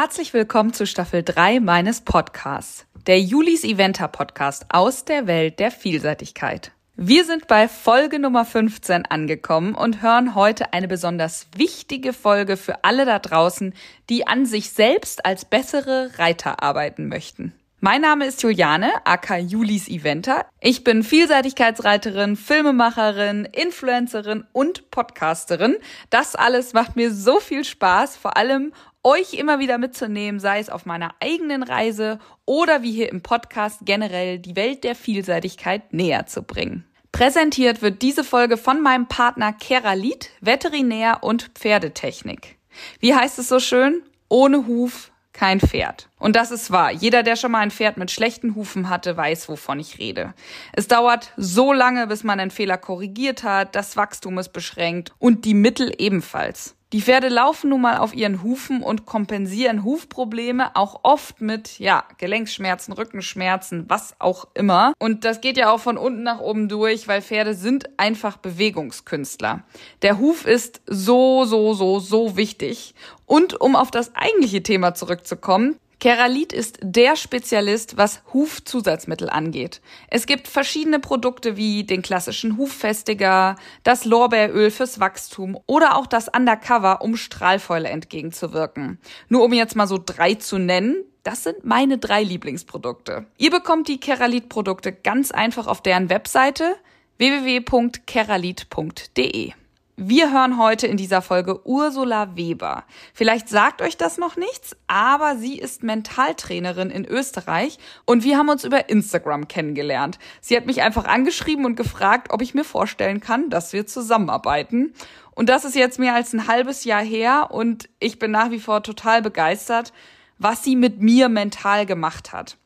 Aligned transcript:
Herzlich 0.00 0.32
willkommen 0.32 0.72
zu 0.72 0.86
Staffel 0.86 1.24
3 1.24 1.58
meines 1.58 2.02
Podcasts, 2.02 2.86
der 3.08 3.20
Julis 3.20 3.64
Eventer 3.64 4.06
Podcast 4.06 4.66
aus 4.68 5.04
der 5.04 5.26
Welt 5.26 5.58
der 5.58 5.72
Vielseitigkeit. 5.72 6.70
Wir 6.94 7.24
sind 7.24 7.48
bei 7.48 7.66
Folge 7.66 8.20
Nummer 8.20 8.44
15 8.44 9.06
angekommen 9.06 9.74
und 9.74 10.00
hören 10.00 10.36
heute 10.36 10.72
eine 10.72 10.86
besonders 10.86 11.48
wichtige 11.56 12.12
Folge 12.12 12.56
für 12.56 12.84
alle 12.84 13.06
da 13.06 13.18
draußen, 13.18 13.74
die 14.08 14.24
an 14.24 14.46
sich 14.46 14.70
selbst 14.70 15.26
als 15.26 15.44
bessere 15.44 16.16
Reiter 16.16 16.62
arbeiten 16.62 17.08
möchten. 17.08 17.52
Mein 17.80 18.00
Name 18.00 18.26
ist 18.26 18.42
Juliane, 18.42 18.90
aka 19.04 19.36
Julis 19.36 19.86
Eventer. 19.88 20.46
Ich 20.60 20.82
bin 20.82 21.04
Vielseitigkeitsreiterin, 21.04 22.34
Filmemacherin, 22.34 23.44
Influencerin 23.44 24.44
und 24.52 24.90
Podcasterin. 24.90 25.76
Das 26.10 26.34
alles 26.34 26.72
macht 26.72 26.96
mir 26.96 27.12
so 27.12 27.38
viel 27.38 27.62
Spaß, 27.62 28.16
vor 28.16 28.36
allem 28.36 28.72
euch 29.08 29.32
immer 29.32 29.58
wieder 29.58 29.78
mitzunehmen, 29.78 30.38
sei 30.38 30.58
es 30.58 30.68
auf 30.68 30.84
meiner 30.84 31.14
eigenen 31.20 31.62
Reise 31.62 32.18
oder 32.44 32.82
wie 32.82 32.92
hier 32.92 33.10
im 33.10 33.22
Podcast 33.22 33.80
generell 33.84 34.38
die 34.38 34.54
Welt 34.54 34.84
der 34.84 34.94
Vielseitigkeit 34.94 35.94
näher 35.94 36.26
zu 36.26 36.42
bringen. 36.42 36.84
Präsentiert 37.10 37.80
wird 37.80 38.02
diese 38.02 38.22
Folge 38.22 38.58
von 38.58 38.82
meinem 38.82 39.08
Partner 39.08 39.54
Keralit, 39.54 40.28
Veterinär 40.42 41.22
und 41.22 41.50
Pferdetechnik. 41.54 42.58
Wie 43.00 43.14
heißt 43.14 43.38
es 43.38 43.48
so 43.48 43.60
schön? 43.60 44.02
Ohne 44.28 44.66
Huf 44.66 45.10
kein 45.32 45.60
Pferd. 45.60 46.10
Und 46.18 46.36
das 46.36 46.50
ist 46.50 46.70
wahr. 46.70 46.90
Jeder, 46.90 47.22
der 47.22 47.36
schon 47.36 47.52
mal 47.52 47.60
ein 47.60 47.70
Pferd 47.70 47.96
mit 47.96 48.10
schlechten 48.10 48.56
Hufen 48.56 48.90
hatte, 48.90 49.16
weiß, 49.16 49.48
wovon 49.48 49.80
ich 49.80 49.98
rede. 49.98 50.34
Es 50.72 50.88
dauert 50.88 51.32
so 51.36 51.72
lange, 51.72 52.08
bis 52.08 52.24
man 52.24 52.40
einen 52.40 52.50
Fehler 52.50 52.76
korrigiert 52.76 53.42
hat, 53.42 53.74
das 53.74 53.96
Wachstum 53.96 54.36
ist 54.38 54.52
beschränkt 54.52 55.12
und 55.18 55.44
die 55.44 55.54
Mittel 55.54 55.94
ebenfalls. 55.96 56.74
Die 56.94 57.02
Pferde 57.02 57.28
laufen 57.28 57.68
nun 57.68 57.82
mal 57.82 57.98
auf 57.98 58.14
ihren 58.14 58.42
Hufen 58.42 58.82
und 58.82 59.04
kompensieren 59.04 59.84
Hufprobleme 59.84 60.74
auch 60.74 61.00
oft 61.02 61.42
mit, 61.42 61.78
ja, 61.78 62.04
Gelenkschmerzen, 62.16 62.94
Rückenschmerzen, 62.94 63.84
was 63.88 64.14
auch 64.18 64.46
immer. 64.54 64.94
Und 64.98 65.26
das 65.26 65.42
geht 65.42 65.58
ja 65.58 65.70
auch 65.70 65.80
von 65.80 65.98
unten 65.98 66.22
nach 66.22 66.40
oben 66.40 66.70
durch, 66.70 67.06
weil 67.06 67.20
Pferde 67.20 67.52
sind 67.52 67.90
einfach 67.98 68.38
Bewegungskünstler. 68.38 69.64
Der 70.00 70.18
Huf 70.18 70.46
ist 70.46 70.80
so, 70.86 71.44
so, 71.44 71.74
so, 71.74 72.00
so 72.00 72.38
wichtig. 72.38 72.94
Und 73.26 73.60
um 73.60 73.76
auf 73.76 73.90
das 73.90 74.14
eigentliche 74.14 74.62
Thema 74.62 74.94
zurückzukommen, 74.94 75.76
Keralit 76.00 76.52
ist 76.52 76.78
der 76.80 77.16
Spezialist, 77.16 77.96
was 77.96 78.22
Hufzusatzmittel 78.32 79.28
angeht. 79.28 79.80
Es 80.08 80.26
gibt 80.26 80.46
verschiedene 80.46 81.00
Produkte 81.00 81.56
wie 81.56 81.82
den 81.82 82.02
klassischen 82.02 82.56
Huffestiger, 82.56 83.56
das 83.82 84.04
Lorbeeröl 84.04 84.70
fürs 84.70 85.00
Wachstum 85.00 85.58
oder 85.66 85.96
auch 85.96 86.06
das 86.06 86.28
Undercover, 86.28 87.02
um 87.02 87.16
Strahlfäule 87.16 87.88
entgegenzuwirken. 87.88 89.00
Nur 89.28 89.42
um 89.42 89.52
jetzt 89.52 89.74
mal 89.74 89.88
so 89.88 89.98
drei 90.04 90.34
zu 90.34 90.58
nennen, 90.58 91.02
das 91.24 91.42
sind 91.42 91.64
meine 91.64 91.98
drei 91.98 92.22
Lieblingsprodukte. 92.22 93.26
Ihr 93.36 93.50
bekommt 93.50 93.88
die 93.88 93.98
Keralit-Produkte 93.98 94.92
ganz 94.92 95.32
einfach 95.32 95.66
auf 95.66 95.82
deren 95.82 96.10
Webseite 96.10 96.76
www.keralit.de. 97.18 99.52
Wir 100.00 100.32
hören 100.32 100.58
heute 100.58 100.86
in 100.86 100.96
dieser 100.96 101.20
Folge 101.22 101.66
Ursula 101.66 102.36
Weber. 102.36 102.84
Vielleicht 103.12 103.48
sagt 103.48 103.82
euch 103.82 103.96
das 103.96 104.16
noch 104.16 104.36
nichts, 104.36 104.76
aber 104.86 105.34
sie 105.34 105.58
ist 105.58 105.82
Mentaltrainerin 105.82 106.90
in 106.90 107.04
Österreich 107.04 107.80
und 108.04 108.22
wir 108.22 108.38
haben 108.38 108.48
uns 108.48 108.62
über 108.62 108.90
Instagram 108.90 109.48
kennengelernt. 109.48 110.20
Sie 110.40 110.56
hat 110.56 110.66
mich 110.66 110.82
einfach 110.82 111.06
angeschrieben 111.06 111.64
und 111.64 111.74
gefragt, 111.74 112.28
ob 112.30 112.42
ich 112.42 112.54
mir 112.54 112.62
vorstellen 112.62 113.18
kann, 113.18 113.50
dass 113.50 113.72
wir 113.72 113.88
zusammenarbeiten. 113.88 114.94
Und 115.34 115.48
das 115.48 115.64
ist 115.64 115.74
jetzt 115.74 115.98
mehr 115.98 116.14
als 116.14 116.32
ein 116.32 116.46
halbes 116.46 116.84
Jahr 116.84 117.02
her 117.02 117.48
und 117.50 117.88
ich 117.98 118.20
bin 118.20 118.30
nach 118.30 118.52
wie 118.52 118.60
vor 118.60 118.84
total 118.84 119.20
begeistert, 119.20 119.92
was 120.38 120.62
sie 120.62 120.76
mit 120.76 121.00
mir 121.00 121.28
mental 121.28 121.86
gemacht 121.86 122.32
hat. 122.32 122.56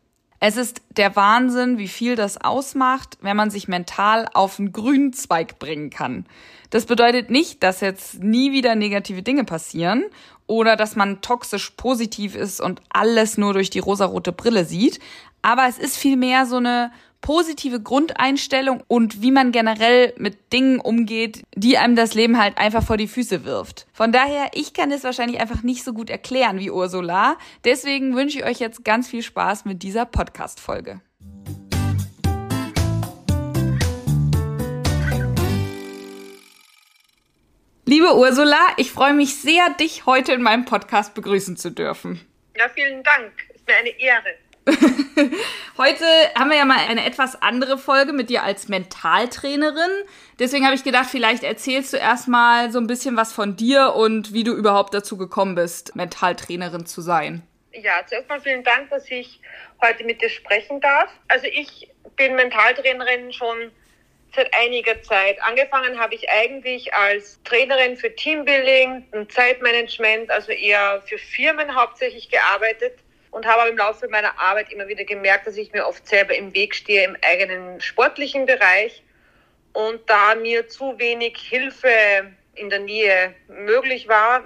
Es 0.44 0.56
ist 0.56 0.82
der 0.91 1.15
Wahnsinn, 1.15 1.78
wie 1.78 1.87
viel 1.87 2.16
das 2.16 2.37
ausmacht, 2.37 3.16
wenn 3.21 3.37
man 3.37 3.50
sich 3.50 3.69
mental 3.69 4.28
auf 4.34 4.59
einen 4.59 4.72
grünen 4.72 5.12
Zweig 5.12 5.60
bringen 5.60 5.88
kann. 5.88 6.26
Das 6.72 6.87
bedeutet 6.87 7.31
nicht, 7.31 7.62
dass 7.62 7.83
jetzt 7.83 8.22
nie 8.22 8.50
wieder 8.50 8.75
negative 8.75 9.22
Dinge 9.22 9.44
passieren 9.44 10.06
oder 10.47 10.75
dass 10.75 10.97
man 10.97 11.21
toxisch 11.21 11.69
positiv 11.77 12.34
ist 12.34 12.62
und 12.62 12.81
alles 12.88 13.37
nur 13.37 13.53
durch 13.53 13.69
die 13.69 13.78
rosarote 13.78 14.33
Brille 14.33 14.65
sieht. 14.65 14.99
Aber 15.43 15.66
es 15.69 15.77
ist 15.77 15.99
vielmehr 15.99 16.47
so 16.47 16.56
eine 16.56 16.91
positive 17.21 17.78
Grundeinstellung 17.83 18.83
und 18.88 19.21
wie 19.21 19.33
man 19.33 19.53
generell 19.53 20.15
mit 20.16 20.50
Dingen 20.55 20.81
umgeht, 20.81 21.43
die 21.55 21.77
einem 21.77 21.94
das 21.94 22.15
Leben 22.15 22.38
halt 22.38 22.56
einfach 22.56 22.83
vor 22.83 22.97
die 22.97 23.06
Füße 23.06 23.44
wirft. 23.44 23.87
Von 23.93 24.10
daher, 24.10 24.53
ich 24.54 24.72
kann 24.72 24.91
es 24.91 25.04
wahrscheinlich 25.04 25.43
einfach 25.43 25.62
nicht 25.62 25.84
so 25.84 25.93
gut 25.93 26.09
erklären 26.09 26.59
wie 26.59 26.71
Ursula. 26.71 27.37
Deswegen 27.66 28.16
wünsche 28.16 28.39
ich 28.39 28.47
euch 28.47 28.60
jetzt 28.60 28.83
ganz 28.83 29.09
viel 29.09 29.22
Spaß 29.22 29.66
mit 29.66 29.83
dieser 29.83 30.06
Podcast-Folge. 30.06 31.03
Liebe 37.84 38.15
Ursula, 38.15 38.60
ich 38.76 38.93
freue 38.93 39.12
mich 39.12 39.41
sehr, 39.41 39.69
dich 39.70 40.06
heute 40.06 40.32
in 40.32 40.41
meinem 40.41 40.65
Podcast 40.65 41.15
begrüßen 41.15 41.56
zu 41.56 41.70
dürfen. 41.70 42.25
Ja, 42.56 42.69
vielen 42.69 43.03
Dank. 43.03 43.32
Ist 43.53 43.66
mir 43.66 43.75
eine 43.75 43.88
Ehre. 43.98 44.34
Heute 45.76 46.04
haben 46.38 46.50
wir 46.50 46.59
ja 46.59 46.65
mal 46.65 46.78
eine 46.88 47.04
etwas 47.04 47.42
andere 47.42 47.78
Folge 47.78 48.12
mit 48.12 48.31
dir 48.31 48.44
als 48.44 48.69
Mentaltrainerin. 48.69 49.91
Deswegen 50.38 50.65
habe 50.65 50.76
ich 50.76 50.84
gedacht, 50.84 51.09
vielleicht 51.10 51.42
erzählst 51.42 51.92
du 51.92 51.97
erstmal 51.97 52.71
so 52.71 52.78
ein 52.78 52.87
bisschen 52.87 53.16
was 53.16 53.32
von 53.32 53.56
dir 53.56 53.94
und 53.97 54.32
wie 54.32 54.44
du 54.44 54.53
überhaupt 54.53 54.94
dazu 54.94 55.16
gekommen 55.16 55.56
bist, 55.56 55.97
Mentaltrainerin 55.97 56.87
zu 56.87 57.00
sein. 57.00 57.42
Ja, 57.72 58.06
zuerst 58.06 58.28
mal 58.28 58.41
vielen 58.41 58.62
Dank, 58.62 58.91
dass 58.91 59.10
ich 59.10 59.41
heute 59.81 60.04
mit 60.04 60.22
dir 60.22 60.28
sprechen 60.28 60.81
darf. 60.81 61.10
Also 61.26 61.48
ich 61.50 61.88
bin 62.15 62.37
Mentaltrainerin 62.37 63.32
schon 63.32 63.72
seit 64.34 64.53
einiger 64.54 65.03
Zeit. 65.03 65.41
Angefangen 65.43 65.98
habe 65.98 66.15
ich 66.15 66.28
eigentlich 66.31 66.93
als 66.94 67.41
Trainerin 67.44 67.97
für 67.97 68.15
Teambuilding 68.15 69.06
und 69.12 69.31
Zeitmanagement, 69.31 70.31
also 70.31 70.53
eher 70.53 71.03
für 71.06 71.19
Firmen 71.19 71.75
hauptsächlich 71.75 72.31
gearbeitet 72.31 72.98
und 73.31 73.47
habe 73.47 73.62
aber 73.62 73.71
im 73.71 73.76
Laufe 73.76 74.09
meiner 74.09 74.38
Arbeit 74.38 74.72
immer 74.72 74.88
wieder 74.88 75.04
gemerkt, 75.04 75.47
dass 75.47 75.56
ich 75.56 75.72
mir 75.72 75.87
oft 75.87 76.06
selber 76.06 76.34
im 76.34 76.54
Weg 76.54 76.75
stehe 76.75 77.04
im 77.04 77.16
eigenen 77.22 77.81
sportlichen 77.81 78.47
Bereich 78.47 79.03
und 79.72 80.00
da 80.09 80.34
mir 80.34 80.69
zu 80.69 80.98
wenig 80.98 81.37
Hilfe 81.38 81.88
in 82.54 82.71
der 82.71 82.81
Nähe 82.81 83.34
möglich 83.48 84.09
war, 84.09 84.44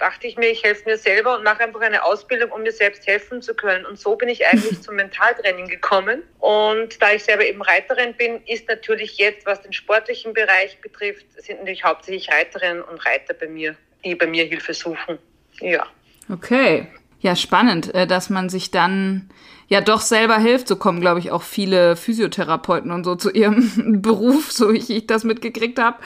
dachte 0.00 0.26
ich 0.26 0.36
mir, 0.36 0.50
ich 0.50 0.64
helfe 0.64 0.88
mir 0.88 0.96
selber 0.96 1.36
und 1.36 1.44
mache 1.44 1.62
einfach 1.62 1.80
eine 1.80 2.02
Ausbildung, 2.02 2.50
um 2.50 2.62
mir 2.62 2.72
selbst 2.72 3.06
helfen 3.06 3.42
zu 3.42 3.54
können. 3.54 3.84
Und 3.84 3.98
so 3.98 4.16
bin 4.16 4.28
ich 4.28 4.46
eigentlich 4.46 4.80
zum 4.82 4.96
Mentaltraining 4.96 5.68
gekommen. 5.68 6.22
Und 6.38 7.00
da 7.00 7.12
ich 7.12 7.22
selber 7.22 7.46
eben 7.46 7.62
Reiterin 7.62 8.14
bin, 8.14 8.40
ist 8.46 8.66
natürlich 8.68 9.18
jetzt, 9.18 9.46
was 9.46 9.62
den 9.62 9.72
sportlichen 9.72 10.32
Bereich 10.32 10.80
betrifft, 10.80 11.26
sind 11.36 11.58
natürlich 11.58 11.84
hauptsächlich 11.84 12.30
Reiterinnen 12.30 12.82
und 12.82 13.04
Reiter 13.06 13.34
bei 13.34 13.46
mir, 13.46 13.76
die 14.04 14.14
bei 14.14 14.26
mir 14.26 14.44
Hilfe 14.44 14.74
suchen. 14.74 15.18
Ja. 15.60 15.86
Okay. 16.32 16.88
Ja, 17.20 17.36
spannend, 17.36 17.94
äh, 17.94 18.06
dass 18.06 18.30
man 18.30 18.48
sich 18.48 18.70
dann 18.70 19.28
ja 19.68 19.82
doch 19.82 20.00
selber 20.00 20.38
hilft. 20.38 20.68
So 20.68 20.76
kommen, 20.76 21.00
glaube 21.00 21.20
ich, 21.20 21.30
auch 21.30 21.42
viele 21.42 21.94
Physiotherapeuten 21.96 22.90
und 22.90 23.04
so 23.04 23.14
zu 23.14 23.30
ihrem 23.30 24.00
Beruf, 24.02 24.50
so 24.50 24.72
wie 24.72 24.78
ich 24.78 25.06
das 25.06 25.24
mitgekriegt 25.24 25.78
habe. 25.78 25.98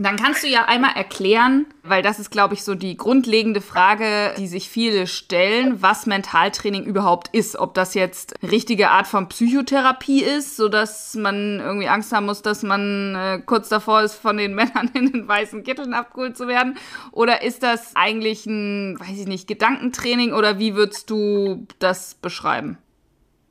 Dann 0.00 0.16
kannst 0.16 0.44
du 0.44 0.46
ja 0.46 0.66
einmal 0.66 0.94
erklären, 0.94 1.66
weil 1.82 2.02
das 2.02 2.20
ist, 2.20 2.30
glaube 2.30 2.54
ich, 2.54 2.62
so 2.62 2.76
die 2.76 2.96
grundlegende 2.96 3.60
Frage, 3.60 4.32
die 4.38 4.46
sich 4.46 4.68
viele 4.68 5.08
stellen, 5.08 5.82
was 5.82 6.06
Mentaltraining 6.06 6.84
überhaupt 6.84 7.34
ist. 7.34 7.56
Ob 7.56 7.74
das 7.74 7.94
jetzt 7.94 8.36
richtige 8.42 8.90
Art 8.90 9.08
von 9.08 9.28
Psychotherapie 9.28 10.22
ist, 10.22 10.56
so 10.56 10.68
dass 10.68 11.14
man 11.14 11.58
irgendwie 11.58 11.88
Angst 11.88 12.12
haben 12.12 12.26
muss, 12.26 12.42
dass 12.42 12.62
man 12.62 13.16
äh, 13.16 13.42
kurz 13.44 13.68
davor 13.68 14.02
ist, 14.02 14.14
von 14.14 14.36
den 14.36 14.54
Männern 14.58 14.88
in 14.94 15.10
den 15.10 15.26
weißen 15.26 15.64
Kitteln 15.64 15.94
abgeholt 15.94 16.36
zu 16.36 16.46
werden. 16.46 16.78
Oder 17.10 17.42
ist 17.42 17.64
das 17.64 17.96
eigentlich 17.96 18.46
ein, 18.46 19.00
weiß 19.00 19.18
ich 19.18 19.26
nicht, 19.26 19.48
Gedankentraining 19.48 20.32
oder 20.32 20.60
wie 20.60 20.76
würdest 20.76 21.10
du 21.10 21.66
das 21.80 22.14
beschreiben? 22.14 22.78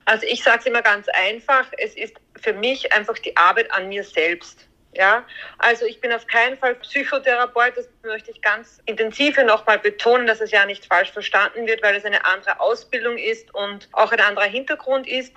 Also 0.05 0.25
ich 0.25 0.41
sage 0.41 0.59
es 0.59 0.65
immer 0.65 0.81
ganz 0.81 1.07
einfach, 1.09 1.65
es 1.77 1.93
ist 1.93 2.13
für 2.39 2.53
mich 2.53 2.93
einfach 2.93 3.17
die 3.17 3.35
Arbeit 3.35 3.69
an 3.73 3.89
mir 3.89 4.05
selbst. 4.05 4.66
Ja, 4.97 5.23
also 5.59 5.85
ich 5.85 6.01
bin 6.01 6.11
auf 6.11 6.25
keinen 6.25 6.57
Fall 6.57 6.73
Psychotherapeut, 6.73 7.77
das 7.77 7.87
möchte 8.01 8.31
ich 8.31 8.41
ganz 8.41 8.81
intensiv 8.87 9.37
nochmal 9.37 9.77
betonen, 9.77 10.25
dass 10.25 10.41
es 10.41 10.49
ja 10.49 10.65
nicht 10.65 10.87
falsch 10.87 11.11
verstanden 11.11 11.67
wird, 11.67 11.83
weil 11.83 11.95
es 11.95 12.03
eine 12.03 12.25
andere 12.25 12.59
Ausbildung 12.59 13.15
ist 13.15 13.53
und 13.53 13.89
auch 13.91 14.11
ein 14.11 14.19
anderer 14.19 14.47
Hintergrund 14.47 15.07
ist. 15.07 15.33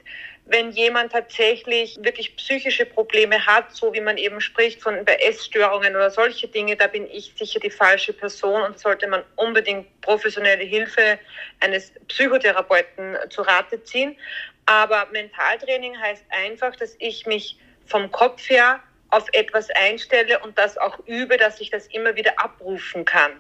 Wenn 0.47 0.71
jemand 0.71 1.13
tatsächlich 1.13 1.99
wirklich 2.01 2.35
psychische 2.37 2.87
Probleme 2.87 3.45
hat, 3.45 3.77
so 3.77 3.93
wie 3.93 4.01
man 4.01 4.17
eben 4.17 4.41
spricht 4.41 4.81
von 4.81 5.07
Essstörungen 5.07 5.95
oder 5.95 6.11
solche 6.11 6.49
Dinge, 6.49 6.75
da 6.77 6.87
bin 6.87 7.07
ich 7.11 7.35
sicher 7.37 7.61
die 7.61 7.69
falsche 7.69 8.15
Person 8.15 8.63
und 8.63 8.79
sollte 8.79 9.09
man 9.09 9.23
unbedingt 9.37 10.01
professionelle 10.01 10.65
Hilfe 10.65 11.19
eines 11.61 11.93
Psychotherapeuten 12.09 13.19
zu 13.29 13.43
Rate 13.43 13.85
ziehen. 13.85 14.17
Aber 14.65 15.07
Mentaltraining 15.13 16.01
heißt 16.01 16.25
einfach, 16.31 16.75
dass 16.77 16.97
ich 16.99 17.27
mich 17.27 17.59
vom 17.85 18.11
Kopf 18.11 18.49
her 18.49 18.81
auf 19.11 19.27
etwas 19.33 19.69
einstelle 19.71 20.39
und 20.41 20.57
das 20.59 20.79
auch 20.79 20.99
übe, 21.07 21.37
dass 21.37 21.61
ich 21.61 21.71
das 21.71 21.87
immer 21.89 22.17
wieder 22.17 22.39
abrufen 22.39 23.05
kann. 23.05 23.33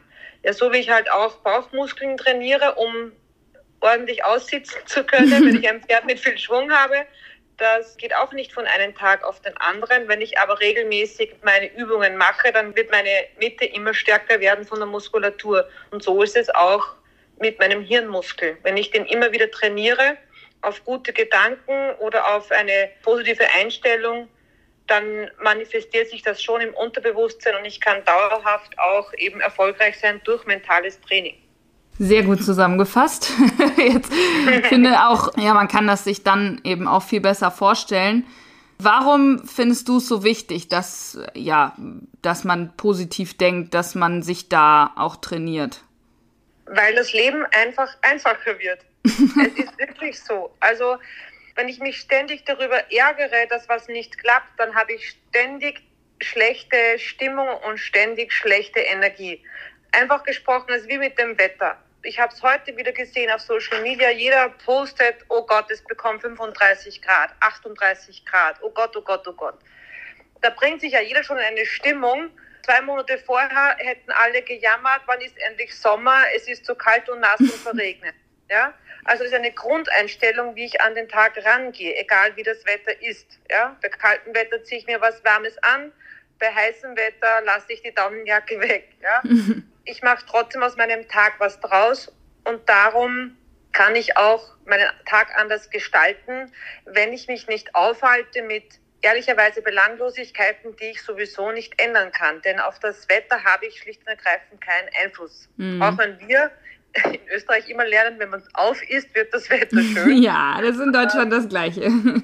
Ja, 0.43 0.52
so 0.52 0.72
wie 0.72 0.78
ich 0.78 0.90
halt 0.90 1.11
auch 1.11 1.37
Bauchmuskeln 1.37 2.17
trainiere, 2.17 2.75
um 2.75 3.12
ordentlich 3.81 4.25
aussitzen 4.25 4.81
zu 4.87 5.05
können, 5.05 5.31
wenn 5.31 5.56
ich 5.56 5.69
ein 5.69 5.82
Pferd 5.82 6.06
mit 6.06 6.19
viel 6.19 6.38
Schwung 6.38 6.70
habe. 6.72 7.06
Das 7.56 7.99
geht 7.99 8.14
auch 8.14 8.32
nicht 8.32 8.52
von 8.52 8.64
einem 8.67 8.94
Tag 8.94 9.22
auf 9.22 9.40
den 9.43 9.55
anderen. 9.58 10.08
Wenn 10.08 10.22
ich 10.22 10.38
aber 10.38 10.61
regelmäßig 10.61 11.34
meine 11.43 11.70
Übungen 11.75 12.16
mache, 12.16 12.52
dann 12.52 12.75
wird 12.75 12.90
meine 12.90 13.11
Mitte 13.38 13.66
immer 13.66 13.93
stärker 13.93 14.40
werden 14.40 14.64
von 14.64 14.78
der 14.78 14.87
Muskulatur. 14.87 15.69
Und 15.90 16.02
so 16.02 16.23
ist 16.23 16.37
es 16.37 16.49
auch 16.49 16.94
mit 17.38 17.58
meinem 17.58 17.82
Hirnmuskel. 17.82 18.56
Wenn 18.62 18.78
ich 18.78 18.90
den 18.90 19.05
immer 19.05 19.32
wieder 19.32 19.50
trainiere, 19.50 20.16
auf 20.62 20.84
gute 20.84 21.12
Gedanken 21.12 21.94
oder 21.99 22.34
auf 22.34 22.50
eine 22.50 22.90
positive 23.02 23.44
Einstellung, 23.58 24.28
dann 24.90 25.31
manifestiert 25.42 26.10
sich 26.10 26.22
das 26.22 26.42
schon 26.42 26.60
im 26.60 26.75
Unterbewusstsein 26.75 27.54
und 27.56 27.64
ich 27.64 27.81
kann 27.81 28.04
dauerhaft 28.04 28.78
auch 28.78 29.12
eben 29.14 29.40
erfolgreich 29.40 29.98
sein 30.00 30.20
durch 30.25 30.44
mentales 30.46 31.00
Training. 31.00 31.37
Sehr 31.98 32.22
gut 32.22 32.42
zusammengefasst. 32.42 33.32
Jetzt 33.76 34.12
finde 34.69 35.06
auch, 35.06 35.37
ja, 35.37 35.54
man 35.54 35.69
kann 35.69 35.87
das 35.87 36.04
sich 36.04 36.25
dann 36.25 36.60
eben 36.64 36.88
auch 36.88 37.02
viel 37.02 37.20
besser 37.20 37.50
vorstellen. 37.50 38.26
Warum 38.78 39.46
findest 39.46 39.88
du 39.88 39.98
es 39.98 40.08
so 40.08 40.25
wichtig, 40.25 40.69
dass, 40.69 41.19
ja, 41.34 41.76
dass 42.22 42.44
man 42.44 42.75
positiv 42.76 43.37
denkt, 43.37 43.75
dass 43.75 43.94
man 43.94 44.22
sich 44.22 44.48
da 44.48 44.92
auch 44.96 45.16
trainiert? 45.16 45.82
Weil 46.64 46.94
das 46.94 47.12
Leben 47.12 47.44
einfach 47.52 47.88
einfacher 48.00 48.58
wird. 48.58 48.81
es 49.04 49.64
ist 49.64 49.78
wirklich 49.78 50.19
so. 50.20 50.50
Also, 50.60 50.96
wenn 51.61 51.69
ich 51.69 51.79
mich 51.79 52.01
ständig 52.01 52.47
darüber 52.47 52.91
ärgere, 52.91 53.47
dass 53.51 53.69
was 53.69 53.87
nicht 53.87 54.17
klappt, 54.17 54.49
dann 54.57 54.75
habe 54.75 54.95
ich 54.95 55.11
ständig 55.11 55.83
schlechte 56.23 56.99
Stimmung 56.99 57.49
und 57.69 57.77
ständig 57.77 58.33
schlechte 58.33 58.81
Energie. 58.81 59.45
Einfach 59.93 60.23
gesprochen, 60.23 60.71
es 60.71 60.83
ist 60.83 60.89
wie 60.89 60.97
mit 60.97 61.19
dem 61.19 61.39
Wetter. 61.39 61.77
Ich 62.03 62.19
habe 62.19 62.33
es 62.33 62.43
heute 62.43 62.75
wieder 62.79 62.93
gesehen 62.93 63.31
auf 63.31 63.43
Social 63.43 63.83
Media. 63.83 64.09
Jeder 64.09 64.49
postet, 64.65 65.17
oh 65.29 65.45
Gott, 65.45 65.71
es 65.71 65.85
bekommt 65.85 66.23
35 66.23 67.03
Grad, 67.03 67.35
38 67.41 68.25
Grad, 68.25 68.57
oh 68.62 68.71
Gott, 68.71 68.97
oh 68.97 69.03
Gott, 69.03 69.29
oh 69.29 69.35
Gott. 69.35 69.59
Da 70.41 70.49
bringt 70.49 70.81
sich 70.81 70.95
ja 70.95 71.03
jeder 71.03 71.23
schon 71.23 71.37
eine 71.37 71.67
Stimmung. 71.67 72.31
Zwei 72.62 72.81
Monate 72.81 73.19
vorher 73.19 73.77
hätten 73.77 74.11
alle 74.12 74.41
gejammert, 74.41 75.03
wann 75.05 75.21
ist 75.21 75.37
endlich 75.37 75.79
Sommer, 75.79 76.23
es 76.35 76.49
ist 76.49 76.65
zu 76.65 76.75
kalt 76.75 77.07
und 77.11 77.21
nass 77.21 77.39
und 77.39 77.53
verregnet. 77.53 78.15
Ja? 78.50 78.75
Also 79.05 79.23
das 79.23 79.32
ist 79.32 79.38
eine 79.38 79.52
Grundeinstellung, 79.52 80.55
wie 80.56 80.67
ich 80.67 80.81
an 80.82 80.94
den 80.94 81.08
Tag 81.08 81.32
rangehe, 81.44 81.97
egal 81.97 82.37
wie 82.37 82.43
das 82.43 82.64
Wetter 82.67 83.00
ist. 83.02 83.38
Ja? 83.50 83.76
Bei 83.81 83.88
kaltem 83.88 84.35
Wetter 84.35 84.62
ziehe 84.64 84.81
ich 84.81 84.87
mir 84.87 85.00
was 85.00 85.25
Warmes 85.25 85.56
an, 85.62 85.93
bei 86.38 86.52
heißem 86.52 86.97
Wetter 86.97 87.43
lasse 87.43 87.73
ich 87.73 87.82
die 87.82 87.94
Daunenjacke 87.94 88.61
weg. 88.61 88.88
Ja? 89.00 89.23
ich 89.85 90.02
mache 90.02 90.25
trotzdem 90.29 90.62
aus 90.62 90.76
meinem 90.76 91.08
Tag 91.08 91.35
was 91.38 91.61
draus 91.61 92.12
und 92.44 92.69
darum 92.69 93.37
kann 93.73 93.94
ich 93.94 94.17
auch 94.17 94.56
meinen 94.67 94.88
Tag 95.06 95.38
anders 95.38 95.70
gestalten, 95.70 96.52
wenn 96.87 97.12
ich 97.12 97.29
mich 97.29 97.47
nicht 97.47 97.75
aufhalte 97.75 98.43
mit 98.43 98.64
ehrlicherweise 99.02 99.62
Belanglosigkeiten, 99.62 100.76
die 100.76 100.87
ich 100.87 101.02
sowieso 101.02 101.52
nicht 101.52 101.81
ändern 101.81 102.12
kann. 102.12 102.43
Denn 102.43 102.61
auf 102.61 102.79
das 102.81 103.08
Wetter 103.08 103.43
habe 103.44 103.67
ich 103.67 103.79
schlicht 103.79 104.00
und 104.00 104.08
ergreifend 104.08 104.61
keinen 104.61 104.88
Einfluss. 105.02 105.49
Mhm. 105.56 105.82
Auch 105.82 105.97
wenn 105.99 106.19
wir 106.29 106.50
in 107.04 107.28
Österreich 107.34 107.69
immer 107.69 107.84
lernen, 107.87 108.19
wenn 108.19 108.31
man 108.31 108.40
es 108.40 108.54
auf 108.54 108.82
isst, 108.88 109.14
wird 109.14 109.32
das 109.32 109.48
Wetter 109.50 109.81
schön. 109.94 110.22
Ja, 110.22 110.58
das 110.60 110.76
ist 110.76 110.82
in 110.82 110.92
Deutschland 110.92 111.32
das 111.32 111.48
Gleiche. 111.48 111.90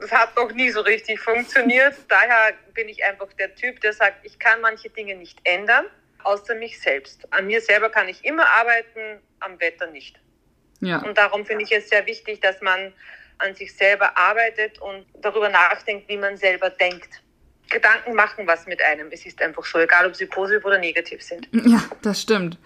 Das 0.00 0.10
hat 0.12 0.34
noch 0.34 0.50
nie 0.52 0.70
so 0.70 0.80
richtig 0.80 1.20
funktioniert. 1.20 1.94
Daher 2.08 2.54
bin 2.72 2.88
ich 2.88 3.04
einfach 3.04 3.30
der 3.34 3.54
Typ, 3.54 3.82
der 3.82 3.92
sagt, 3.92 4.24
ich 4.24 4.38
kann 4.38 4.62
manche 4.62 4.88
Dinge 4.88 5.14
nicht 5.14 5.38
ändern, 5.44 5.84
außer 6.24 6.54
mich 6.54 6.80
selbst. 6.80 7.30
An 7.30 7.46
mir 7.46 7.60
selber 7.60 7.90
kann 7.90 8.08
ich 8.08 8.24
immer 8.24 8.48
arbeiten, 8.48 9.20
am 9.40 9.60
Wetter 9.60 9.88
nicht. 9.88 10.18
Ja. 10.80 11.02
Und 11.02 11.18
darum 11.18 11.44
finde 11.44 11.64
ich 11.64 11.72
es 11.72 11.90
sehr 11.90 12.06
wichtig, 12.06 12.40
dass 12.40 12.62
man 12.62 12.94
an 13.36 13.54
sich 13.54 13.76
selber 13.76 14.16
arbeitet 14.16 14.80
und 14.80 15.04
darüber 15.20 15.50
nachdenkt, 15.50 16.08
wie 16.08 16.16
man 16.16 16.38
selber 16.38 16.70
denkt. 16.70 17.22
Gedanken 17.70 18.14
machen 18.14 18.46
was 18.46 18.66
mit 18.66 18.82
einem. 18.82 19.08
Es 19.10 19.24
ist 19.24 19.40
einfach 19.40 19.64
so, 19.64 19.78
egal 19.78 20.06
ob 20.06 20.16
sie 20.16 20.26
positiv 20.26 20.64
oder 20.64 20.78
negativ 20.78 21.22
sind. 21.22 21.48
Ja, 21.52 21.82
das 22.02 22.20
stimmt. 22.20 22.58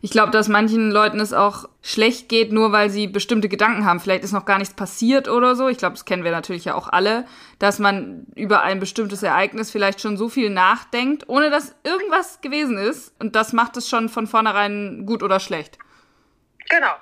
Ich 0.00 0.12
glaube, 0.12 0.30
dass 0.30 0.48
manchen 0.48 0.90
Leuten 0.90 1.20
es 1.20 1.32
auch 1.32 1.68
schlecht 1.82 2.28
geht, 2.28 2.52
nur 2.52 2.72
weil 2.72 2.88
sie 2.88 3.08
bestimmte 3.08 3.48
Gedanken 3.48 3.84
haben. 3.84 4.00
Vielleicht 4.00 4.22
ist 4.24 4.32
noch 4.32 4.44
gar 4.44 4.58
nichts 4.58 4.74
passiert 4.74 5.28
oder 5.28 5.56
so. 5.56 5.68
Ich 5.68 5.78
glaube, 5.78 5.94
das 5.94 6.04
kennen 6.04 6.24
wir 6.24 6.30
natürlich 6.30 6.64
ja 6.64 6.74
auch 6.74 6.88
alle, 6.88 7.26
dass 7.58 7.80
man 7.80 8.26
über 8.36 8.62
ein 8.62 8.78
bestimmtes 8.78 9.22
Ereignis 9.22 9.70
vielleicht 9.70 10.00
schon 10.00 10.16
so 10.16 10.28
viel 10.28 10.48
nachdenkt, 10.48 11.28
ohne 11.28 11.50
dass 11.50 11.74
irgendwas 11.82 12.40
gewesen 12.40 12.78
ist. 12.78 13.12
Und 13.18 13.34
das 13.34 13.52
macht 13.52 13.76
es 13.76 13.88
schon 13.88 14.08
von 14.08 14.26
vornherein 14.26 15.04
gut 15.06 15.22
oder 15.22 15.40
schlecht. 15.40 15.76
Genau. 16.70 16.94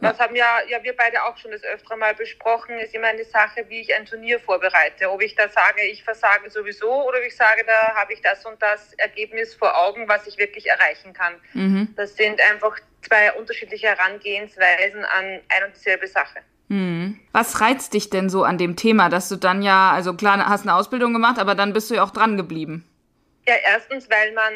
Das 0.00 0.18
haben 0.18 0.36
ja, 0.36 0.58
ja 0.68 0.82
wir 0.82 0.94
beide 0.94 1.22
auch 1.24 1.36
schon 1.38 1.50
das 1.52 1.62
öfter 1.64 1.96
mal 1.96 2.14
besprochen. 2.14 2.78
Ist 2.78 2.94
immer 2.94 3.08
eine 3.08 3.24
Sache, 3.24 3.64
wie 3.68 3.80
ich 3.80 3.94
ein 3.94 4.04
Turnier 4.04 4.38
vorbereite. 4.38 5.10
Ob 5.10 5.22
ich 5.22 5.34
da 5.34 5.48
sage, 5.48 5.82
ich 5.82 6.04
versage 6.04 6.50
sowieso 6.50 6.90
oder 6.90 7.18
ob 7.18 7.24
ich 7.24 7.34
sage, 7.34 7.64
da 7.66 7.94
habe 7.94 8.12
ich 8.12 8.20
das 8.20 8.44
und 8.44 8.60
das 8.60 8.92
Ergebnis 8.94 9.54
vor 9.54 9.76
Augen, 9.76 10.06
was 10.08 10.26
ich 10.26 10.36
wirklich 10.36 10.66
erreichen 10.66 11.12
kann. 11.12 11.34
Mhm. 11.54 11.94
Das 11.96 12.14
sind 12.14 12.40
einfach 12.40 12.78
zwei 13.02 13.32
unterschiedliche 13.32 13.88
Herangehensweisen 13.88 15.04
an 15.04 15.24
ein 15.24 15.64
und 15.66 15.74
dieselbe 15.74 16.06
Sache. 16.06 16.40
Mhm. 16.68 17.18
Was 17.32 17.60
reizt 17.60 17.94
dich 17.94 18.10
denn 18.10 18.28
so 18.28 18.44
an 18.44 18.58
dem 18.58 18.76
Thema, 18.76 19.08
dass 19.08 19.28
du 19.28 19.36
dann 19.36 19.62
ja, 19.62 19.92
also 19.92 20.14
klar, 20.14 20.48
hast 20.48 20.62
eine 20.62 20.74
Ausbildung 20.74 21.12
gemacht, 21.12 21.38
aber 21.38 21.54
dann 21.54 21.72
bist 21.72 21.90
du 21.90 21.94
ja 21.94 22.02
auch 22.02 22.10
dran 22.10 22.36
geblieben? 22.36 22.84
Ja, 23.46 23.54
erstens, 23.64 24.10
weil 24.10 24.32
man 24.32 24.52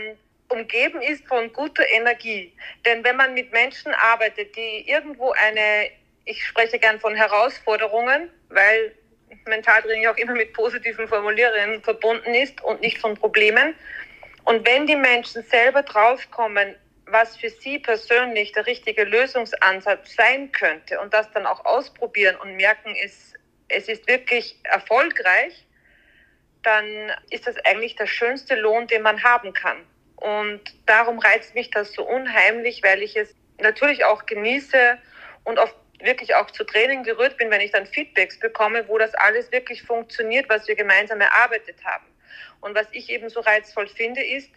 umgeben 0.50 1.00
ist 1.00 1.26
von 1.26 1.52
guter 1.52 1.88
Energie. 1.91 2.52
Denn 2.85 3.02
wenn 3.05 3.17
man 3.17 3.35
mit 3.35 3.52
Menschen 3.52 3.93
arbeitet, 3.94 4.55
die 4.56 4.88
irgendwo 4.88 5.32
eine, 5.32 5.91
ich 6.25 6.44
spreche 6.47 6.79
gern 6.79 7.00
von 7.00 7.14
Herausforderungen, 7.14 8.31
weil 8.49 8.94
Mentaltraining 9.47 10.06
auch 10.06 10.17
immer 10.17 10.35
mit 10.35 10.52
positiven 10.52 11.08
Formulierungen 11.08 11.82
verbunden 11.82 12.35
ist 12.35 12.62
und 12.62 12.81
nicht 12.81 12.99
von 12.99 13.14
Problemen. 13.14 13.75
Und 14.44 14.67
wenn 14.67 14.87
die 14.87 14.97
Menschen 14.97 15.43
selber 15.44 15.82
draufkommen, 15.82 16.75
was 17.06 17.37
für 17.37 17.50
sie 17.50 17.79
persönlich 17.79 18.52
der 18.52 18.67
richtige 18.67 19.05
Lösungsansatz 19.05 20.14
sein 20.14 20.52
könnte 20.52 21.00
und 21.00 21.12
das 21.12 21.30
dann 21.33 21.47
auch 21.47 21.64
ausprobieren 21.64 22.37
und 22.37 22.57
merken, 22.57 22.95
es, 23.04 23.35
es 23.69 23.88
ist 23.88 24.07
wirklich 24.07 24.57
erfolgreich, 24.64 25.66
dann 26.62 27.12
ist 27.30 27.47
das 27.47 27.57
eigentlich 27.64 27.97
der 27.97 28.07
schönste 28.07 28.54
Lohn, 28.54 28.87
den 28.87 29.02
man 29.02 29.23
haben 29.23 29.52
kann. 29.52 29.78
Und 30.21 30.61
darum 30.87 31.19
reizt 31.19 31.55
mich 31.55 31.71
das 31.71 31.93
so 31.93 32.07
unheimlich, 32.07 32.83
weil 32.83 33.03
ich 33.03 33.17
es 33.17 33.35
natürlich 33.59 34.05
auch 34.05 34.27
genieße 34.27 34.99
und 35.45 35.59
oft 35.59 35.75
wirklich 36.00 36.35
auch 36.35 36.50
zu 36.50 36.65
Training 36.65 37.03
gerührt 37.03 37.37
bin, 37.37 37.50
wenn 37.50 37.61
ich 37.61 37.73
dann 37.73 37.87
Feedbacks 37.87 38.39
bekomme, 38.39 38.87
wo 38.89 38.99
das 38.99 39.15
alles 39.15 39.50
wirklich 39.53 39.83
funktioniert, 39.83 40.49
was 40.49 40.67
wir 40.69 40.75
gemeinsam 40.75 41.21
erarbeitet 41.21 41.77
haben. 41.85 42.05
Und 42.61 42.75
was 42.75 42.87
ich 42.93 43.11
eben 43.11 43.29
so 43.29 43.41
reizvoll 43.41 43.89
finde, 43.89 44.23
ist, 44.23 44.50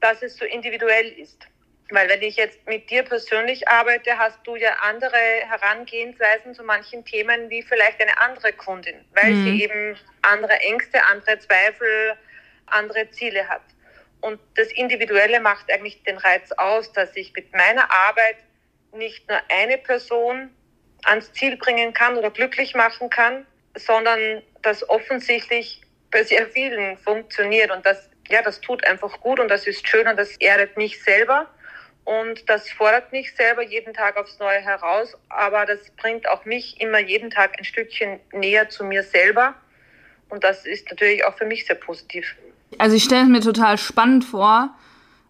dass 0.00 0.22
es 0.22 0.36
so 0.36 0.44
individuell 0.44 1.08
ist. 1.18 1.46
Weil 1.90 2.08
wenn 2.10 2.22
ich 2.22 2.36
jetzt 2.36 2.66
mit 2.66 2.90
dir 2.90 3.02
persönlich 3.02 3.66
arbeite, 3.66 4.18
hast 4.18 4.38
du 4.44 4.56
ja 4.56 4.72
andere 4.82 5.16
Herangehensweisen 5.16 6.54
zu 6.54 6.62
manchen 6.62 7.04
Themen 7.04 7.48
wie 7.48 7.62
vielleicht 7.62 8.00
eine 8.00 8.18
andere 8.18 8.52
Kundin, 8.52 9.06
weil 9.14 9.32
mhm. 9.32 9.44
sie 9.44 9.62
eben 9.62 9.96
andere 10.20 10.60
Ängste, 10.60 11.02
andere 11.06 11.38
Zweifel, 11.38 12.14
andere 12.66 13.10
Ziele 13.10 13.48
hat. 13.48 13.62
Und 14.20 14.40
das 14.56 14.72
Individuelle 14.72 15.40
macht 15.40 15.70
eigentlich 15.70 16.02
den 16.02 16.18
Reiz 16.18 16.50
aus, 16.52 16.92
dass 16.92 17.14
ich 17.16 17.32
mit 17.34 17.52
meiner 17.52 17.90
Arbeit 17.90 18.36
nicht 18.92 19.28
nur 19.28 19.38
eine 19.48 19.78
Person 19.78 20.50
ans 21.04 21.32
Ziel 21.32 21.56
bringen 21.56 21.92
kann 21.92 22.16
oder 22.16 22.30
glücklich 22.30 22.74
machen 22.74 23.10
kann, 23.10 23.46
sondern 23.76 24.42
das 24.62 24.88
offensichtlich 24.88 25.82
bei 26.10 26.22
sehr 26.24 26.46
vielen 26.48 26.96
funktioniert. 26.98 27.70
Und 27.70 27.86
das, 27.86 28.10
ja, 28.28 28.42
das 28.42 28.60
tut 28.60 28.84
einfach 28.84 29.20
gut 29.20 29.38
und 29.38 29.48
das 29.48 29.66
ist 29.66 29.86
schön 29.86 30.08
und 30.08 30.16
das 30.16 30.36
erdet 30.38 30.76
mich 30.76 31.02
selber. 31.02 31.46
Und 32.04 32.48
das 32.48 32.70
fordert 32.70 33.12
mich 33.12 33.36
selber 33.36 33.62
jeden 33.62 33.92
Tag 33.92 34.16
aufs 34.16 34.38
Neue 34.38 34.60
heraus, 34.60 35.14
aber 35.28 35.66
das 35.66 35.90
bringt 35.90 36.26
auch 36.26 36.46
mich 36.46 36.80
immer 36.80 36.98
jeden 36.98 37.30
Tag 37.30 37.58
ein 37.58 37.64
Stückchen 37.64 38.18
näher 38.32 38.70
zu 38.70 38.82
mir 38.82 39.02
selber. 39.02 39.54
Und 40.30 40.42
das 40.42 40.64
ist 40.64 40.88
natürlich 40.88 41.24
auch 41.24 41.36
für 41.36 41.44
mich 41.44 41.66
sehr 41.66 41.76
positiv. 41.76 42.34
Also 42.76 42.96
ich 42.96 43.04
stelle 43.04 43.22
es 43.22 43.28
mir 43.28 43.40
total 43.40 43.78
spannend 43.78 44.24
vor, 44.24 44.74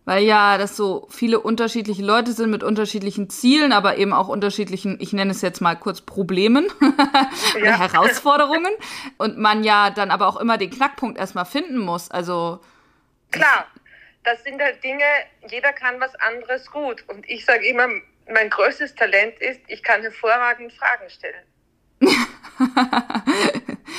weil 0.05 0.25
ja 0.25 0.59
das 0.59 0.77
so 0.77 1.07
viele 1.11 1.39
unterschiedliche 1.39 2.03
Leute 2.03 2.33
sind 2.33 2.51
mit 2.51 2.63
unterschiedlichen 2.63 3.29
Zielen, 3.31 3.73
aber 3.73 3.99
eben 3.99 4.13
auch 4.13 4.29
unterschiedlichen, 4.29 4.97
ich 5.01 5.13
nenne 5.13 5.31
es 5.31 5.43
jetzt 5.43 5.61
mal 5.61 5.77
kurz 5.77 6.01
Problemen 6.01 6.67
ja. 7.63 7.79
Herausforderungen 7.79 8.73
und 9.19 9.39
man 9.39 9.65
ja 9.65 9.91
dann 9.91 10.11
aber 10.11 10.27
auch 10.27 10.41
immer 10.41 10.57
den 10.59 10.71
Knackpunkt 10.71 11.19
erstmal 11.19 11.45
finden 11.45 11.79
muss. 11.79 12.11
Also 12.11 12.61
klar, 13.31 13.67
das 14.25 14.43
sind 14.45 14.61
halt 14.61 14.83
Dinge, 14.83 15.05
jeder 15.51 15.73
kann 15.73 16.01
was 16.01 16.15
anderes 16.17 16.71
gut 16.71 17.05
und 17.09 17.29
ich 17.29 17.45
sage 17.45 17.67
immer, 17.67 17.89
mein 18.33 18.51
größtes 18.51 18.95
Talent 18.95 19.39
ist, 19.41 19.61
ich 19.69 19.83
kann 19.83 20.03
hervorragend 20.03 20.73
Fragen 20.73 21.09
stellen. 21.11 21.45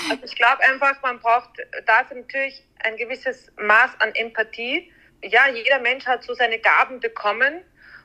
Also 0.10 0.26
ich 0.26 0.36
glaube 0.36 0.64
einfach, 0.64 1.02
man 1.02 1.20
braucht 1.20 1.50
dafür 1.86 2.18
natürlich 2.18 2.64
ein 2.84 2.98
gewisses 2.98 3.52
Maß 3.58 3.92
an 4.00 4.14
Empathie. 4.16 4.92
Ja, 5.22 5.48
jeder 5.50 5.80
Mensch 5.80 6.06
hat 6.06 6.24
so 6.24 6.34
seine 6.34 6.60
Gaben 6.60 7.00
bekommen 7.00 7.62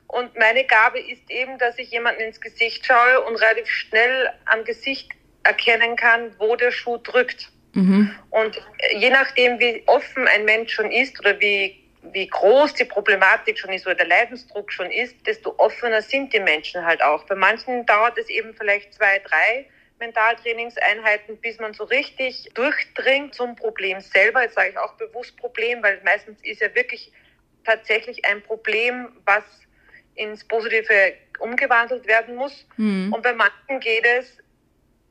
Und 0.07 0.37
meine 0.37 0.65
Gabe 0.65 0.99
ist 0.99 1.29
eben, 1.29 1.57
dass 1.57 1.77
ich 1.77 1.91
jemanden 1.91 2.21
ins 2.21 2.39
Gesicht 2.39 2.85
schaue 2.85 3.21
und 3.21 3.35
relativ 3.35 3.67
schnell 3.67 4.31
am 4.45 4.63
Gesicht 4.63 5.09
erkennen 5.43 5.95
kann, 5.95 6.33
wo 6.39 6.55
der 6.55 6.71
Schuh 6.71 6.97
drückt. 6.97 7.49
Mhm. 7.73 8.13
Und 8.29 8.61
je 8.97 9.09
nachdem, 9.09 9.59
wie 9.59 9.83
offen 9.87 10.27
ein 10.27 10.45
Mensch 10.45 10.73
schon 10.73 10.91
ist 10.91 11.19
oder 11.19 11.39
wie, 11.39 11.83
wie 12.13 12.27
groß 12.27 12.75
die 12.75 12.85
Problematik 12.85 13.57
schon 13.59 13.73
ist 13.73 13.85
oder 13.85 13.95
der 13.95 14.07
Leidensdruck 14.07 14.71
schon 14.71 14.91
ist, 14.91 15.15
desto 15.25 15.55
offener 15.57 16.01
sind 16.01 16.33
die 16.33 16.39
Menschen 16.39 16.85
halt 16.85 17.03
auch. 17.03 17.25
Bei 17.25 17.35
manchen 17.35 17.85
dauert 17.85 18.17
es 18.17 18.29
eben 18.29 18.53
vielleicht 18.53 18.93
zwei, 18.93 19.19
drei 19.19 19.65
Mentaltrainingseinheiten, 19.99 21.37
bis 21.37 21.59
man 21.59 21.73
so 21.73 21.85
richtig 21.85 22.49
durchdringt 22.53 23.33
zum 23.33 23.55
Problem 23.55 24.01
selber. 24.01 24.43
Jetzt 24.43 24.55
sage 24.55 24.71
ich 24.71 24.77
auch 24.77 24.93
bewusst 24.93 25.37
Problem, 25.37 25.81
weil 25.81 26.01
meistens 26.03 26.41
ist 26.43 26.61
ja 26.61 26.73
wirklich 26.75 27.11
tatsächlich 27.63 28.25
ein 28.25 28.41
Problem, 28.41 29.09
was 29.25 29.43
ins 30.15 30.45
Positive 30.45 31.13
umgewandelt 31.39 32.07
werden 32.07 32.35
muss. 32.35 32.65
Mhm. 32.77 33.13
Und 33.13 33.21
bei 33.23 33.33
manchen 33.33 33.79
geht 33.79 34.05
es 34.05 34.37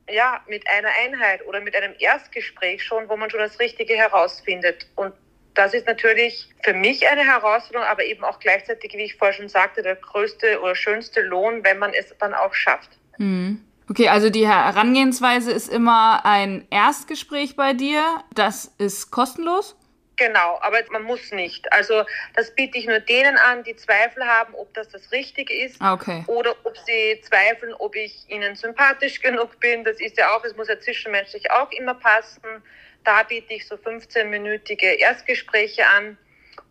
ja, 0.09 0.43
mit 0.49 0.69
einer 0.69 0.91
Einheit 1.03 1.47
oder 1.47 1.61
mit 1.61 1.75
einem 1.75 1.95
Erstgespräch 1.99 2.83
schon, 2.83 3.09
wo 3.09 3.17
man 3.17 3.31
schon 3.31 3.41
das 3.41 3.59
Richtige 3.59 3.95
herausfindet. 3.95 4.87
Und 4.97 5.15
das 5.55 5.73
ist 5.73 5.87
natürlich 5.87 6.49
für 6.63 6.75
mich 6.75 7.09
eine 7.09 7.25
Herausforderung, 7.25 7.87
aber 7.87 8.05
eben 8.05 8.25
auch 8.25 8.39
gleichzeitig, 8.41 8.93
wie 8.95 9.05
ich 9.05 9.15
vorher 9.15 9.35
schon 9.35 9.49
sagte, 9.49 9.83
der 9.83 9.97
größte 9.97 10.61
oder 10.61 10.75
schönste 10.75 11.23
Lohn, 11.23 11.65
wenn 11.65 11.79
man 11.79 11.93
es 11.95 12.15
dann 12.19 12.35
auch 12.35 12.55
schafft. 12.55 12.91
Mhm. 13.19 13.65
Okay, 13.89 14.09
also 14.09 14.31
die 14.31 14.49
Herangehensweise 14.49 15.53
ist 15.53 15.69
immer 15.69 16.25
ein 16.25 16.67
Erstgespräch 16.71 17.55
bei 17.55 17.75
dir. 17.75 18.25
Das 18.35 18.73
ist 18.79 19.11
kostenlos? 19.11 19.77
Genau, 20.17 20.59
aber 20.63 20.79
man 20.91 21.03
muss 21.03 21.33
nicht. 21.33 21.73
Also 21.73 22.05
das 22.35 22.55
biete 22.55 22.79
ich 22.79 22.87
nur 22.87 23.01
denen 23.01 23.37
an, 23.37 23.65
die 23.65 23.75
Zweifel 23.75 24.25
haben, 24.25 24.55
ob 24.55 24.73
das 24.75 24.89
das 24.89 25.11
Richtige 25.11 25.53
ist 25.53 25.81
ah, 25.81 25.95
okay. 25.95 26.23
oder 26.29 26.55
ob 26.65 26.77
sie 26.79 27.21
zweifeln, 27.23 27.75
ob 27.75 27.97
ich 27.97 28.25
ihnen 28.29 28.55
sympathisch 28.55 29.21
genug 29.21 29.59
bin. 29.61 29.83
Das 29.83 30.01
ist 30.01 30.17
ja 30.17 30.35
auch, 30.35 30.45
es 30.45 30.57
muss 30.57 30.69
ja 30.69 30.79
zwischenmenschlich 30.79 31.51
auch 31.51 31.71
immer 31.73 31.95
passen. 31.95 32.63
Da 33.03 33.25
biete 33.25 33.55
ich 33.55 33.67
so 33.67 33.75
15-minütige 33.75 34.99
Erstgespräche 34.99 35.87
an 35.87 36.17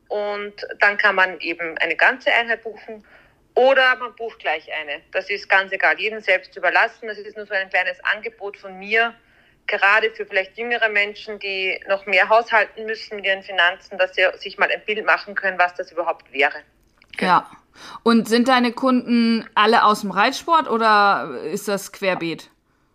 und 0.07 0.53
dann 0.79 0.97
kann 0.97 1.15
man 1.15 1.39
eben 1.41 1.77
eine 1.79 1.95
ganze 1.95 2.31
Einheit 2.31 2.63
buchen 2.63 3.03
oder 3.55 3.95
man 3.97 4.15
bucht 4.15 4.39
gleich 4.39 4.67
eine. 4.73 5.01
Das 5.11 5.29
ist 5.29 5.47
ganz 5.49 5.71
egal, 5.71 5.99
jedem 5.99 6.19
selbst 6.19 6.55
überlassen. 6.57 7.07
Das 7.07 7.17
ist 7.17 7.37
nur 7.37 7.45
so 7.45 7.53
ein 7.53 7.69
kleines 7.69 8.03
Angebot 8.03 8.57
von 8.57 8.77
mir, 8.79 9.13
gerade 9.67 10.11
für 10.11 10.25
vielleicht 10.25 10.57
jüngere 10.57 10.89
Menschen, 10.89 11.39
die 11.39 11.79
noch 11.87 12.05
mehr 12.05 12.29
haushalten 12.29 12.85
müssen 12.85 13.15
mit 13.15 13.25
ihren 13.25 13.43
Finanzen, 13.43 13.97
dass 13.97 14.15
sie 14.15 14.25
sich 14.37 14.57
mal 14.57 14.69
ein 14.69 14.83
Bild 14.85 15.05
machen 15.05 15.35
können, 15.35 15.59
was 15.59 15.75
das 15.75 15.91
überhaupt 15.91 16.31
wäre. 16.31 16.57
Ja. 17.19 17.49
Und 18.03 18.27
sind 18.27 18.47
deine 18.47 18.71
Kunden 18.71 19.49
alle 19.55 19.83
aus 19.83 20.01
dem 20.01 20.11
Reitsport 20.11 20.69
oder 20.69 21.39
ist 21.45 21.67
das 21.67 21.91
querbeet? 21.91 22.49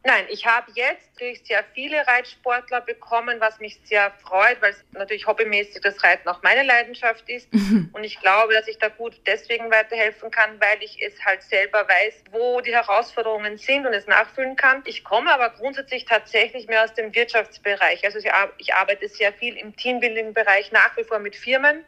Nein, 0.09 0.25
ich 0.31 0.47
habe 0.47 0.73
jetzt 0.75 1.13
natürlich 1.13 1.43
sehr 1.45 1.63
viele 1.75 1.99
Reitsportler 2.07 2.81
bekommen, 2.81 3.41
was 3.41 3.61
mich 3.61 3.79
sehr 3.85 4.11
freut, 4.23 4.57
weil 4.63 4.71
es 4.71 4.83
natürlich 4.93 5.27
hobbymäßig 5.27 5.83
das 5.83 6.03
Reiten 6.03 6.27
auch 6.31 6.43
meine 6.43 6.63
Leidenschaft 6.63 7.29
ist. 7.29 7.53
Mhm. 7.53 7.91
Und 7.93 8.05
ich 8.05 8.19
glaube, 8.19 8.55
dass 8.55 8.67
ich 8.69 8.79
da 8.79 8.89
gut 8.89 9.21
deswegen 9.27 9.71
weiterhelfen 9.71 10.31
kann, 10.31 10.59
weil 10.61 10.83
ich 10.83 11.03
es 11.03 11.23
halt 11.27 11.43
selber 11.43 11.87
weiß, 11.87 12.25
wo 12.31 12.63
die 12.63 12.75
Herausforderungen 12.75 13.59
sind 13.59 13.87
und 13.87 13.93
es 13.93 14.07
nachfühlen 14.07 14.57
kann. 14.57 14.81
Ich 14.87 15.05
komme 15.05 15.31
aber 15.31 15.51
grundsätzlich 15.51 16.07
tatsächlich 16.07 16.69
mehr 16.69 16.85
aus 16.85 16.95
dem 16.95 17.15
Wirtschaftsbereich. 17.15 18.03
Also 18.07 18.19
ich 18.57 18.73
arbeite 18.73 19.09
sehr 19.09 19.35
viel 19.35 19.59
im 19.59 19.77
Teambuilding-Bereich 19.77 20.73
nach 20.73 20.97
wie 20.97 21.05
vor 21.05 21.19
mit 21.19 21.37
Firmen 21.37 21.85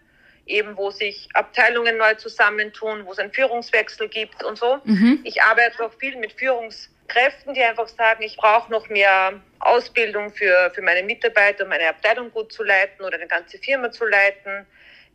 eben 0.46 0.76
wo 0.76 0.90
sich 0.90 1.28
Abteilungen 1.34 1.96
neu 1.96 2.14
zusammentun, 2.14 3.06
wo 3.06 3.12
es 3.12 3.18
einen 3.18 3.32
Führungswechsel 3.32 4.08
gibt 4.08 4.42
und 4.42 4.58
so. 4.58 4.78
Mhm. 4.84 5.20
Ich 5.22 5.42
arbeite 5.42 5.84
auch 5.84 5.92
viel 5.94 6.16
mit 6.16 6.32
Führungs 6.32 6.90
Kräften, 7.10 7.54
die 7.54 7.62
einfach 7.62 7.88
sagen, 7.88 8.22
ich 8.22 8.36
brauche 8.36 8.70
noch 8.70 8.88
mehr 8.88 9.40
Ausbildung 9.58 10.30
für, 10.30 10.70
für 10.74 10.82
meine 10.82 11.02
Mitarbeiter, 11.02 11.64
um 11.64 11.70
meine 11.70 11.88
Abteilung 11.88 12.30
gut 12.30 12.52
zu 12.52 12.62
leiten 12.62 13.04
oder 13.04 13.16
eine 13.16 13.26
ganze 13.26 13.58
Firma 13.58 13.90
zu 13.90 14.06
leiten. 14.06 14.66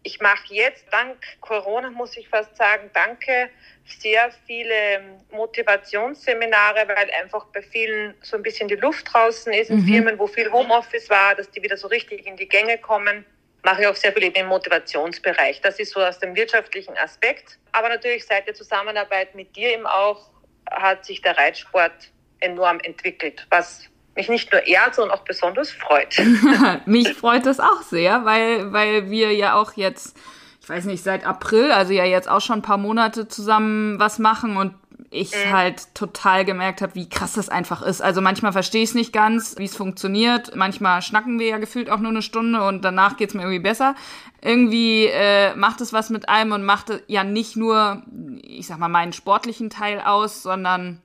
Ich 0.04 0.20
mache 0.20 0.54
jetzt, 0.54 0.86
dank 0.92 1.18
Corona 1.42 1.90
muss 1.90 2.16
ich 2.16 2.28
fast 2.28 2.56
sagen, 2.58 2.92
danke, 2.94 3.50
sehr 3.86 4.30
viele 4.46 5.02
Motivationsseminare, 5.32 6.88
weil 6.88 7.10
einfach 7.20 7.46
bei 7.48 7.62
vielen 7.62 8.14
so 8.22 8.38
ein 8.38 8.44
bisschen 8.44 8.68
die 8.68 8.76
Luft 8.76 9.12
draußen 9.12 9.52
ist, 9.54 9.72
in 9.72 9.78
mhm. 9.78 9.88
Firmen, 9.88 10.20
wo 10.20 10.28
viel 10.28 10.52
Homeoffice 10.52 11.10
war, 11.10 11.34
dass 11.34 11.50
die 11.50 11.64
wieder 11.64 11.78
so 11.78 11.88
richtig 11.88 12.28
in 12.28 12.36
die 12.36 12.48
Gänge 12.48 12.78
kommen. 12.78 13.26
Mache 13.64 13.82
ich 13.82 13.88
auch 13.88 13.96
sehr 13.96 14.14
viel 14.14 14.26
eben 14.26 14.36
im 14.36 14.48
Motivationsbereich. 14.48 15.62
Das 15.62 15.80
ist 15.80 15.94
so 15.94 16.02
aus 16.02 16.20
dem 16.20 16.36
wirtschaftlichen 16.36 16.96
Aspekt. 16.98 17.58
Aber 17.72 17.90
natürlich 17.90 18.26
seit 18.26 18.46
der 18.46 18.54
Zusammenarbeit 18.54 19.34
mit 19.34 19.56
dir 19.56 19.74
eben 19.74 19.88
auch 19.88 20.30
hat 20.72 21.06
sich 21.06 21.22
der 21.22 21.38
Reitsport 21.38 21.92
enorm 22.40 22.80
entwickelt, 22.80 23.48
was 23.50 23.90
mich 24.16 24.30
nicht 24.30 24.52
nur 24.52 24.66
ehrt, 24.66 24.96
sondern 24.96 25.18
auch 25.18 25.24
besonders 25.24 25.72
freut. 25.72 26.16
mich 26.86 27.14
freut 27.14 27.46
das 27.46 27.60
auch 27.60 27.82
sehr, 27.82 28.24
weil, 28.26 28.72
weil 28.72 29.10
wir 29.10 29.34
ja 29.34 29.56
auch 29.56 29.74
jetzt, 29.74 30.18
ich 30.62 30.70
weiß 30.70 30.86
nicht, 30.86 31.04
seit 31.04 31.26
April, 31.26 31.72
also 31.72 31.94
ja 31.94 32.06
jetzt 32.06 32.30
auch 32.30 32.42
schon 32.42 32.60
ein 32.60 32.62
paar 32.62 32.78
Monate 32.78 33.28
zusammen 33.28 34.00
was 34.00 34.20
machen 34.20 34.58
und 34.58 34.74
ich 35.10 35.32
mhm. 35.32 35.52
halt 35.52 35.94
total 35.94 36.46
gemerkt 36.46 36.82
habe, 36.82 36.96
wie 36.96 37.10
krass 37.10 37.34
das 37.34 37.50
einfach 37.50 37.82
ist. 37.82 38.02
Also 38.02 38.22
manchmal 38.22 38.52
verstehe 38.52 38.84
ich 38.84 38.90
es 38.90 38.96
nicht 38.96 39.14
ganz, 39.14 39.56
wie 39.58 39.66
es 39.66 39.76
funktioniert. 39.76 40.56
Manchmal 40.56 41.02
schnacken 41.02 41.40
wir 41.40 41.48
ja 41.48 41.58
gefühlt 41.58 41.90
auch 41.90 42.00
nur 42.00 42.12
eine 42.12 42.22
Stunde 42.22 42.64
und 42.64 42.84
danach 42.84 43.18
geht's 43.18 43.34
mir 43.34 43.42
irgendwie 43.42 43.60
besser. 43.60 43.96
Irgendwie 44.42 45.06
äh, 45.06 45.56
macht 45.56 45.82
es 45.82 45.94
was 45.94 46.10
mit 46.10 46.30
einem 46.30 46.52
und 46.52 46.66
macht 46.66 46.92
ja 47.08 47.24
nicht 47.24 47.56
nur, 47.56 48.04
ich 48.42 48.68
sag 48.68 48.80
mal, 48.80 48.90
meinen 48.90 49.14
sportlichen 49.14 49.70
Teil 49.70 50.02
aus, 50.02 50.44
sondern 50.44 51.02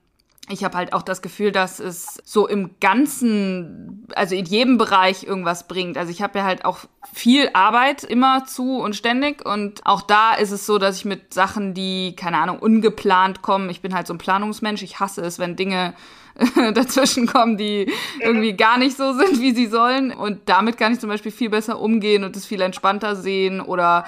ich 0.51 0.65
habe 0.65 0.77
halt 0.77 0.93
auch 0.93 1.03
das 1.03 1.23
Gefühl, 1.23 1.53
dass 1.53 1.81
es 1.81 2.21
so 2.25 2.47
im 2.49 2.71
Ganzen, 2.81 4.07
also 4.15 4.35
in 4.35 4.45
jedem 4.45 4.79
Bereich 4.79 5.25
irgendwas 5.25 5.67
bringt. 5.69 5.97
Also 5.97 6.11
ich 6.11 6.23
habe 6.23 6.39
ja 6.39 6.45
halt 6.45 6.65
auch 6.65 6.81
viel 7.13 7.51
Arbeit 7.53 8.05
immer 8.05 8.45
zu 8.47 8.79
und 8.79 8.97
ständig. 8.97 9.45
Und 9.45 9.85
auch 9.85 10.03
da 10.03 10.35
ist 10.35 10.51
es 10.51 10.67
so, 10.67 10.79
dass 10.79 10.97
ich 10.97 11.05
mit 11.05 11.33
Sachen, 11.33 11.75
die, 11.75 12.15
keine 12.17 12.39
Ahnung, 12.39 12.59
ungeplant 12.59 13.43
kommen, 13.43 13.71
ich 13.71 13.81
bin 13.81 13.95
halt 13.95 14.07
so 14.07 14.15
ein 14.15 14.19
Planungsmensch, 14.19 14.83
ich 14.83 15.01
hasse 15.01 15.23
es, 15.23 15.39
wenn 15.39 15.57
Dinge 15.57 15.95
dazwischen 16.75 17.27
kommen, 17.27 17.57
die 17.57 17.93
irgendwie 18.21 18.55
gar 18.55 18.79
nicht 18.79 18.97
so 18.97 19.13
sind, 19.13 19.41
wie 19.41 19.55
sie 19.55 19.67
sollen. 19.67 20.13
Und 20.13 20.49
damit 20.49 20.77
kann 20.79 20.93
ich 20.93 21.01
zum 21.01 21.11
Beispiel 21.11 21.33
viel 21.33 21.51
besser 21.51 21.81
umgehen 21.81 22.25
und 22.25 22.37
es 22.37 22.47
viel 22.47 22.61
entspannter 22.61 23.17
sehen 23.17 23.61
oder 23.61 24.05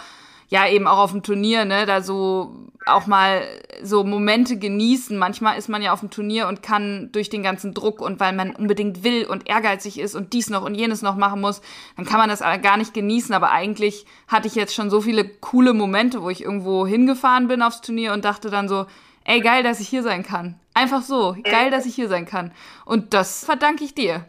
ja 0.53 0.69
eben 0.69 0.87
auch 0.87 0.99
auf 0.99 1.13
dem 1.13 1.23
Turnier, 1.23 1.65
ne, 1.65 1.87
da 1.87 2.03
so 2.03 2.55
auch 2.85 3.07
mal 3.07 3.43
so 3.83 4.05
Momente 4.05 4.59
genießen. 4.59 5.17
Manchmal 5.17 5.57
ist 5.57 5.71
man 5.71 5.81
ja 5.81 5.95
auf 5.95 6.01
dem 6.01 6.11
Turnier 6.11 6.47
und 6.47 6.63
kann 6.63 7.09
durch 7.11 7.31
den 7.31 7.43
ganzen 7.43 7.73
Druck 7.73 8.03
und 8.03 8.21
weil 8.21 8.35
man 8.35 8.55
unbedingt 8.55 9.03
will 9.03 9.25
und 9.25 9.49
ehrgeizig 9.49 9.99
ist 9.99 10.15
und 10.15 10.35
dies 10.35 10.51
noch 10.51 10.63
und 10.63 10.75
jenes 10.75 11.01
noch 11.01 11.17
machen 11.17 11.41
muss, 11.41 11.63
dann 11.97 12.05
kann 12.05 12.19
man 12.19 12.29
das 12.29 12.41
gar 12.41 12.77
nicht 12.77 12.93
genießen. 12.93 13.35
Aber 13.35 13.51
eigentlich 13.51 14.05
hatte 14.29 14.47
ich 14.47 14.55
jetzt 14.55 14.75
schon 14.75 14.91
so 14.91 15.01
viele 15.01 15.27
coole 15.27 15.73
Momente, 15.73 16.21
wo 16.21 16.29
ich 16.29 16.43
irgendwo 16.43 16.87
hingefahren 16.87 17.49
bin 17.49 17.63
aufs 17.63 17.81
Turnier 17.81 18.13
und 18.13 18.27
dachte 18.27 18.51
dann 18.51 18.69
so, 18.69 18.85
ey, 19.25 19.41
geil, 19.41 19.63
dass 19.63 19.81
ich 19.81 19.89
hier 19.89 20.03
sein 20.03 20.23
kann. 20.23 20.61
Einfach 20.75 21.01
so, 21.01 21.35
geil, 21.45 21.71
dass 21.71 21.87
ich 21.87 21.95
hier 21.95 22.09
sein 22.09 22.27
kann. 22.27 22.53
Und 22.85 23.15
das 23.15 23.43
verdanke 23.43 23.85
ich 23.85 23.95
dir. 23.95 24.27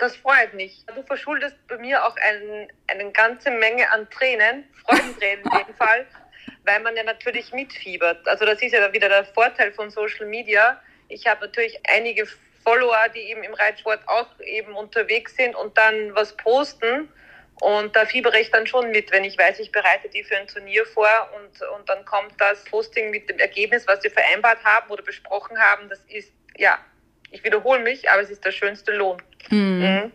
Das 0.00 0.16
freut 0.16 0.54
mich. 0.54 0.82
Du 0.86 1.02
verschuldest 1.02 1.54
bei 1.68 1.76
mir 1.76 2.02
auch 2.02 2.16
ein, 2.16 2.72
eine 2.86 3.12
ganze 3.12 3.50
Menge 3.50 3.92
an 3.92 4.08
Tränen, 4.08 4.64
Freudentränen 4.86 5.44
in 5.44 5.66
dem 5.66 5.74
Fall, 5.74 6.06
weil 6.64 6.80
man 6.80 6.96
ja 6.96 7.02
natürlich 7.02 7.52
mitfiebert. 7.52 8.26
Also 8.26 8.46
das 8.46 8.62
ist 8.62 8.72
ja 8.72 8.90
wieder 8.94 9.10
der 9.10 9.26
Vorteil 9.26 9.72
von 9.72 9.90
Social 9.90 10.24
Media. 10.24 10.80
Ich 11.08 11.26
habe 11.26 11.44
natürlich 11.44 11.78
einige 11.86 12.26
Follower, 12.64 13.10
die 13.14 13.20
eben 13.20 13.42
im 13.42 13.52
Reitsport 13.52 14.00
auch 14.06 14.26
eben 14.40 14.74
unterwegs 14.74 15.36
sind 15.36 15.54
und 15.54 15.76
dann 15.76 16.14
was 16.14 16.34
posten. 16.34 17.12
Und 17.60 17.94
da 17.94 18.06
fiebere 18.06 18.40
ich 18.40 18.50
dann 18.50 18.66
schon 18.66 18.90
mit, 18.90 19.12
wenn 19.12 19.24
ich 19.24 19.36
weiß, 19.36 19.58
ich 19.58 19.70
bereite 19.70 20.08
die 20.08 20.24
für 20.24 20.38
ein 20.38 20.46
Turnier 20.46 20.86
vor 20.86 21.30
und, 21.36 21.60
und 21.78 21.86
dann 21.90 22.06
kommt 22.06 22.40
das 22.40 22.64
Posting 22.64 23.10
mit 23.10 23.28
dem 23.28 23.38
Ergebnis, 23.38 23.86
was 23.86 24.02
wir 24.02 24.10
vereinbart 24.10 24.64
haben 24.64 24.90
oder 24.90 25.02
besprochen 25.02 25.58
haben. 25.58 25.90
Das 25.90 26.00
ist, 26.08 26.32
ja, 26.56 26.78
ich 27.30 27.44
wiederhole 27.44 27.80
mich, 27.80 28.10
aber 28.10 28.22
es 28.22 28.30
ist 28.30 28.44
der 28.44 28.52
schönste 28.52 28.92
Lohn. 28.92 29.22
Mhm. 29.50 29.80
Mhm. 29.80 30.12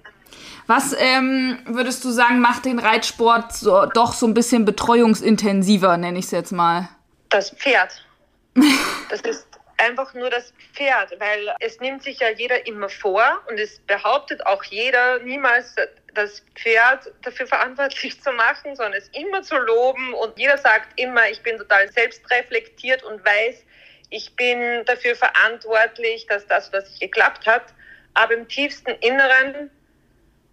Was 0.68 0.96
ähm, 0.98 1.60
würdest 1.66 2.04
du 2.04 2.10
sagen, 2.10 2.40
macht 2.40 2.66
den 2.66 2.80
Reitsport 2.80 3.54
so, 3.54 3.86
doch 3.86 4.14
so 4.14 4.26
ein 4.26 4.34
bisschen 4.34 4.66
betreuungsintensiver, 4.66 5.98
nenne 5.98 6.18
ich 6.18 6.26
es 6.26 6.32
jetzt 6.32 6.52
mal? 6.52 6.90
Das 7.30 7.52
Pferd. 7.52 8.04
Das 9.10 9.22
ist 9.22 9.48
einfach 9.78 10.14
nur 10.14 10.30
das 10.30 10.54
Pferd, 10.74 11.14
weil 11.20 11.54
es 11.60 11.80
nimmt 11.80 12.04
sich 12.04 12.20
ja 12.20 12.30
jeder 12.30 12.66
immer 12.66 12.90
vor 12.90 13.24
und 13.50 13.60
es 13.60 13.80
behauptet 13.80 14.46
auch 14.46 14.64
jeder 14.64 15.20
niemals 15.20 15.76
das 16.14 16.44
Pferd 16.56 17.12
dafür 17.22 17.48
verantwortlich 17.48 18.22
zu 18.24 18.32
machen, 18.32 18.76
sondern 18.76 18.94
es 18.94 19.10
immer 19.10 19.42
zu 19.44 19.58
loben 19.58 20.14
und 20.14 20.38
jeder 20.38 20.58
sagt 20.58 21.00
immer, 21.00 21.30
ich 21.30 21.42
bin 21.44 21.58
total 21.58 21.92
selbstreflektiert 21.92 23.04
und 23.04 23.24
weiß, 23.24 23.64
ich 24.10 24.36
bin 24.36 24.86
dafür 24.86 25.16
verantwortlich, 25.16 26.26
dass 26.28 26.46
das, 26.48 26.72
was 26.74 27.00
geklappt 27.00 27.46
hat. 27.48 27.74
Aber 28.14 28.34
im 28.34 28.48
tiefsten 28.48 28.92
Inneren 29.02 29.70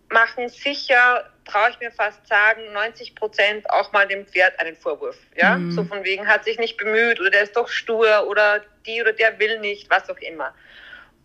machen 0.09 0.49
sicher 0.49 1.31
traue 1.45 1.71
ich 1.71 1.81
mir 1.81 1.91
fast 1.91 2.27
sagen, 2.27 2.73
90 2.73 3.15
Prozent 3.15 3.69
auch 3.71 3.93
mal 3.93 4.07
dem 4.07 4.27
Pferd 4.27 4.59
einen 4.61 4.77
Vorwurf. 4.77 5.17
Ja, 5.37 5.57
mhm. 5.57 5.73
so 5.73 5.85
von 5.85 6.05
wegen 6.05 6.27
hat 6.27 6.45
sich 6.45 6.59
nicht 6.59 6.77
bemüht 6.77 7.21
oder 7.21 7.31
der 7.31 7.43
ist 7.43 7.57
doch 7.57 7.69
stur 7.69 8.27
oder 8.29 8.63
die 8.87 9.01
oder 9.01 9.13
der 9.13 9.39
will 9.39 9.59
nicht, 9.59 9.91
was 9.91 10.09
auch 10.09 10.19
immer. 10.19 10.55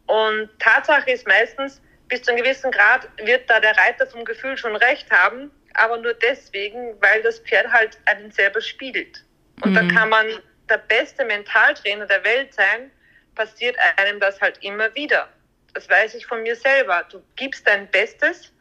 Und 0.07 0.50
Tatsache 0.60 1.12
ist 1.12 1.27
meistens, 1.27 1.81
bis 2.07 2.24
zu 2.24 2.31
einem 2.31 2.43
gewissen 2.43 2.72
Grad 2.72 3.07
wird 3.17 3.50
da 3.50 3.60
der 3.60 3.77
Reiter 3.77 4.07
vom 4.07 4.25
Gefühl 4.25 4.57
schon 4.57 4.75
recht 4.75 5.10
haben, 5.12 5.51
aber 5.74 5.98
nur 5.98 6.13
deswegen, 6.13 7.00
weil 7.01 7.22
das 7.22 7.39
Pferd 7.39 7.72
halt 7.72 7.98
einen 8.05 8.31
selber 8.31 8.62
spiegelt. 8.62 9.24
Und 9.62 9.72
mhm. 9.72 9.75
da 9.75 9.93
kann 9.93 10.10
man 10.10 10.25
der 10.70 10.78
beste 10.78 11.26
Mentaltrainer 11.26 12.06
der 12.06 12.24
Welt 12.24 12.54
sein, 12.54 12.92
passiert 13.36 13.78
einem 13.98 14.20
das 14.20 14.42
halt 14.42 14.64
immer 14.64 14.94
wieder. 14.96 15.30
Das 15.74 15.90
weiß 15.90 16.16
ich 16.16 16.26
von 16.26 16.42
mir 16.44 16.56
selber. 16.56 17.06
Du 17.12 17.24
gibst 17.36 17.68
dein 17.68 17.90
Bestes, 17.92 18.52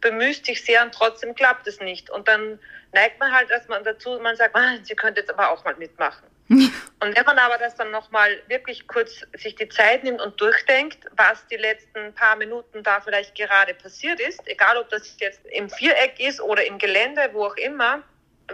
bemühst 0.00 0.48
dich 0.48 0.64
sehr 0.64 0.82
und 0.82 0.92
trotzdem 0.92 1.34
klappt 1.34 1.66
es 1.66 1.80
nicht. 1.80 2.10
Und 2.10 2.26
dann 2.28 2.58
neigt 2.92 3.20
man 3.20 3.32
halt 3.32 3.50
dass 3.50 3.68
man 3.68 3.84
dazu, 3.84 4.18
man 4.22 4.36
sagt, 4.36 4.56
ah, 4.56 4.78
sie 4.82 4.94
könnte 4.94 5.20
jetzt 5.20 5.30
aber 5.30 5.50
auch 5.50 5.64
mal 5.64 5.76
mitmachen. 5.76 6.26
und 6.48 7.16
wenn 7.16 7.24
man 7.24 7.38
aber 7.38 7.56
das 7.58 7.76
dann 7.76 7.90
nochmal 7.90 8.42
wirklich 8.48 8.86
kurz 8.86 9.24
sich 9.38 9.54
die 9.54 9.68
Zeit 9.68 10.04
nimmt 10.04 10.20
und 10.20 10.40
durchdenkt, 10.40 10.98
was 11.12 11.46
die 11.46 11.56
letzten 11.56 12.14
paar 12.14 12.36
Minuten 12.36 12.82
da 12.82 13.00
vielleicht 13.00 13.34
gerade 13.34 13.74
passiert 13.74 14.20
ist, 14.20 14.40
egal 14.46 14.76
ob 14.76 14.88
das 14.90 15.16
jetzt 15.18 15.44
im 15.46 15.70
Viereck 15.70 16.18
ist 16.18 16.40
oder 16.40 16.64
im 16.66 16.78
Gelände, 16.78 17.30
wo 17.32 17.46
auch 17.46 17.56
immer, 17.56 18.02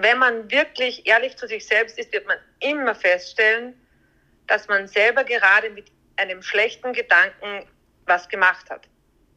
wenn 0.00 0.19
man 0.19 0.50
wirklich 0.50 1.07
ehrlich 1.07 1.37
zu 1.37 1.47
sich 1.47 1.67
selbst 1.67 1.99
ist, 1.99 2.12
wird 2.12 2.26
man 2.26 2.38
immer 2.61 2.95
feststellen, 2.95 3.75
dass 4.47 4.69
man 4.69 4.88
selber 4.88 5.25
gerade 5.25 5.71
mit 5.71 5.87
einem 6.17 6.43
schlechten 6.43 6.93
Gedanken 6.93 7.67
was 8.07 8.28
gemacht 8.28 8.69
hat. 8.71 8.88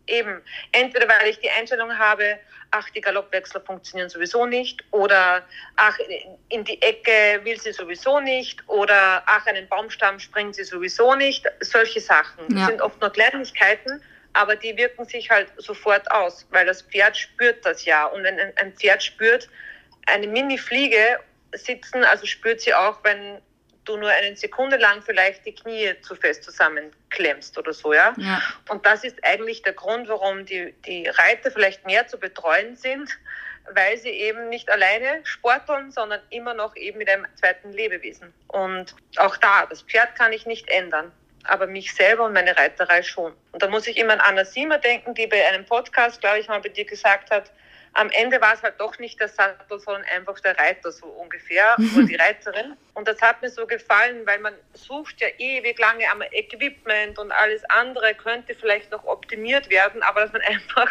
Eben, 0.08 0.42
entweder 0.72 1.08
weil 1.08 1.30
ich 1.30 1.40
die 1.40 1.50
Einstellung 1.50 1.98
habe, 1.98 2.40
ach, 2.72 2.90
die 2.90 3.02
Galoppwechsel 3.02 3.62
funktionieren 3.62 4.10
sowieso 4.10 4.46
nicht, 4.46 4.84
oder 4.92 5.46
ach, 5.76 5.98
in 6.50 6.64
die 6.64 6.82
Ecke 6.82 7.42
will 7.44 7.60
sie 7.60 7.72
sowieso 7.72 8.20
nicht, 8.20 8.68
oder 8.68 9.24
ach, 9.26 9.46
einen 9.46 9.68
Baumstamm 9.68 10.20
springt 10.20 10.56
sie 10.56 10.64
sowieso 10.64 11.16
nicht. 11.16 11.46
Solche 11.60 12.00
Sachen 12.00 12.58
ja. 12.58 12.66
sind 12.66 12.82
oft 12.82 13.00
nur 13.00 13.12
Kleinigkeiten, 13.12 14.02
aber 14.34 14.56
die 14.56 14.76
wirken 14.76 15.06
sich 15.06 15.30
halt 15.30 15.52
sofort 15.58 16.10
aus, 16.12 16.48
weil 16.50 16.66
das 16.66 16.82
Pferd 16.82 17.18
spürt 17.18 17.66
das 17.66 17.86
ja. 17.86 18.06
Und 18.06 18.24
wenn 18.24 18.40
ein 18.40 18.74
Pferd 18.74 19.04
spürt, 19.04 19.50
eine 20.08 20.28
Mini-Fliege 20.28 21.20
sitzen, 21.54 22.04
also 22.04 22.26
spürt 22.26 22.62
sie 22.62 22.74
auch, 22.74 23.04
wenn 23.04 23.42
du 23.86 23.98
nur 23.98 24.10
eine 24.10 24.36
Sekunde 24.36 24.78
lang 24.78 25.02
vielleicht 25.02 25.46
die 25.46 25.54
Knie 25.54 25.94
zu 26.02 26.16
fest 26.16 26.44
zusammenklemmst 26.44 27.58
oder 27.58 27.74
so, 27.74 27.94
ja? 27.94 28.14
ja. 28.18 28.42
Und 28.70 28.86
das 28.86 29.04
ist 29.04 29.18
eigentlich 29.24 29.64
der 29.64 29.74
Grund, 29.74 30.08
warum 30.08 30.46
die, 30.46 30.74
die 30.86 31.08
Reiter 31.08 31.52
vielleicht 31.52 31.86
mehr 31.86 32.08
zu 32.08 32.20
betreuen 32.20 32.76
sind, 32.76 33.10
weil 33.74 33.98
sie 33.98 34.10
eben 34.10 34.50
nicht 34.50 34.70
alleine 34.70 35.22
sporteln, 35.24 35.92
sondern 35.92 36.22
immer 36.30 36.54
noch 36.54 36.76
eben 36.76 37.00
mit 37.00 37.10
einem 37.10 37.26
zweiten 37.36 37.72
Lebewesen. 37.72 38.34
Und 38.48 38.96
auch 39.18 39.38
da, 39.38 39.66
das 39.66 39.82
Pferd 39.82 40.16
kann 40.16 40.34
ich 40.34 40.46
nicht 40.46 40.70
ändern, 40.70 41.12
aber 41.46 41.68
mich 41.68 41.94
selber 41.94 42.26
und 42.26 42.34
meine 42.34 42.58
Reiterei 42.58 43.02
schon. 43.02 43.34
Und 43.52 43.62
da 43.62 43.68
muss 43.68 43.88
ich 43.88 43.98
immer 43.98 44.14
an 44.14 44.20
Anna 44.20 44.46
Siemer 44.46 44.78
denken, 44.78 45.14
die 45.16 45.28
bei 45.28 45.48
einem 45.48 45.66
Podcast, 45.66 46.22
glaube 46.22 46.40
ich, 46.40 46.48
mal 46.48 46.62
bei 46.62 46.70
dir 46.70 46.86
gesagt 46.86 47.32
hat, 47.32 47.52
am 47.94 48.10
Ende 48.12 48.40
war 48.40 48.54
es 48.54 48.64
halt 48.64 48.80
doch 48.80 48.98
nicht 49.00 49.20
der 49.20 49.28
Sattel, 49.28 49.80
sondern 49.80 50.04
einfach 50.16 50.40
der 50.40 50.58
Reiter 50.58 50.92
so 50.92 51.08
ungefähr 51.08 51.76
oder 51.78 52.06
die 52.06 52.16
Reiterin. 52.20 52.78
Und 52.94 53.08
das 53.08 53.22
hat 53.22 53.42
mir 53.42 53.50
so 53.50 53.68
gefallen, 53.68 54.26
weil 54.26 54.40
man 54.40 54.54
sucht 54.74 55.20
ja 55.20 55.28
ewig 55.38 55.78
lange 55.78 56.10
am 56.10 56.22
Equipment 56.22 57.20
und 57.20 57.32
alles 57.32 57.64
andere 57.66 58.16
könnte 58.16 58.56
vielleicht 58.56 58.92
noch 58.92 59.04
optimiert 59.04 59.70
werden, 59.70 60.02
aber 60.04 60.22
dass 60.22 60.32
man 60.32 60.42
einfach 60.48 60.90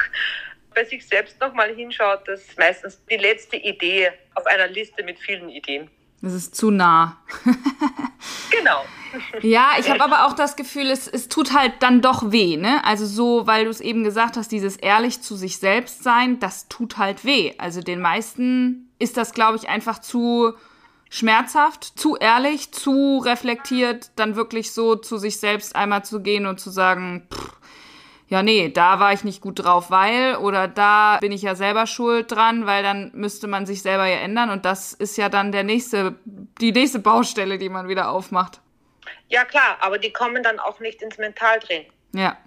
bei 0.74 0.84
sich 0.84 1.06
selbst 1.06 1.40
nochmal 1.40 1.74
hinschaut, 1.74 2.28
das 2.28 2.42
ist 2.42 2.58
meistens 2.58 3.04
die 3.06 3.16
letzte 3.16 3.56
Idee 3.56 4.12
auf 4.34 4.46
einer 4.46 4.68
Liste 4.68 5.02
mit 5.02 5.18
vielen 5.18 5.48
Ideen. 5.48 5.90
Das 6.22 6.34
ist 6.34 6.54
zu 6.54 6.70
nah. 6.70 7.16
genau. 8.50 8.84
Ja, 9.42 9.70
ich 9.78 9.90
habe 9.90 10.04
aber 10.04 10.26
auch 10.26 10.34
das 10.34 10.54
Gefühl, 10.54 10.90
es, 10.90 11.08
es 11.08 11.28
tut 11.28 11.52
halt 11.52 11.74
dann 11.80 12.00
doch 12.02 12.30
weh, 12.30 12.56
ne? 12.56 12.84
Also 12.84 13.06
so, 13.06 13.46
weil 13.46 13.64
du 13.64 13.70
es 13.70 13.80
eben 13.80 14.04
gesagt 14.04 14.36
hast, 14.36 14.52
dieses 14.52 14.76
ehrlich 14.76 15.22
zu 15.22 15.34
sich 15.34 15.58
selbst 15.58 16.02
sein, 16.02 16.38
das 16.38 16.68
tut 16.68 16.98
halt 16.98 17.24
weh. 17.24 17.54
Also 17.58 17.80
den 17.80 18.00
meisten 18.00 18.90
ist 18.98 19.16
das, 19.16 19.32
glaube 19.32 19.56
ich, 19.56 19.68
einfach 19.68 19.98
zu 19.98 20.52
schmerzhaft, 21.08 21.98
zu 21.98 22.16
ehrlich, 22.16 22.70
zu 22.72 23.18
reflektiert, 23.18 24.10
dann 24.16 24.36
wirklich 24.36 24.72
so 24.72 24.94
zu 24.94 25.18
sich 25.18 25.40
selbst 25.40 25.74
einmal 25.74 26.04
zu 26.04 26.20
gehen 26.20 26.46
und 26.46 26.60
zu 26.60 26.70
sagen, 26.70 27.26
pff, 27.32 27.59
ja, 28.30 28.44
nee, 28.44 28.68
da 28.68 29.00
war 29.00 29.12
ich 29.12 29.24
nicht 29.24 29.40
gut 29.40 29.64
drauf, 29.64 29.90
weil 29.90 30.36
oder 30.36 30.68
da 30.68 31.18
bin 31.20 31.32
ich 31.32 31.42
ja 31.42 31.56
selber 31.56 31.88
schuld 31.88 32.30
dran, 32.30 32.64
weil 32.64 32.84
dann 32.84 33.10
müsste 33.12 33.48
man 33.48 33.66
sich 33.66 33.82
selber 33.82 34.06
ja 34.06 34.18
ändern 34.18 34.50
und 34.50 34.64
das 34.64 34.92
ist 34.92 35.16
ja 35.16 35.28
dann 35.28 35.50
der 35.50 35.64
nächste, 35.64 36.14
die 36.24 36.70
nächste 36.70 37.00
Baustelle, 37.00 37.58
die 37.58 37.68
man 37.68 37.88
wieder 37.88 38.08
aufmacht. 38.08 38.60
Ja, 39.28 39.44
klar, 39.44 39.78
aber 39.80 39.98
die 39.98 40.12
kommen 40.12 40.44
dann 40.44 40.60
auch 40.60 40.78
nicht 40.78 41.02
ins 41.02 41.18
Mentaldrehen. 41.18 41.86
Ja. 42.12 42.38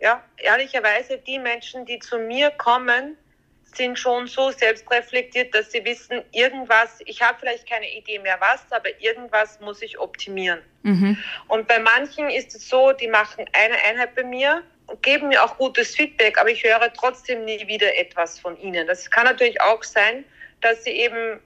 Ja, 0.00 0.24
ehrlicherweise, 0.38 1.18
die 1.18 1.38
Menschen, 1.38 1.86
die 1.86 2.00
zu 2.00 2.18
mir 2.18 2.50
kommen, 2.50 3.16
sind 3.62 3.96
schon 3.96 4.26
so 4.26 4.50
selbstreflektiert, 4.50 5.54
dass 5.54 5.70
sie 5.70 5.84
wissen, 5.84 6.20
irgendwas, 6.32 6.98
ich 7.06 7.22
habe 7.22 7.38
vielleicht 7.38 7.68
keine 7.68 7.88
Idee 7.96 8.18
mehr 8.18 8.38
was, 8.40 8.60
aber 8.72 8.88
irgendwas 9.00 9.60
muss 9.60 9.82
ich 9.82 10.00
optimieren. 10.00 10.60
Mhm. 10.82 11.16
Und 11.46 11.68
bei 11.68 11.78
manchen 11.78 12.28
ist 12.28 12.56
es 12.56 12.68
so, 12.68 12.90
die 12.90 13.06
machen 13.06 13.44
eine 13.52 13.76
Einheit 13.88 14.16
bei 14.16 14.24
mir 14.24 14.64
geben 15.00 15.28
mir 15.28 15.42
auch 15.42 15.56
gutes 15.56 15.94
Feedback, 15.94 16.38
aber 16.38 16.50
ich 16.50 16.62
höre 16.62 16.92
trotzdem 16.92 17.44
nie 17.44 17.66
wieder 17.66 17.96
etwas 17.96 18.38
von 18.38 18.58
ihnen. 18.60 18.86
Das 18.86 19.10
kann 19.10 19.24
natürlich 19.24 19.60
auch 19.60 19.82
sein, 19.82 20.24
dass 20.60 20.84
sie 20.84 20.90
eben 20.90 21.40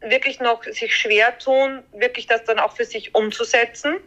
wirklich 0.00 0.40
noch 0.40 0.64
sich 0.64 0.96
schwer 0.96 1.36
tun, 1.38 1.82
wirklich 1.92 2.26
das 2.26 2.44
dann 2.44 2.58
auch 2.58 2.76
für 2.76 2.84
sich 2.84 3.14
umzusetzen 3.14 3.98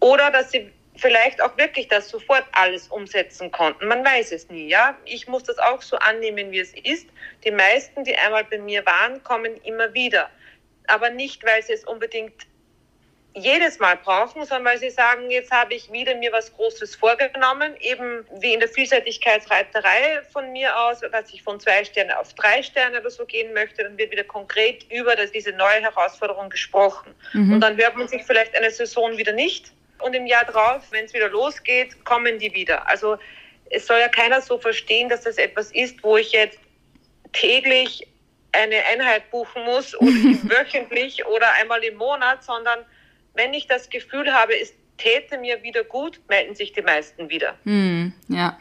oder 0.00 0.30
dass 0.30 0.50
sie 0.50 0.70
vielleicht 0.96 1.42
auch 1.42 1.56
wirklich 1.56 1.88
das 1.88 2.08
sofort 2.08 2.44
alles 2.52 2.88
umsetzen 2.88 3.50
konnten. 3.50 3.88
Man 3.88 4.04
weiß 4.04 4.32
es 4.32 4.48
nie, 4.48 4.68
ja. 4.68 4.96
Ich 5.04 5.26
muss 5.26 5.42
das 5.42 5.58
auch 5.58 5.82
so 5.82 5.96
annehmen, 5.96 6.50
wie 6.52 6.60
es 6.60 6.72
ist. 6.72 7.08
Die 7.44 7.50
meisten, 7.50 8.04
die 8.04 8.14
einmal 8.16 8.44
bei 8.44 8.58
mir 8.58 8.86
waren, 8.86 9.22
kommen 9.24 9.56
immer 9.64 9.92
wieder. 9.92 10.30
Aber 10.86 11.10
nicht, 11.10 11.44
weil 11.44 11.62
sie 11.62 11.72
es 11.72 11.84
unbedingt 11.84 12.46
jedes 13.34 13.80
Mal 13.80 13.96
brauchen, 13.96 14.44
sondern 14.44 14.64
weil 14.64 14.78
sie 14.78 14.90
sagen, 14.90 15.28
jetzt 15.28 15.50
habe 15.50 15.74
ich 15.74 15.90
wieder 15.90 16.14
mir 16.14 16.32
was 16.32 16.54
Großes 16.54 16.94
vorgenommen, 16.94 17.74
eben 17.80 18.24
wie 18.40 18.54
in 18.54 18.60
der 18.60 18.68
Vielseitigkeitsreiterei 18.68 20.22
von 20.32 20.52
mir 20.52 20.78
aus, 20.78 21.00
dass 21.00 21.32
ich 21.32 21.42
von 21.42 21.58
zwei 21.58 21.84
Sterne 21.84 22.16
auf 22.18 22.32
drei 22.34 22.62
Sterne 22.62 23.00
oder 23.00 23.10
so 23.10 23.26
gehen 23.26 23.52
möchte, 23.52 23.82
dann 23.82 23.98
wird 23.98 24.12
wieder 24.12 24.22
konkret 24.22 24.86
über 24.90 25.16
das, 25.16 25.32
diese 25.32 25.50
neue 25.50 25.82
Herausforderung 25.82 26.48
gesprochen. 26.48 27.12
Mhm. 27.32 27.54
Und 27.54 27.60
dann 27.60 27.76
hört 27.76 27.96
man 27.96 28.06
sich 28.06 28.22
vielleicht 28.22 28.56
eine 28.56 28.70
Saison 28.70 29.18
wieder 29.18 29.32
nicht 29.32 29.72
und 29.98 30.14
im 30.14 30.26
Jahr 30.26 30.44
drauf, 30.44 30.82
wenn 30.90 31.04
es 31.04 31.12
wieder 31.12 31.28
losgeht, 31.28 32.04
kommen 32.04 32.38
die 32.38 32.54
wieder. 32.54 32.86
Also 32.88 33.18
es 33.70 33.86
soll 33.86 33.98
ja 33.98 34.08
keiner 34.08 34.40
so 34.42 34.58
verstehen, 34.58 35.08
dass 35.08 35.22
das 35.22 35.38
etwas 35.38 35.72
ist, 35.72 36.04
wo 36.04 36.16
ich 36.16 36.30
jetzt 36.30 36.60
täglich 37.32 38.06
eine 38.52 38.84
Einheit 38.92 39.28
buchen 39.32 39.64
muss 39.64 39.98
oder 39.98 40.08
wöchentlich 40.44 41.26
oder 41.26 41.50
einmal 41.60 41.82
im 41.82 41.96
Monat, 41.96 42.44
sondern 42.44 42.84
wenn 43.34 43.54
ich 43.54 43.66
das 43.66 43.90
Gefühl 43.90 44.32
habe, 44.32 44.58
es 44.58 44.72
täte 44.96 45.38
mir 45.38 45.62
wieder 45.62 45.84
gut, 45.84 46.20
melden 46.28 46.54
sich 46.54 46.72
die 46.72 46.82
meisten 46.82 47.28
wieder. 47.28 47.56
Hm, 47.64 48.12
ja. 48.28 48.58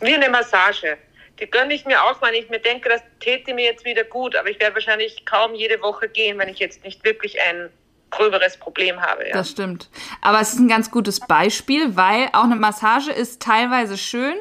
Wie 0.00 0.14
eine 0.14 0.30
Massage. 0.30 0.98
Die 1.40 1.46
gönne 1.46 1.74
ich 1.74 1.84
mir 1.84 2.02
auch, 2.02 2.22
wenn 2.22 2.34
ich 2.34 2.48
mir 2.48 2.60
denke, 2.60 2.88
das 2.88 3.02
täte 3.20 3.52
mir 3.52 3.64
jetzt 3.64 3.84
wieder 3.84 4.04
gut, 4.04 4.36
aber 4.36 4.48
ich 4.48 4.58
werde 4.58 4.74
wahrscheinlich 4.74 5.26
kaum 5.26 5.54
jede 5.54 5.82
Woche 5.82 6.08
gehen, 6.08 6.38
wenn 6.38 6.48
ich 6.48 6.58
jetzt 6.58 6.82
nicht 6.84 7.04
wirklich 7.04 7.38
ein 7.42 7.68
gröberes 8.10 8.56
Problem 8.56 9.00
habe. 9.00 9.28
Ja. 9.28 9.34
Das 9.34 9.50
stimmt. 9.50 9.90
Aber 10.22 10.40
es 10.40 10.54
ist 10.54 10.60
ein 10.60 10.68
ganz 10.68 10.90
gutes 10.90 11.20
Beispiel, 11.20 11.96
weil 11.96 12.28
auch 12.32 12.44
eine 12.44 12.56
Massage 12.56 13.10
ist 13.10 13.42
teilweise 13.42 13.98
schön 13.98 14.36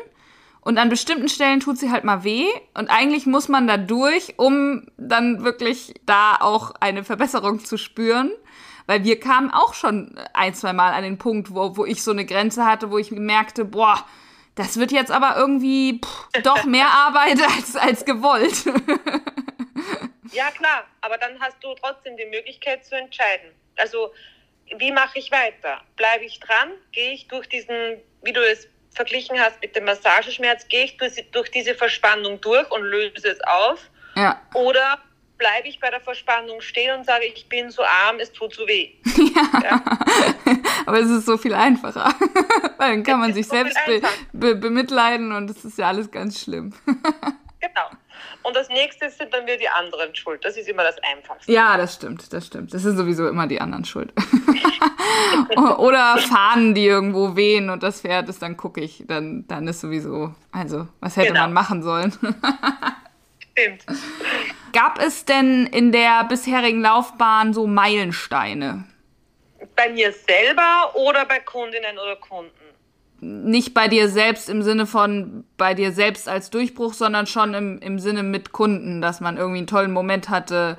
und 0.62 0.78
an 0.78 0.90
bestimmten 0.90 1.30
Stellen 1.30 1.60
tut 1.60 1.78
sie 1.78 1.92
halt 1.92 2.04
mal 2.04 2.24
weh 2.24 2.48
und 2.74 2.90
eigentlich 2.90 3.26
muss 3.26 3.50
man 3.50 3.68
da 3.68 3.78
durch, 3.78 4.36
um 4.38 4.88
dann 4.98 5.44
wirklich 5.44 5.94
da 6.06 6.38
auch 6.40 6.74
eine 6.80 7.04
Verbesserung 7.04 7.64
zu 7.64 7.78
spüren. 7.78 8.32
Weil 8.88 9.04
wir 9.04 9.20
kamen 9.20 9.52
auch 9.52 9.74
schon 9.74 10.16
ein, 10.34 10.54
zwei 10.54 10.74
Mal 10.74 10.94
an 10.94 11.04
den 11.04 11.18
Punkt, 11.18 11.54
wo, 11.54 11.76
wo 11.78 11.86
ich 11.86 12.04
so 12.04 12.12
eine 12.12 12.26
Grenze 12.26 12.66
hatte, 12.66 12.92
wo 12.92 12.98
ich 12.98 13.12
merkte, 13.12 13.66
boah, 13.66 14.06
das 14.56 14.80
wird 14.80 14.92
jetzt 14.92 15.12
aber 15.12 15.36
irgendwie 15.38 16.00
pff, 16.04 16.42
doch 16.44 16.64
mehr 16.66 16.88
Arbeit 16.88 17.42
als, 17.42 17.76
als 17.76 18.06
gewollt. 18.06 18.66
ja, 20.32 20.50
klar, 20.52 20.86
aber 21.02 21.18
dann 21.18 21.40
hast 21.40 21.58
du 21.62 21.74
trotzdem 21.76 22.16
die 22.18 22.26
Möglichkeit 22.26 22.86
zu 22.86 22.96
entscheiden. 22.96 23.52
Also, 23.78 24.14
wie 24.78 24.92
mache 24.92 25.20
ich 25.20 25.32
weiter? 25.32 25.82
Bleibe 25.96 26.26
ich 26.26 26.40
dran? 26.40 26.72
Gehe 26.92 27.12
ich 27.12 27.28
durch 27.28 27.48
diesen, 27.48 28.02
wie 28.24 28.34
du 28.34 28.42
es 28.42 28.68
verglichen 28.96 29.40
hast 29.40 29.62
mit 29.62 29.76
dem 29.76 29.86
Massageschmerz, 29.86 30.68
gehe 30.68 30.86
ich 30.86 30.98
durch, 30.98 31.14
durch 31.32 31.52
diese 31.52 31.76
Verspannung 31.76 32.40
durch 32.42 32.70
und 32.72 32.82
löse 32.84 33.28
es 33.28 33.42
auf? 33.42 33.80
Ja. 34.16 34.42
Oder 34.54 35.00
bleibe 35.38 35.68
ich 35.68 35.80
bei 35.80 35.90
der 35.90 36.00
Verspannung 36.00 36.62
stehen 36.62 36.98
und 36.98 37.06
sage, 37.06 37.26
ich 37.26 37.48
bin 37.50 37.70
so 37.70 37.84
arm, 37.84 38.18
es 38.20 38.32
tut 38.32 38.54
so 38.54 38.68
weh. 38.68 38.92
Ja. 39.36 39.62
ja. 39.64 39.84
Aber 40.86 41.00
es 41.00 41.10
ist 41.10 41.26
so 41.26 41.38
viel 41.38 41.54
einfacher. 41.54 42.14
Weil 42.78 42.92
dann 42.92 43.04
kann 43.04 43.20
man 43.20 43.34
sich 43.34 43.48
so 43.48 43.56
selbst 43.56 43.78
be 43.86 44.02
be 44.32 44.56
bemitleiden 44.56 45.32
und 45.32 45.50
es 45.50 45.66
ist 45.66 45.78
ja 45.78 45.88
alles 45.88 46.10
ganz 46.12 46.40
schlimm. 46.40 46.74
genau. 47.60 47.90
Und 48.44 48.56
das 48.56 48.70
nächste 48.70 49.10
sind 49.10 49.34
dann 49.34 49.46
wieder 49.46 49.58
die 49.58 49.68
anderen 49.68 50.14
schuld. 50.16 50.46
Das 50.46 50.56
ist 50.56 50.70
immer 50.70 50.84
das 50.84 50.96
Einfachste. 51.04 51.52
Ja, 51.52 51.78
das 51.78 51.96
stimmt, 51.96 52.32
das 52.32 52.46
stimmt. 52.46 52.74
Das 52.74 52.84
sind 52.84 52.96
sowieso 52.96 53.28
immer 53.28 53.48
die 53.48 53.60
anderen 53.60 53.86
schuld. 53.86 54.14
Oder 55.78 56.18
Fahnen, 56.20 56.76
die 56.76 56.86
irgendwo 56.86 57.36
wehen 57.36 57.70
und 57.70 57.82
das 57.82 58.02
Pferd 58.02 58.30
ist 58.30 58.42
dann 58.42 58.56
guckig. 58.56 59.04
Dann, 59.08 59.48
dann 59.48 59.68
ist 59.68 59.82
sowieso, 59.82 60.34
also, 60.52 60.88
was 61.00 61.18
hätte 61.18 61.30
genau. 61.30 61.42
man 61.42 61.54
machen 61.54 61.82
sollen? 61.82 62.16
Stimmt. 63.58 63.86
Gab 64.74 65.00
es 65.02 65.26
denn 65.26 65.68
in 65.68 65.92
der 65.92 66.26
bisherigen 66.26 66.82
Laufbahn 66.82 67.54
so 67.54 67.68
Meilensteine? 67.68 68.84
Bei 69.76 69.90
mir 69.90 70.12
selber 70.12 70.96
oder 70.96 71.26
bei 71.26 71.40
Kundinnen 71.40 71.98
oder 71.98 72.16
Kunden? 72.18 72.52
nicht 73.26 73.74
bei 73.74 73.88
dir 73.88 74.10
selbst 74.10 74.50
im 74.50 74.62
Sinne 74.62 74.86
von 74.86 75.46
bei 75.58 75.74
dir 75.74 75.92
selbst 75.92 76.28
als 76.28 76.50
Durchbruch, 76.50 76.94
sondern 76.94 77.28
schon 77.28 77.54
im, 77.54 77.80
im 77.80 78.00
Sinne 78.00 78.24
mit 78.24 78.52
Kunden, 78.52 79.02
dass 79.02 79.20
man 79.20 79.38
irgendwie 79.38 79.60
einen 79.60 79.68
tollen 79.68 79.92
Moment 79.92 80.30
hatte, 80.30 80.78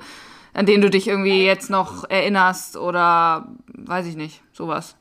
an 0.53 0.65
den 0.65 0.81
du 0.81 0.89
dich 0.89 1.07
irgendwie 1.07 1.45
jetzt 1.45 1.69
noch 1.69 2.09
erinnerst 2.09 2.77
oder 2.77 3.47
weiß 3.67 4.05
ich 4.07 4.15
nicht, 4.15 4.41
sowas. 4.53 4.95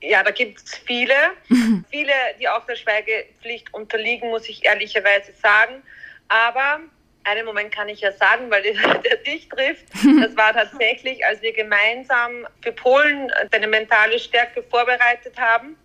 Ja, 0.00 0.22
da 0.22 0.30
gibt 0.30 0.58
es 0.58 0.76
viele. 0.76 1.14
viele, 1.90 2.12
die 2.38 2.48
auch 2.48 2.64
der 2.66 2.76
Schweigepflicht 2.76 3.74
unterliegen, 3.74 4.30
muss 4.30 4.48
ich 4.48 4.64
ehrlicherweise 4.64 5.32
sagen. 5.32 5.82
Aber 6.28 6.80
einen 7.28 7.44
Moment 7.44 7.72
kann 7.74 7.88
ich 7.88 8.00
ja 8.00 8.12
sagen, 8.12 8.50
weil 8.50 8.62
der 9.04 9.16
dich 9.18 9.48
trifft. 9.48 9.86
Das 10.20 10.36
war 10.36 10.52
tatsächlich, 10.52 11.24
als 11.24 11.42
wir 11.42 11.52
gemeinsam 11.52 12.46
für 12.62 12.72
Polen 12.72 13.30
deine 13.50 13.66
mentale 13.66 14.18
Stärke 14.18 14.62
vorbereitet 14.62 15.38
haben. 15.38 15.76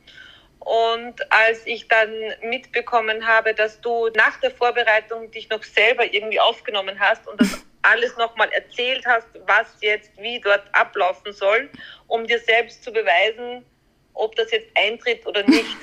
Und 0.59 1.31
als 1.31 1.65
ich 1.65 1.87
dann 1.87 2.09
mitbekommen 2.41 3.27
habe, 3.27 3.53
dass 3.53 3.81
du 3.81 4.07
nach 4.15 4.39
der 4.39 4.51
Vorbereitung 4.51 5.29
dich 5.31 5.49
noch 5.49 5.63
selber 5.63 6.05
irgendwie 6.05 6.39
aufgenommen 6.39 6.99
hast 6.99 7.27
und 7.27 7.39
das 7.41 7.65
alles 7.81 8.15
nochmal 8.15 8.49
erzählt 8.53 9.05
hast, 9.05 9.27
was 9.45 9.67
jetzt 9.81 10.11
wie 10.17 10.39
dort 10.39 10.63
ablaufen 10.73 11.33
soll, 11.33 11.69
um 12.07 12.25
dir 12.25 12.39
selbst 12.39 12.83
zu 12.83 12.93
beweisen, 12.93 13.65
ob 14.13 14.35
das 14.37 14.51
jetzt 14.51 14.69
eintritt 14.75 15.25
oder 15.27 15.43
nicht. 15.43 15.77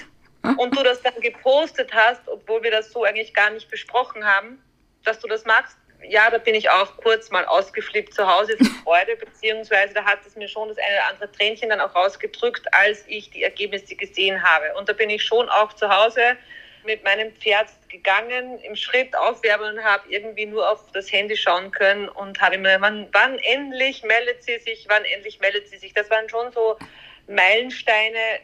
Und 0.57 0.77
du 0.77 0.83
das 0.83 1.03
dann 1.03 1.21
gepostet 1.21 1.93
hast, 1.93 2.27
obwohl 2.27 2.63
wir 2.63 2.71
das 2.71 2.91
so 2.91 3.05
eigentlich 3.05 3.35
gar 3.35 3.51
nicht 3.51 3.71
besprochen 3.71 4.25
haben, 4.25 4.63
dass 5.05 5.21
du 5.21 5.29
das 5.29 5.45
machst, 5.45 5.77
ja, 6.09 6.31
da 6.31 6.39
bin 6.39 6.55
ich 6.55 6.71
auch 6.71 6.97
kurz 6.97 7.31
mal 7.31 7.45
ausgeflippt 7.45 8.15
zu 8.15 8.27
Hause 8.27 8.57
vor 8.57 8.67
Freude, 8.85 9.17
beziehungsweise 9.17 9.95
da 9.95 10.05
hat 10.05 10.21
es 10.27 10.35
mir 10.37 10.49
schon 10.49 10.69
das 10.69 10.79
eine 10.79 10.97
oder 10.97 11.07
andere 11.09 11.33
Tränchen 11.33 11.69
dann 11.69 11.81
auch 11.81 11.95
rausgedrückt, 11.95 12.73
als 12.73 13.05
ich 13.07 13.31
die 13.31 13.43
Ergebnisse 13.43 13.95
gesehen 13.95 14.43
habe. 14.43 14.75
Und 14.79 14.89
da 14.89 14.93
bin 14.93 15.11
ich 15.11 15.23
schon 15.23 15.49
auch 15.49 15.73
zu 15.75 15.89
Hause 15.89 16.37
mit 16.85 17.05
meinem 17.05 17.35
Pferd 17.37 17.69
gegangen, 17.89 18.59
im 18.61 18.75
Schritt 18.75 19.15
aufwärmen 19.15 19.77
und 19.77 19.85
habe 19.85 20.09
irgendwie 20.09 20.47
nur 20.47 20.71
auf 20.71 20.91
das 20.93 21.13
Handy 21.13 21.37
schauen 21.37 21.71
können 21.71 22.09
und 22.09 22.41
habe 22.41 22.57
mir, 22.57 22.81
wann, 22.81 23.09
wann 23.13 23.39
endlich 23.39 24.03
meldet 24.03 24.43
sie 24.43 24.59
sich, 24.59 24.87
wann 24.89 25.05
endlich 25.05 25.41
meldet 25.41 25.69
sie 25.69 25.77
sich. 25.77 25.93
Das 25.93 26.09
waren 26.11 26.29
schon 26.29 26.51
so 26.53 26.79
Meilensteine, 27.27 28.41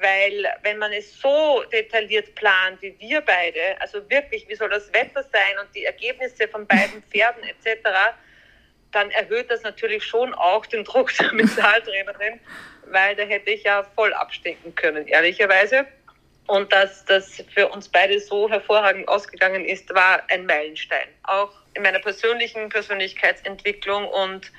weil 0.00 0.46
wenn 0.62 0.78
man 0.78 0.92
es 0.92 1.20
so 1.20 1.64
detailliert 1.72 2.34
plant 2.34 2.80
wie 2.82 2.94
wir 2.98 3.20
beide, 3.20 3.80
also 3.80 4.08
wirklich, 4.08 4.48
wie 4.48 4.54
soll 4.54 4.70
das 4.70 4.92
Wetter 4.92 5.22
sein 5.22 5.58
und 5.60 5.74
die 5.74 5.84
Ergebnisse 5.84 6.48
von 6.48 6.66
beiden 6.66 7.02
Pferden 7.10 7.42
etc., 7.42 7.88
dann 8.92 9.10
erhöht 9.10 9.50
das 9.50 9.62
natürlich 9.62 10.04
schon 10.04 10.34
auch 10.34 10.66
den 10.66 10.84
Druck 10.84 11.16
der 11.16 11.32
Mentaltrainerin, 11.32 12.40
weil 12.86 13.16
da 13.16 13.22
hätte 13.22 13.50
ich 13.50 13.64
ja 13.64 13.82
voll 13.94 14.12
abstecken 14.12 14.74
können, 14.74 15.06
ehrlicherweise. 15.06 15.86
Und 16.46 16.72
dass 16.72 17.04
das 17.04 17.42
für 17.54 17.68
uns 17.68 17.88
beide 17.88 18.18
so 18.20 18.50
hervorragend 18.50 19.08
ausgegangen 19.08 19.64
ist, 19.64 19.92
war 19.94 20.22
ein 20.28 20.44
Meilenstein. 20.44 21.06
Auch 21.22 21.52
in 21.74 21.82
meiner 21.82 22.00
persönlichen 22.00 22.68
Persönlichkeitsentwicklung 22.68 24.06
und 24.08 24.52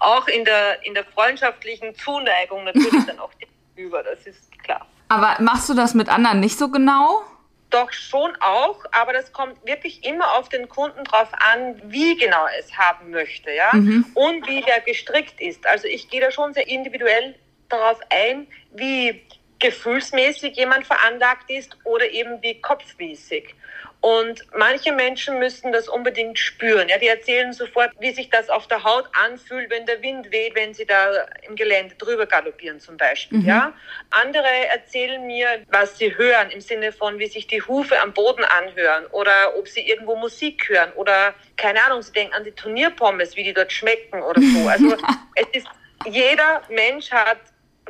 auch 0.00 0.26
in 0.26 0.44
der, 0.44 0.82
in 0.84 0.94
der 0.94 1.04
freundschaftlichen 1.04 1.94
Zuneigung 1.94 2.64
natürlich 2.64 3.04
dann 3.06 3.18
auch 3.20 3.30
gegenüber. 3.78 4.02
Das 4.02 4.26
ist 4.26 4.50
klar. 4.62 4.86
Aber 5.08 5.36
machst 5.40 5.68
du 5.68 5.74
das 5.74 5.94
mit 5.94 6.08
anderen 6.08 6.40
nicht 6.40 6.58
so 6.58 6.68
genau? 6.68 7.22
Doch 7.70 7.92
schon 7.92 8.30
auch, 8.40 8.82
aber 8.92 9.12
das 9.12 9.32
kommt 9.32 9.64
wirklich 9.66 10.04
immer 10.04 10.38
auf 10.38 10.48
den 10.48 10.68
Kunden 10.68 11.04
drauf 11.04 11.28
an, 11.52 11.80
wie 11.84 12.16
genau 12.16 12.46
er 12.46 12.58
es 12.58 12.76
haben 12.78 13.10
möchte, 13.10 13.52
ja, 13.52 13.70
mhm. 13.74 14.06
und 14.14 14.46
wie 14.46 14.62
der 14.62 14.80
gestrickt 14.80 15.38
ist. 15.38 15.66
Also 15.66 15.86
ich 15.86 16.08
gehe 16.08 16.20
da 16.20 16.30
schon 16.30 16.54
sehr 16.54 16.66
individuell 16.66 17.34
darauf 17.68 18.00
ein, 18.08 18.46
wie 18.72 19.22
gefühlsmäßig 19.58 20.56
jemand 20.56 20.86
veranlagt 20.86 21.50
ist 21.50 21.76
oder 21.84 22.08
eben 22.10 22.40
wie 22.42 22.60
kopfmäßig. 22.60 23.54
Und 24.00 24.44
manche 24.56 24.92
Menschen 24.92 25.40
müssen 25.40 25.72
das 25.72 25.88
unbedingt 25.88 26.38
spüren. 26.38 26.88
Ja, 26.88 26.98
die 26.98 27.08
erzählen 27.08 27.52
sofort, 27.52 27.90
wie 27.98 28.12
sich 28.12 28.30
das 28.30 28.48
auf 28.48 28.68
der 28.68 28.84
Haut 28.84 29.08
anfühlt, 29.12 29.70
wenn 29.70 29.86
der 29.86 30.00
Wind 30.02 30.30
weht, 30.30 30.54
wenn 30.54 30.72
sie 30.72 30.86
da 30.86 31.26
im 31.48 31.56
Gelände 31.56 31.96
drüber 31.96 32.26
galoppieren 32.26 32.78
zum 32.78 32.96
Beispiel. 32.96 33.38
Mhm. 33.38 33.44
Ja, 33.44 33.72
andere 34.10 34.68
erzählen 34.72 35.26
mir, 35.26 35.48
was 35.68 35.98
sie 35.98 36.16
hören 36.16 36.50
im 36.50 36.60
Sinne 36.60 36.92
von, 36.92 37.18
wie 37.18 37.26
sich 37.26 37.48
die 37.48 37.60
Hufe 37.60 38.00
am 38.00 38.12
Boden 38.12 38.44
anhören 38.44 39.06
oder 39.06 39.56
ob 39.58 39.66
sie 39.66 39.80
irgendwo 39.80 40.14
Musik 40.14 40.68
hören 40.68 40.92
oder 40.92 41.34
keine 41.56 41.82
Ahnung, 41.82 42.00
sie 42.02 42.12
denken 42.12 42.34
an 42.34 42.44
die 42.44 42.52
Turnierpommes, 42.52 43.34
wie 43.34 43.42
die 43.42 43.52
dort 43.52 43.72
schmecken 43.72 44.22
oder 44.22 44.40
so. 44.40 44.68
Also 44.68 44.96
es 45.34 45.46
ist 45.52 45.66
jeder 46.06 46.62
Mensch 46.68 47.10
hat 47.10 47.38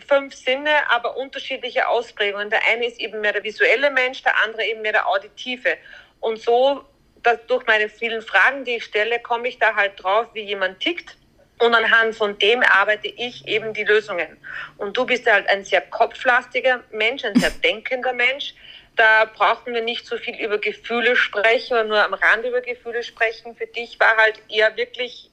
fünf 0.06 0.34
Sinne, 0.34 0.70
aber 0.90 1.16
unterschiedliche 1.16 1.88
Ausprägungen. 1.88 2.50
Der 2.50 2.60
eine 2.70 2.86
ist 2.86 3.00
eben 3.00 3.20
mehr 3.20 3.32
der 3.32 3.44
visuelle 3.44 3.90
Mensch, 3.90 4.22
der 4.22 4.42
andere 4.44 4.64
eben 4.64 4.82
mehr 4.82 4.92
der 4.92 5.08
auditive. 5.08 5.76
Und 6.20 6.40
so, 6.40 6.84
dass 7.22 7.44
durch 7.46 7.66
meine 7.66 7.88
vielen 7.88 8.22
Fragen, 8.22 8.64
die 8.64 8.76
ich 8.76 8.84
stelle, 8.84 9.20
komme 9.20 9.48
ich 9.48 9.58
da 9.58 9.74
halt 9.74 10.02
drauf, 10.02 10.28
wie 10.34 10.42
jemand 10.42 10.80
tickt. 10.80 11.16
Und 11.58 11.74
anhand 11.74 12.14
von 12.14 12.38
dem 12.38 12.62
arbeite 12.62 13.08
ich 13.08 13.46
eben 13.48 13.74
die 13.74 13.84
Lösungen. 13.84 14.36
Und 14.76 14.96
du 14.96 15.04
bist 15.04 15.30
halt 15.30 15.48
ein 15.48 15.64
sehr 15.64 15.80
kopflastiger 15.80 16.84
Mensch, 16.92 17.24
ein 17.24 17.34
sehr 17.34 17.50
denkender 17.64 18.12
Mensch. 18.12 18.54
Da 18.94 19.24
brauchen 19.24 19.74
wir 19.74 19.82
nicht 19.82 20.06
so 20.06 20.16
viel 20.16 20.36
über 20.36 20.58
Gefühle 20.58 21.16
sprechen 21.16 21.74
oder 21.74 21.84
nur 21.84 22.04
am 22.04 22.14
Rand 22.14 22.44
über 22.44 22.60
Gefühle 22.60 23.02
sprechen. 23.02 23.56
Für 23.56 23.66
dich 23.66 23.98
war 23.98 24.16
halt 24.16 24.40
eher 24.48 24.76
wirklich 24.76 25.30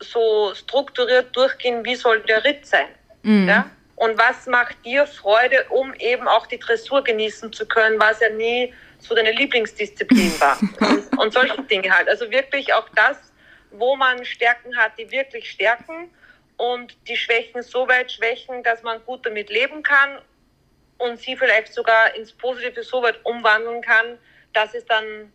so 0.00 0.52
strukturiert 0.54 1.34
durchgehen, 1.34 1.84
wie 1.84 1.94
soll 1.94 2.20
der 2.20 2.44
Ritt 2.44 2.66
sein. 2.66 2.88
Mhm. 3.22 3.48
Ja? 3.48 3.70
Und 3.96 4.18
was 4.18 4.46
macht 4.46 4.76
dir 4.84 5.06
Freude, 5.06 5.64
um 5.70 5.94
eben 5.94 6.28
auch 6.28 6.46
die 6.46 6.58
Dressur 6.58 7.02
genießen 7.02 7.52
zu 7.52 7.66
können, 7.66 7.98
was 7.98 8.20
ja 8.20 8.28
nie 8.28 8.72
so 8.98 9.14
deine 9.14 9.32
Lieblingsdisziplin 9.32 10.38
war. 10.38 10.58
und, 10.80 11.18
und 11.18 11.32
solche 11.32 11.62
Dinge 11.62 11.90
halt. 11.90 12.08
Also 12.08 12.30
wirklich 12.30 12.72
auch 12.74 12.88
das, 12.94 13.16
wo 13.70 13.96
man 13.96 14.24
Stärken 14.24 14.76
hat, 14.76 14.92
die 14.98 15.10
wirklich 15.10 15.50
stärken 15.50 16.10
und 16.56 16.96
die 17.08 17.16
Schwächen 17.16 17.62
so 17.62 17.88
weit 17.88 18.12
schwächen, 18.12 18.62
dass 18.62 18.82
man 18.82 19.02
gut 19.04 19.24
damit 19.24 19.50
leben 19.50 19.82
kann 19.82 20.18
und 20.98 21.18
sie 21.18 21.36
vielleicht 21.36 21.72
sogar 21.72 22.14
ins 22.14 22.32
Positive 22.32 22.82
so 22.82 23.02
weit 23.02 23.18
umwandeln 23.24 23.82
kann, 23.82 24.18
dass 24.52 24.74
es 24.74 24.84
dann 24.86 25.32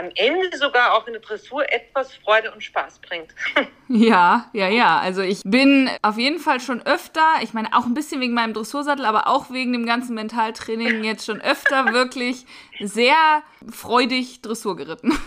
am 0.00 0.10
Ende 0.14 0.56
sogar 0.56 0.94
auch 0.94 1.06
in 1.06 1.12
der 1.12 1.20
Dressur 1.20 1.70
etwas 1.70 2.14
Freude 2.14 2.50
und 2.52 2.62
Spaß 2.62 3.00
bringt. 3.00 3.34
Ja, 3.92 4.48
ja, 4.52 4.68
ja. 4.68 5.00
Also 5.00 5.20
ich 5.20 5.42
bin 5.44 5.90
auf 6.00 6.16
jeden 6.16 6.38
Fall 6.38 6.60
schon 6.60 6.80
öfter, 6.86 7.24
ich 7.42 7.54
meine 7.54 7.76
auch 7.76 7.86
ein 7.86 7.94
bisschen 7.94 8.20
wegen 8.20 8.34
meinem 8.34 8.54
Dressursattel, 8.54 9.04
aber 9.04 9.26
auch 9.26 9.50
wegen 9.50 9.72
dem 9.72 9.84
ganzen 9.84 10.14
Mentaltraining 10.14 11.02
jetzt 11.02 11.26
schon 11.26 11.40
öfter 11.40 11.86
wirklich 11.92 12.46
sehr 12.78 13.42
freudig 13.68 14.42
Dressur 14.42 14.76
geritten. 14.76 15.18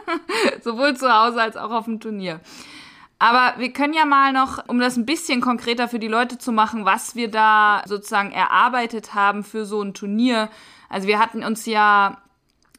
Sowohl 0.64 0.96
zu 0.96 1.14
Hause 1.14 1.40
als 1.40 1.56
auch 1.56 1.70
auf 1.70 1.84
dem 1.84 2.00
Turnier. 2.00 2.40
Aber 3.20 3.54
wir 3.58 3.72
können 3.72 3.94
ja 3.94 4.04
mal 4.04 4.32
noch, 4.32 4.66
um 4.66 4.80
das 4.80 4.96
ein 4.96 5.06
bisschen 5.06 5.40
konkreter 5.40 5.86
für 5.86 6.00
die 6.00 6.08
Leute 6.08 6.38
zu 6.38 6.50
machen, 6.50 6.84
was 6.84 7.14
wir 7.14 7.30
da 7.30 7.84
sozusagen 7.86 8.32
erarbeitet 8.32 9.14
haben 9.14 9.44
für 9.44 9.64
so 9.64 9.80
ein 9.80 9.94
Turnier. 9.94 10.50
Also 10.88 11.06
wir 11.06 11.20
hatten 11.20 11.44
uns 11.44 11.66
ja 11.66 12.20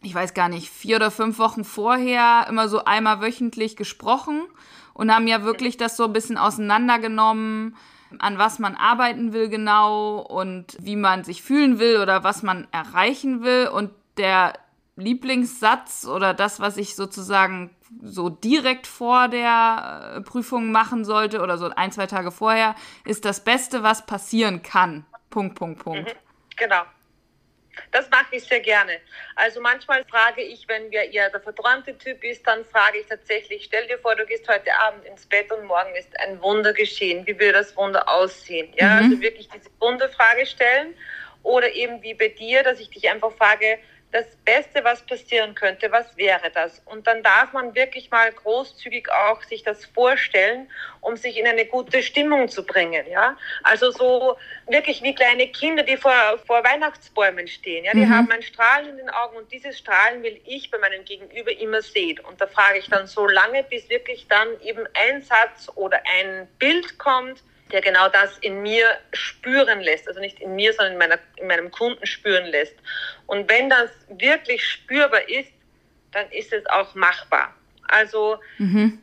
ich 0.02 0.16
weiß 0.16 0.34
gar 0.34 0.50
nicht, 0.50 0.70
vier 0.70 0.96
oder 0.96 1.12
fünf 1.12 1.40
Wochen 1.40 1.64
vorher 1.64 2.46
immer 2.48 2.70
so 2.70 2.86
einmal 2.86 3.22
wöchentlich 3.22 3.76
gesprochen 3.76 4.42
und 4.94 5.14
haben 5.14 5.28
ja 5.28 5.44
wirklich 5.44 5.78
das 5.78 5.98
so 5.98 6.06
ein 6.06 6.14
bisschen 6.14 6.38
auseinandergenommen, 6.38 7.76
an 8.18 8.38
was 8.38 8.60
man 8.60 8.76
arbeiten 8.76 9.34
will 9.34 9.50
genau 9.50 10.20
und 10.20 10.78
wie 10.80 10.96
man 10.96 11.24
sich 11.24 11.44
fühlen 11.44 11.80
will 11.80 11.98
oder 11.98 12.24
was 12.24 12.44
man 12.44 12.68
erreichen 12.72 13.44
will. 13.44 13.68
Und 13.68 13.92
der 14.18 14.54
Lieblingssatz 14.96 16.06
oder 16.06 16.34
das, 16.34 16.60
was 16.60 16.78
ich 16.78 16.96
sozusagen 16.96 17.70
so 18.02 18.30
direkt 18.30 18.88
vor 18.88 19.28
der 19.28 20.16
äh, 20.16 20.22
Prüfung 20.22 20.72
machen 20.72 21.06
sollte 21.06 21.42
oder 21.42 21.58
so 21.58 21.70
ein, 21.70 21.92
zwei 21.92 22.08
Tage 22.08 22.32
vorher, 22.32 22.76
ist 23.06 23.26
das 23.26 23.44
Beste, 23.44 23.84
was 23.84 24.06
passieren 24.06 24.64
kann. 24.64 25.06
Punkt, 25.30 25.56
Punkt, 25.56 25.84
Punkt. 25.84 26.10
Mhm, 26.10 26.18
genau. 26.56 26.82
Das 27.92 28.10
mache 28.10 28.36
ich 28.36 28.44
sehr 28.44 28.60
gerne. 28.60 29.00
Also 29.36 29.62
manchmal 29.62 30.04
frage 30.06 30.42
ich, 30.42 30.68
wenn 30.68 30.90
wir 30.92 31.12
eher 31.12 31.30
der 31.30 31.40
verträumte 31.40 31.98
Typ 31.98 32.24
ist, 32.24 32.46
dann 32.48 32.66
frage 32.66 33.00
ich 33.00 33.08
tatsächlich, 33.08 33.66
stell 33.66 33.88
dir 33.88 33.98
vor, 34.00 34.16
du 34.16 34.26
gehst 34.26 34.48
heute 34.48 34.74
Abend 34.80 35.06
ins 35.06 35.26
Bett 35.26 35.52
und 35.52 35.66
morgen 35.66 35.96
ist 35.96 36.20
ein 36.20 36.42
Wunder 36.42 36.74
geschehen. 36.74 37.26
Wie 37.26 37.40
würde 37.40 37.54
das 37.54 37.76
Wunder 37.76 38.08
aussehen? 38.08 38.74
Ja, 38.76 38.96
mhm. 38.96 39.04
also 39.04 39.22
wirklich 39.22 39.50
diese 39.50 39.70
Wunderfrage 39.80 40.46
stellen. 40.46 40.96
Oder 41.44 41.74
eben 41.74 42.02
wie 42.02 42.14
bei 42.14 42.28
dir, 42.28 42.64
dass 42.64 42.80
ich 42.80 42.90
dich 42.90 43.10
einfach 43.10 43.32
frage, 43.32 43.80
das 44.12 44.26
Beste, 44.44 44.84
was 44.84 45.02
passieren 45.06 45.54
könnte, 45.54 45.92
was 45.92 46.18
wäre 46.18 46.50
das? 46.52 46.82
Und 46.86 47.06
dann 47.06 47.22
darf 47.22 47.54
man 47.54 47.76
wirklich 47.76 48.10
mal 48.10 48.32
großzügig 48.32 49.08
auch 49.12 49.44
sich 49.44 49.64
das 49.64 49.86
vorstellen, 49.86 50.70
um 51.02 51.16
sich 51.16 51.38
in 51.38 51.46
eine 51.46 51.66
gute 51.66 52.02
Stimmung 52.02 52.50
zu 52.50 52.66
bringen, 52.66 53.06
ja. 53.08 53.38
Also 53.62 53.92
so 53.92 54.38
wirklich 54.68 55.04
wie 55.04 55.14
kleine 55.14 55.48
Kinder, 55.48 55.84
die 55.84 55.96
vor, 55.96 56.14
vor 56.48 56.64
Weihnachtsbäumen 56.64 57.48
stehen, 57.48 57.86
ja. 57.86 57.94
Die 57.94 58.06
mhm. 58.06 58.16
haben 58.16 58.32
ein 58.32 58.42
Strahlen 58.42 58.90
in 58.90 58.98
den 58.98 59.10
Augen 59.10 59.38
und 59.38 59.52
dieses 59.52 59.78
Strahlen 59.78 60.24
will 60.24 60.42
ich 60.46 60.72
bei 60.72 60.80
meinem 60.80 61.06
Gegenüber 61.06 61.52
immer 61.52 61.84
sehen. 61.84 62.20
Und 62.22 62.42
da 62.42 62.48
frage 62.48 62.80
ich 62.80 62.90
dann 62.90 63.06
so 63.06 63.28
lange, 63.28 63.64
bis 63.64 63.90
wirklich 63.90 64.28
dann 64.28 64.48
eben 64.62 64.88
ein 64.94 65.22
Satz 65.22 65.70
oder 65.76 66.02
ein 66.20 66.48
Bild 66.58 66.98
kommt, 66.98 67.44
der 67.72 67.82
genau 67.82 68.10
das 68.10 68.38
in 68.40 68.62
mir 68.62 68.98
spüren 69.14 69.82
lässt. 69.82 70.08
Also 70.08 70.20
nicht 70.20 70.40
in 70.40 70.56
mir, 70.56 70.74
sondern 70.74 70.94
in, 70.94 71.00
meiner, 71.00 71.20
in 71.36 71.48
meinem 71.48 71.72
Kunden 71.72 72.06
spüren 72.06 72.46
lässt. 72.46 72.76
Und 73.28 73.50
wenn 73.50 73.70
das 73.70 73.92
wirklich 74.10 74.66
spürbar 74.66 75.28
ist, 75.30 75.52
dann 76.12 76.30
ist 76.32 76.52
es 76.52 76.66
auch 76.68 76.96
machbar. 76.96 77.54
Also 77.88 78.40
mhm. 78.58 79.00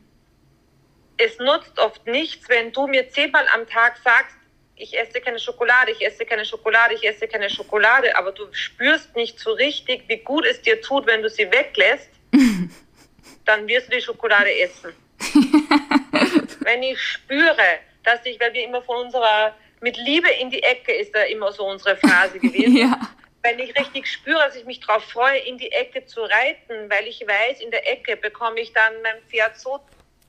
es 1.17 1.37
nutzt 1.39 1.77
oft 1.79 2.05
nichts, 2.07 2.49
wenn 2.49 2.71
du 2.71 2.87
mir 2.87 3.09
zehnmal 3.09 3.45
am 3.53 3.67
Tag 3.67 3.97
sagst, 4.03 4.35
ich 4.75 4.97
esse 4.97 5.19
keine 5.21 5.39
Schokolade, 5.39 5.91
ich 5.91 6.05
esse 6.05 6.25
keine 6.25 6.45
Schokolade, 6.45 6.93
ich 6.93 7.03
esse 7.03 7.27
keine 7.27 7.49
Schokolade, 7.49 8.15
aber 8.15 8.31
du 8.31 8.47
spürst 8.51 9.15
nicht 9.15 9.39
so 9.39 9.53
richtig, 9.53 10.03
wie 10.07 10.17
gut 10.17 10.45
es 10.45 10.61
dir 10.61 10.79
tut, 10.81 11.07
wenn 11.07 11.23
du 11.23 11.29
sie 11.29 11.51
weglässt, 11.51 12.09
dann 13.45 13.67
wirst 13.67 13.87
du 13.87 13.95
die 13.95 14.01
Schokolade 14.01 14.53
essen. 14.59 14.93
wenn 16.61 16.83
ich 16.83 17.01
spüre, 17.01 17.79
dass 18.07 18.25
ich, 18.25 18.39
weil 18.39 18.53
wir 18.53 18.63
immer 18.63 18.81
von 18.81 19.05
unserer, 19.05 19.53
mit 19.81 19.97
Liebe 19.97 20.29
in 20.29 20.49
die 20.49 20.63
Ecke 20.63 20.93
ist 20.93 21.13
da 21.13 21.23
immer 21.23 21.51
so 21.51 21.65
unsere 21.67 21.97
Phrase 21.97 22.39
gewesen. 22.39 22.77
ja. 22.77 22.99
Wenn 23.43 23.59
ich 23.59 23.77
richtig 23.77 24.07
spüre, 24.07 24.39
dass 24.39 24.55
ich 24.55 24.65
mich 24.65 24.79
darauf 24.79 25.03
freue, 25.03 25.39
in 25.39 25.57
die 25.57 25.71
Ecke 25.71 26.05
zu 26.05 26.21
reiten, 26.21 26.89
weil 26.89 27.07
ich 27.07 27.21
weiß, 27.21 27.61
in 27.61 27.71
der 27.71 27.89
Ecke 27.91 28.17
bekomme 28.17 28.59
ich 28.59 28.73
dann 28.73 28.93
mein 29.03 29.21
Pferd 29.27 29.57
so 29.57 29.79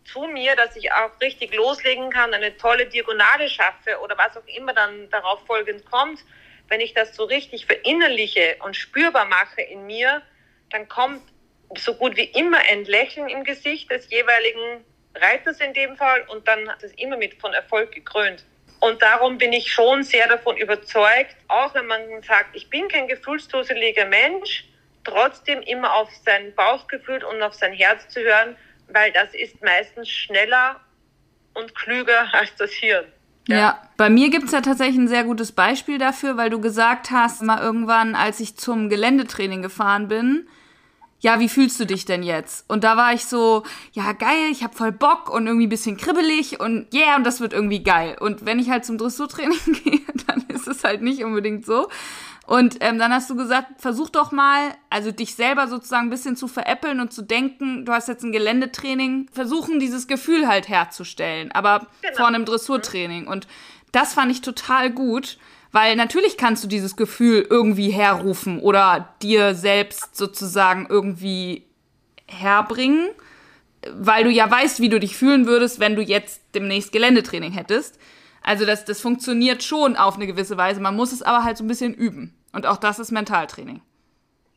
zu 0.05 0.23
mir, 0.23 0.57
dass 0.57 0.77
ich 0.77 0.93
auch 0.93 1.11
richtig 1.21 1.55
loslegen 1.55 2.11
kann, 2.11 2.35
eine 2.35 2.57
tolle 2.57 2.87
Diagonale 2.87 3.49
schaffe 3.49 3.99
oder 4.03 4.17
was 4.19 4.37
auch 4.37 4.47
immer 4.47 4.73
dann 4.73 5.09
darauf 5.11 5.45
folgend 5.47 5.85
kommt. 5.91 6.21
Wenn 6.69 6.81
ich 6.81 6.95
das 6.95 7.14
so 7.14 7.25
richtig 7.25 7.67
verinnerliche 7.67 8.57
und 8.61 8.77
spürbar 8.77 9.25
mache 9.25 9.62
in 9.62 9.87
mir, 9.87 10.23
dann 10.71 10.88
kommt 10.88 11.23
so 11.77 11.95
gut 11.95 12.17
wie 12.17 12.25
immer 12.25 12.59
ein 12.71 12.85
Lächeln 12.85 13.29
im 13.29 13.45
Gesicht 13.45 13.91
des 13.91 14.11
jeweiligen 14.11 14.85
Reiters 15.14 15.61
in 15.61 15.73
dem 15.75 15.97
Fall 15.97 16.25
und 16.29 16.47
dann 16.47 16.68
hat 16.68 16.83
es 16.83 16.92
immer 16.94 17.16
mit 17.16 17.35
von 17.40 17.53
Erfolg 17.53 17.92
gekrönt. 17.92 18.44
Und 18.81 19.03
darum 19.03 19.38
bin 19.38 19.53
ich 19.53 19.73
schon 19.73 20.03
sehr 20.05 20.29
davon 20.29 20.57
überzeugt, 20.57 21.37
auch 21.49 21.75
wenn 21.75 21.87
man 21.87 22.01
sagt, 22.23 22.55
ich 22.55 22.71
bin 22.71 22.88
kein 22.88 23.09
gefühlsduseliger 23.09 24.07
Mensch, 24.07 24.64
trotzdem 25.05 25.62
immer 25.62 25.94
auf 25.94 26.09
sein 26.25 26.55
Bauchgefühl 26.55 27.25
und 27.25 27.42
auf 27.42 27.55
sein 27.55 27.73
Herz 27.73 28.09
zu 28.09 28.21
hören, 28.21 28.57
weil 28.88 29.12
das 29.12 29.35
ist 29.35 29.62
meistens 29.62 30.09
schneller 30.09 30.81
und 31.55 31.75
klüger 31.75 32.29
als 32.33 32.55
das 32.57 32.71
Hirn. 32.71 33.07
Ja. 33.49 33.57
ja, 33.57 33.83
bei 33.97 34.11
mir 34.11 34.29
gibt's 34.29 34.53
ja 34.53 34.61
tatsächlich 34.61 34.99
ein 34.99 35.09
sehr 35.09 35.25
gutes 35.25 35.53
Beispiel 35.53 35.97
dafür, 35.97 36.37
weil 36.37 36.51
du 36.51 36.61
gesagt 36.61 37.11
hast, 37.11 37.42
mal 37.42 37.61
irgendwann, 37.61 38.14
als 38.14 38.40
ich 38.40 38.57
zum 38.57 38.90
Geländetraining 38.90 39.62
gefahren 39.62 40.07
bin, 40.07 40.47
ja, 41.20 41.40
wie 41.40 41.48
fühlst 41.48 41.81
du 41.81 41.85
dich 41.85 42.04
denn 42.04 42.22
jetzt? 42.22 42.64
Und 42.68 42.85
da 42.85 42.96
war 42.96 43.12
ich 43.12 43.24
so, 43.24 43.64
ja, 43.92 44.12
geil, 44.12 44.50
ich 44.50 44.62
hab 44.62 44.76
voll 44.76 44.92
Bock 44.92 45.31
und 45.31 45.46
irgendwie 45.46 45.66
bisschen 45.66 45.96
kribbelig 45.96 46.61
und 46.61 46.92
yeah, 46.94 47.16
und 47.16 47.24
das 47.24 47.40
wird 47.40 47.52
irgendwie 47.52 47.83
geil. 47.83 48.16
Und 48.20 48.46
wenn 48.46 48.59
ich 48.59 48.70
halt 48.70 48.85
zum 48.85 48.98
Dressurtraining 48.98 49.59
gehe, 49.85 50.00
dann 50.26 50.44
ist 50.48 50.68
es 50.68 50.85
halt 50.85 51.02
nicht 51.02 51.24
unbedingt 51.24 51.66
so. 51.66 51.88
Und 52.46 52.78
ähm, 52.81 52.98
dann 52.98 53.12
hast 53.12 53.28
du 53.28 53.37
gesagt, 53.37 53.66
versuch 53.78 54.09
doch 54.09 54.33
mal, 54.33 54.74
also 54.88 55.11
dich 55.11 55.35
selber 55.35 55.68
sozusagen 55.68 56.07
ein 56.07 56.11
bisschen 56.11 56.35
zu 56.35 56.48
veräppeln 56.48 57.00
und 57.00 57.12
zu 57.12 57.20
denken, 57.20 57.85
du 57.85 57.92
hast 57.92 58.09
jetzt 58.09 58.24
ein 58.24 58.33
Geländetraining, 58.33 59.28
versuchen 59.33 59.81
dieses 59.81 60.07
Gefühl 60.07 60.48
halt 60.48 60.66
herzustellen, 60.68 61.52
aber 61.52 61.88
genau. 62.00 62.16
vor 62.16 62.26
einem 62.28 62.46
Dressurtraining. 62.46 63.26
Und 63.26 63.46
das 63.92 64.14
fand 64.14 64.33
ich 64.33 64.40
total 64.40 64.90
gut 64.90 65.38
weil 65.72 65.96
natürlich 65.96 66.37
kannst 66.37 66.64
du 66.64 66.68
dieses 66.68 66.96
Gefühl 66.96 67.46
irgendwie 67.48 67.90
herrufen 67.90 68.61
oder 68.61 69.14
dir 69.22 69.54
selbst 69.54 70.16
sozusagen 70.16 70.87
irgendwie 70.88 71.64
herbringen, 72.26 73.11
weil 73.92 74.24
du 74.24 74.31
ja 74.31 74.50
weißt, 74.50 74.81
wie 74.81 74.88
du 74.88 74.98
dich 74.98 75.16
fühlen 75.16 75.46
würdest, 75.46 75.81
wenn 75.81 75.96
du 75.96 76.02
jetzt 76.02 76.40
demnächst 76.54 76.92
Geländetraining 76.92 77.52
hättest. 77.52 77.98
Also 78.42 78.64
das, 78.64 78.85
das 78.85 79.00
funktioniert 79.00 79.62
schon 79.62 79.96
auf 79.96 80.16
eine 80.16 80.26
gewisse 80.26 80.57
Weise. 80.57 80.81
Man 80.81 80.96
muss 80.96 81.12
es 81.12 81.22
aber 81.22 81.44
halt 81.44 81.59
so 81.59 81.64
ein 81.64 81.68
bisschen 81.68 81.94
üben. 81.94 82.35
Und 82.52 82.66
auch 82.66 82.78
das 82.78 82.98
ist 82.98 83.12
Mentaltraining. 83.12 83.83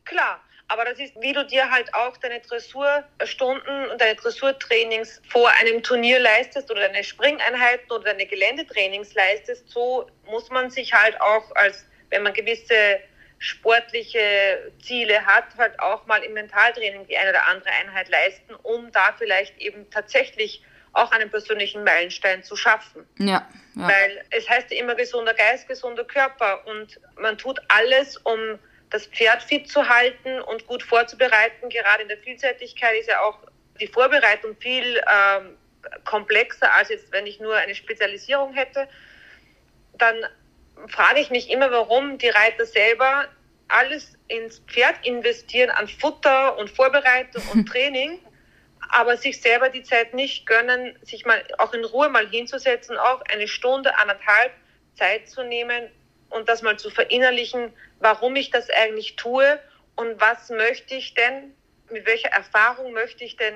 Klar. 0.04 0.40
Aber 0.72 0.86
das 0.86 0.98
ist, 0.98 1.12
wie 1.20 1.34
du 1.34 1.44
dir 1.44 1.70
halt 1.70 1.92
auch 1.92 2.16
deine 2.16 2.40
Dressurstunden 2.40 3.90
und 3.90 4.00
deine 4.00 4.14
Dressurtrainings 4.14 5.20
vor 5.28 5.50
einem 5.60 5.82
Turnier 5.82 6.18
leistest 6.18 6.70
oder 6.70 6.88
deine 6.88 7.04
Springeinheiten 7.04 7.92
oder 7.92 8.04
deine 8.04 8.24
Geländetrainings 8.24 9.12
leistest, 9.12 9.68
so 9.68 10.08
muss 10.24 10.48
man 10.48 10.70
sich 10.70 10.94
halt 10.94 11.20
auch 11.20 11.54
als, 11.56 11.84
wenn 12.08 12.22
man 12.22 12.32
gewisse 12.32 13.00
sportliche 13.36 14.72
Ziele 14.82 15.26
hat, 15.26 15.44
halt 15.58 15.78
auch 15.78 16.06
mal 16.06 16.22
im 16.24 16.32
Mentaltraining 16.32 17.06
die 17.06 17.18
eine 17.18 17.30
oder 17.30 17.46
andere 17.48 17.68
Einheit 17.68 18.08
leisten, 18.08 18.54
um 18.62 18.90
da 18.92 19.14
vielleicht 19.18 19.58
eben 19.58 19.90
tatsächlich 19.90 20.62
auch 20.94 21.12
einen 21.12 21.28
persönlichen 21.28 21.84
Meilenstein 21.84 22.42
zu 22.44 22.56
schaffen. 22.56 23.06
Ja, 23.18 23.46
ja. 23.74 23.88
Weil 23.88 24.24
es 24.30 24.48
heißt 24.48 24.70
ja 24.70 24.78
immer 24.78 24.94
gesunder 24.94 25.34
Geist, 25.34 25.68
gesunder 25.68 26.04
Körper 26.04 26.66
und 26.66 26.98
man 27.16 27.36
tut 27.36 27.60
alles, 27.68 28.16
um 28.16 28.58
das 28.92 29.06
Pferd 29.06 29.42
fit 29.42 29.68
zu 29.68 29.88
halten 29.88 30.40
und 30.42 30.66
gut 30.66 30.82
vorzubereiten. 30.82 31.70
Gerade 31.70 32.02
in 32.02 32.08
der 32.08 32.18
Vielseitigkeit 32.18 32.94
ist 33.00 33.08
ja 33.08 33.22
auch 33.22 33.38
die 33.80 33.86
Vorbereitung 33.86 34.54
viel 34.60 35.00
ähm, 35.10 35.56
komplexer, 36.04 36.72
als 36.74 36.90
jetzt, 36.90 37.10
wenn 37.10 37.26
ich 37.26 37.40
nur 37.40 37.56
eine 37.56 37.74
Spezialisierung 37.74 38.52
hätte. 38.52 38.86
Dann 39.96 40.16
frage 40.88 41.20
ich 41.20 41.30
mich 41.30 41.50
immer, 41.50 41.70
warum 41.70 42.18
die 42.18 42.28
Reiter 42.28 42.66
selber 42.66 43.28
alles 43.68 44.12
ins 44.28 44.58
Pferd 44.60 45.06
investieren 45.06 45.70
an 45.70 45.88
Futter 45.88 46.58
und 46.58 46.68
Vorbereitung 46.68 47.42
und 47.54 47.66
Training, 47.70 48.18
aber 48.90 49.16
sich 49.16 49.40
selber 49.40 49.70
die 49.70 49.82
Zeit 49.82 50.12
nicht 50.12 50.44
gönnen, 50.44 50.98
sich 51.02 51.24
mal 51.24 51.42
auch 51.56 51.72
in 51.72 51.84
Ruhe 51.84 52.10
mal 52.10 52.28
hinzusetzen, 52.28 52.98
auch 52.98 53.22
eine 53.32 53.48
Stunde, 53.48 53.96
anderthalb 53.96 54.52
Zeit 54.94 55.30
zu 55.30 55.42
nehmen 55.44 55.90
und 56.32 56.48
das 56.48 56.62
mal 56.62 56.78
zu 56.78 56.90
verinnerlichen, 56.90 57.72
warum 58.00 58.36
ich 58.36 58.50
das 58.50 58.68
eigentlich 58.70 59.16
tue 59.16 59.60
und 59.96 60.20
was 60.20 60.50
möchte 60.50 60.94
ich 60.94 61.14
denn, 61.14 61.54
mit 61.90 62.06
welcher 62.06 62.30
Erfahrung 62.30 62.92
möchte 62.92 63.24
ich 63.24 63.36
denn 63.36 63.54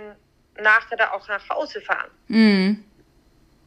nachher 0.60 0.96
da 0.96 1.12
auch 1.12 1.26
nach 1.28 1.48
Hause 1.48 1.80
fahren. 1.80 2.10
Mhm. 2.28 2.84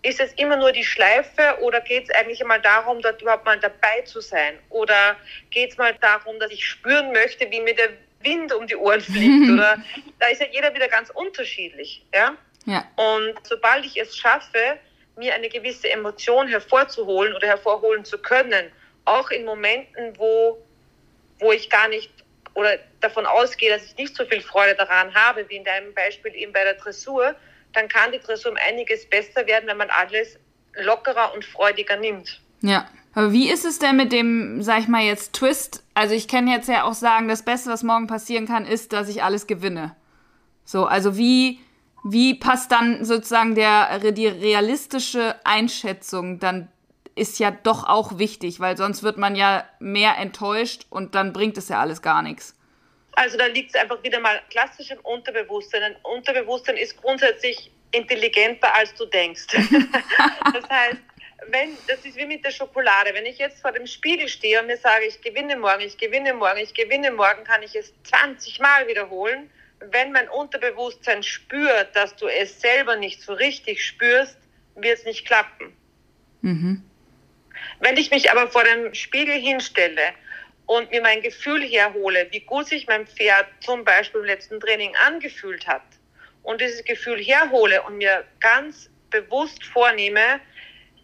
Ist 0.02 0.22
es 0.22 0.32
immer 0.34 0.56
nur 0.56 0.72
die 0.72 0.84
Schleife 0.84 1.58
oder 1.62 1.82
geht 1.82 2.06
es 2.06 2.15
eigentlich 2.15 2.43
mal 2.45 2.62
darum, 2.62 3.02
dort 3.02 3.22
überhaupt 3.22 3.45
mal 3.45 3.60
dabei 3.60 4.02
zu 4.06 4.22
sein? 4.22 4.58
Oder 4.69 5.17
geht 5.50 5.72
es 5.72 5.78
mal 5.78 5.93
darum, 6.00 6.39
dass 6.39 6.52
ich 6.52 6.65
spüren 6.65 7.12
möchte, 7.12 7.50
wie 7.52 7.60
mir 7.60 7.76
der 7.76 7.89
Wind 8.22 8.54
um 8.54 8.65
die 8.65 8.78
Ohren 8.78 9.02
fliegt? 9.02 9.52
oder 9.52 9.84
da 10.19 10.28
ist 10.28 10.39
ja 10.39 10.48
jeder 10.52 10.74
wieder 10.74 10.88
ganz 10.88 11.10
unterschiedlich. 11.10 12.06
Ja? 12.13 12.36
ja. 12.65 12.86
Und 12.95 13.36
sobald 13.43 13.86
ich 13.86 14.00
es 14.00 14.15
schaffe, 14.15 14.80
mir 15.17 15.34
eine 15.34 15.50
gewisse 15.50 15.89
Emotion 15.89 16.48
hervorzuholen 16.48 17.36
oder 17.36 17.48
hervorholen 17.48 18.06
zu 18.06 18.19
können, 18.19 18.72
auch 19.10 19.30
in 19.32 19.45
Momenten, 19.45 20.17
wo, 20.17 20.58
wo 21.39 21.52
ich 21.52 21.69
gar 21.69 21.88
nicht 21.88 22.12
oder 22.54 22.78
davon 23.00 23.26
ausgehe, 23.26 23.69
dass 23.69 23.86
ich 23.86 23.95
nicht 23.98 24.15
so 24.15 24.26
viel 24.26 24.41
Freude 24.41 24.76
daran 24.76 25.13
habe, 25.13 25.48
wie 25.50 25.56
in 25.56 25.63
deinem 25.63 25.93
Beispiel 25.93 26.34
eben 26.36 26.52
bei 26.52 26.63
der 26.63 26.76
Dressur, 26.76 27.36
dann 27.74 27.88
kann 27.88 28.12
die 28.12 28.19
Dressur 28.19 28.52
um 28.52 28.58
einiges 28.67 29.08
besser 29.08 29.45
werden, 29.48 29.67
wenn 29.67 29.78
man 29.78 29.89
alles 29.89 30.38
lockerer 30.76 31.34
und 31.34 31.45
freudiger 31.45 31.98
nimmt. 31.98 32.41
Ja. 32.62 32.89
Aber 33.15 33.32
wie 33.32 33.50
ist 33.50 33.65
es 33.65 33.80
denn 33.80 33.95
mit 33.95 34.12
dem, 34.12 34.62
sag 34.62 34.80
ich 34.80 34.88
mal 34.88 35.02
jetzt, 35.02 35.34
Twist? 35.34 35.84
Also 35.93 36.13
ich 36.13 36.28
kann 36.28 36.48
jetzt 36.48 36.69
ja 36.69 36.84
auch 36.84 36.93
sagen, 36.93 37.28
das 37.28 37.43
Beste, 37.43 37.69
was 37.69 37.84
morgen 37.84 38.08
passieren 38.08 38.48
kann, 38.48 38.65
ist, 38.65 38.93
dass 38.93 39.10
ich 39.10 39.24
alles 39.24 39.48
gewinne. 39.48 39.95
So, 40.63 40.86
also 40.86 41.17
wie, 41.17 41.60
wie 42.04 42.36
passt 42.36 42.72
dann 42.72 43.04
sozusagen 43.04 43.56
der, 43.56 44.00
die 44.12 44.28
realistische 44.28 45.36
Einschätzung 45.43 46.39
dann 46.39 46.69
ist 47.19 47.39
ja 47.39 47.51
doch 47.51 47.84
auch 47.84 48.17
wichtig, 48.17 48.60
weil 48.60 48.77
sonst 48.77 49.03
wird 49.03 49.17
man 49.17 49.36
ja 49.36 49.67
mehr 49.79 50.17
enttäuscht 50.17 50.86
und 50.89 51.15
dann 51.15 51.34
bringt 51.34 51.58
es 51.58 51.69
ja 51.69 51.79
alles 51.79 52.01
gar 52.01 52.21
nichts. 52.21 52.55
Also 53.13 53.38
da 53.38 53.47
liegt 53.47 53.75
es 53.75 53.82
einfach 53.82 54.01
wieder 54.03 54.19
mal 54.19 54.41
klassisch 54.49 54.91
im 54.91 54.99
Unterbewusstsein. 54.99 55.84
Ein 55.84 55.95
Unterbewusstsein 56.03 56.77
ist 56.77 56.95
grundsätzlich 57.01 57.71
intelligenter, 57.91 58.73
als 58.73 58.93
du 58.95 59.05
denkst. 59.05 59.47
das 60.53 60.69
heißt, 60.69 60.97
wenn, 61.47 61.77
das 61.88 62.05
ist 62.05 62.15
wie 62.15 62.25
mit 62.25 62.45
der 62.45 62.51
Schokolade. 62.51 63.12
Wenn 63.13 63.25
ich 63.25 63.38
jetzt 63.38 63.62
vor 63.62 63.71
dem 63.71 63.88
Spiegel 63.88 64.27
stehe 64.27 64.62
und 64.62 64.67
mir 64.67 64.77
sage, 64.77 65.05
ich 65.05 65.19
gewinne 65.21 65.58
morgen, 65.58 65.82
ich 65.82 65.97
gewinne 65.97 66.34
morgen, 66.34 66.60
ich 66.60 66.73
gewinne 66.73 67.12
morgen, 67.12 67.43
kann 67.43 67.63
ich 67.63 67.75
es 67.75 67.93
20 68.03 68.60
Mal 68.60 68.88
wiederholen. 68.88 69.49
Wenn 69.91 70.12
mein 70.12 70.29
Unterbewusstsein 70.29 71.23
spürt, 71.23 71.95
dass 71.95 72.15
du 72.15 72.27
es 72.27 72.62
selber 72.62 72.95
nicht 72.95 73.21
so 73.21 73.34
richtig 73.34 73.84
spürst, 73.84 74.38
wird 74.75 74.99
es 74.99 75.05
nicht 75.05 75.25
klappen. 75.25 75.73
Mhm. 76.41 76.88
Wenn 77.80 77.98
ich 77.98 78.12
mich 78.12 78.32
aber 78.32 78.48
vor 78.50 78.63
dem 78.63 78.94
Spiegel 78.94 79.36
hinstelle 79.36 80.13
und 80.65 80.92
mir 80.92 81.02
mein 81.02 81.22
Gefühl 81.22 81.63
herhole, 81.63 82.28
wie 82.32 82.42
gut 82.42 82.68
sich 82.68 82.88
mein 82.88 83.08
Pferd 83.08 83.48
zum 83.62 83.84
Beispiel 83.84 84.22
im 84.22 84.28
letzten 84.28 84.60
Training 84.60 84.94
angefühlt 85.08 85.68
hat 85.68 85.84
und 86.44 86.62
dieses 86.62 86.84
Gefühl 86.84 87.20
herhole 87.20 87.82
und 87.84 87.98
mir 87.98 88.26
ganz 88.39 88.89
bewusst 89.10 89.63
vornehme, 89.65 90.39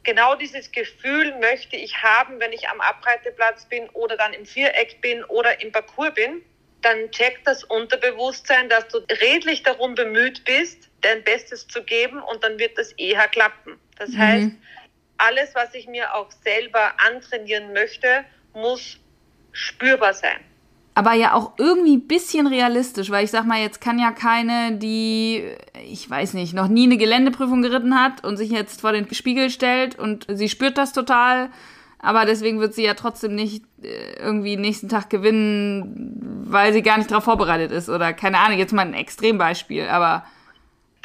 genau 0.04 0.36
dieses 0.36 0.72
Gefühl 0.72 1.34
möchte 1.40 1.76
ich 1.76 2.02
haben, 2.02 2.40
wenn 2.40 2.54
ich 2.54 2.70
am 2.70 2.80
Abreiteplatz 2.80 3.66
bin 3.66 3.90
oder 3.90 4.16
dann 4.18 4.34
im 4.34 4.46
Viereck 4.46 5.02
bin 5.02 5.24
oder 5.26 5.62
im 5.62 5.72
Parcours 5.72 6.14
bin, 6.14 6.44
dann 6.82 7.10
checkt 7.12 7.48
das 7.48 7.64
Unterbewusstsein, 7.64 8.70
dass 8.70 8.88
du 8.90 9.00
redlich 9.22 9.64
darum 9.64 9.96
bemüht 9.96 10.46
bist, 10.46 10.90
dein 11.02 11.24
Bestes 11.24 11.68
zu 11.68 11.84
geben 11.84 12.22
und 12.22 12.44
dann 12.44 12.60
wird 12.60 12.78
das 12.78 12.92
eher 12.94 13.28
klappen. 13.28 13.80
Das 13.98 14.10
mhm. 14.10 14.18
heißt, 14.20 14.52
alles, 15.18 15.56
was 15.56 15.74
ich 15.74 15.88
mir 15.88 16.14
auch 16.14 16.30
selber 16.44 16.94
antrainieren 17.08 17.74
möchte, 17.74 18.26
muss 18.54 18.98
spürbar 19.52 20.14
sein. 20.14 20.40
Aber 20.98 21.14
ja 21.14 21.34
auch 21.34 21.54
irgendwie 21.58 21.98
ein 21.98 22.08
bisschen 22.08 22.48
realistisch, 22.48 23.10
weil 23.10 23.26
ich 23.26 23.32
sag 23.32 23.46
mal, 23.46 23.62
jetzt 23.62 23.82
kann 23.82 24.00
ja 24.00 24.12
keine, 24.12 24.78
die, 24.78 25.44
ich 25.86 26.10
weiß 26.10 26.34
nicht, 26.36 26.54
noch 26.54 26.70
nie 26.70 26.86
eine 26.86 26.96
Geländeprüfung 26.96 27.62
geritten 27.62 28.00
hat 28.00 28.24
und 28.24 28.38
sich 28.38 28.50
jetzt 28.50 28.80
vor 28.80 28.94
den 28.94 29.14
Spiegel 29.14 29.50
stellt 29.50 30.00
und 30.00 30.26
sie 30.30 30.48
spürt 30.48 30.78
das 30.78 30.94
total, 30.94 31.50
aber 32.00 32.26
deswegen 32.26 32.62
wird 32.62 32.74
sie 32.74 32.84
ja 32.84 32.94
trotzdem 32.94 33.36
nicht 33.36 33.66
äh, 33.84 34.14
irgendwie 34.20 34.56
nächsten 34.56 34.88
Tag 34.88 35.10
gewinnen, 35.10 36.46
weil 36.46 36.72
sie 36.72 36.82
gar 36.82 36.98
nicht 36.98 37.12
darauf 37.12 37.26
vorbereitet 37.26 37.72
ist 37.72 37.90
oder 37.90 38.14
keine 38.14 38.40
Ahnung, 38.40 38.58
jetzt 38.58 38.72
mal 38.72 38.84
ein 38.84 38.94
Extrembeispiel, 38.94 39.90
aber 39.90 40.24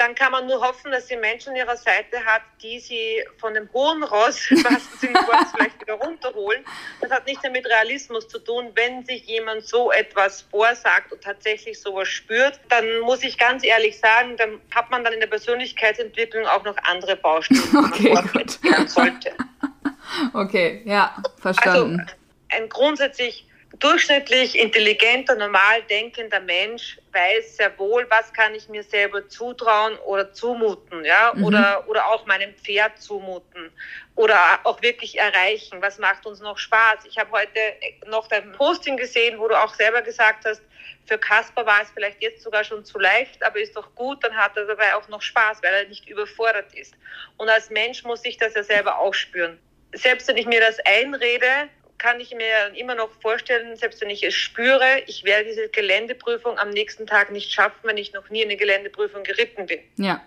dann 0.00 0.14
kann 0.14 0.32
man 0.32 0.46
nur 0.46 0.62
hoffen, 0.62 0.90
dass 0.90 1.08
sie 1.08 1.16
Menschen 1.16 1.50
an 1.50 1.56
ihrer 1.56 1.76
Seite 1.76 2.24
hat, 2.24 2.40
die 2.62 2.80
sie 2.80 3.22
von 3.36 3.52
dem 3.52 3.70
hohen 3.74 4.02
Ross, 4.02 4.50
was 4.50 4.98
sie 4.98 5.08
vielleicht 5.08 5.78
wieder 5.78 5.94
runterholen. 5.94 6.64
Das 7.02 7.10
hat 7.10 7.26
nichts 7.26 7.42
mit 7.52 7.66
Realismus 7.66 8.26
zu 8.26 8.38
tun. 8.38 8.70
Wenn 8.74 9.04
sich 9.04 9.26
jemand 9.26 9.66
so 9.66 9.92
etwas 9.92 10.40
vorsagt 10.50 11.12
und 11.12 11.22
tatsächlich 11.22 11.78
sowas 11.78 12.08
spürt, 12.08 12.58
dann 12.70 13.00
muss 13.00 13.22
ich 13.22 13.36
ganz 13.36 13.62
ehrlich 13.62 13.98
sagen, 13.98 14.38
dann 14.38 14.58
hat 14.74 14.90
man 14.90 15.04
dann 15.04 15.12
in 15.12 15.20
der 15.20 15.26
Persönlichkeitsentwicklung 15.26 16.46
auch 16.46 16.64
noch 16.64 16.76
andere 16.84 17.16
Baustellen, 17.16 17.62
okay, 17.76 18.18
die 18.62 18.70
man 18.70 18.88
sollte. 18.88 19.32
Okay, 20.34 20.82
ja, 20.86 21.14
verstanden. 21.40 22.00
Also 22.00 22.14
ein 22.48 22.68
grundsätzlich 22.68 23.46
durchschnittlich 23.78 24.58
intelligenter, 24.58 25.36
normal 25.36 25.82
denkender 25.84 26.40
Mensch 26.40 26.98
weiß 27.12 27.56
sehr 27.56 27.78
wohl, 27.78 28.06
was 28.10 28.32
kann 28.32 28.54
ich 28.54 28.68
mir 28.68 28.82
selber 28.82 29.28
zutrauen 29.28 29.96
oder 29.98 30.32
zumuten, 30.32 31.04
ja, 31.04 31.32
mhm. 31.34 31.44
oder, 31.44 31.84
oder 31.88 32.06
auch 32.08 32.26
meinem 32.26 32.54
Pferd 32.54 33.00
zumuten 33.00 33.70
oder 34.16 34.60
auch 34.64 34.82
wirklich 34.82 35.18
erreichen. 35.18 35.80
Was 35.80 35.98
macht 35.98 36.26
uns 36.26 36.40
noch 36.40 36.58
Spaß? 36.58 37.04
Ich 37.04 37.18
habe 37.18 37.30
heute 37.30 37.60
noch 38.06 38.28
dein 38.28 38.52
Posting 38.52 38.96
gesehen, 38.96 39.38
wo 39.38 39.48
du 39.48 39.58
auch 39.58 39.74
selber 39.74 40.02
gesagt 40.02 40.44
hast, 40.44 40.62
für 41.06 41.18
Kasper 41.18 41.66
war 41.66 41.82
es 41.82 41.90
vielleicht 41.90 42.22
jetzt 42.22 42.42
sogar 42.42 42.62
schon 42.62 42.84
zu 42.84 42.98
leicht, 42.98 43.42
aber 43.42 43.60
ist 43.60 43.76
doch 43.76 43.94
gut, 43.94 44.22
dann 44.22 44.36
hat 44.36 44.56
er 44.56 44.66
dabei 44.66 44.94
auch 44.94 45.08
noch 45.08 45.22
Spaß, 45.22 45.62
weil 45.62 45.72
er 45.72 45.88
nicht 45.88 46.08
überfordert 46.08 46.72
ist. 46.74 46.94
Und 47.36 47.48
als 47.48 47.70
Mensch 47.70 48.04
muss 48.04 48.24
ich 48.24 48.36
das 48.36 48.54
ja 48.54 48.62
selber 48.62 48.98
auch 48.98 49.14
spüren. 49.14 49.58
Selbst 49.92 50.28
wenn 50.28 50.36
ich 50.36 50.46
mir 50.46 50.60
das 50.60 50.78
einrede, 50.86 51.68
kann 52.00 52.18
ich 52.18 52.34
mir 52.34 52.74
immer 52.74 52.94
noch 52.94 53.10
vorstellen, 53.20 53.76
selbst 53.76 54.00
wenn 54.00 54.10
ich 54.10 54.24
es 54.24 54.34
spüre, 54.34 55.02
ich 55.06 55.22
werde 55.22 55.50
diese 55.50 55.68
Geländeprüfung 55.68 56.58
am 56.58 56.70
nächsten 56.70 57.06
Tag 57.06 57.30
nicht 57.30 57.52
schaffen, 57.52 57.78
wenn 57.84 57.98
ich 57.98 58.12
noch 58.12 58.28
nie 58.30 58.42
eine 58.42 58.56
Geländeprüfung 58.56 59.22
geritten 59.22 59.66
bin. 59.66 59.80
Ja. 59.96 60.24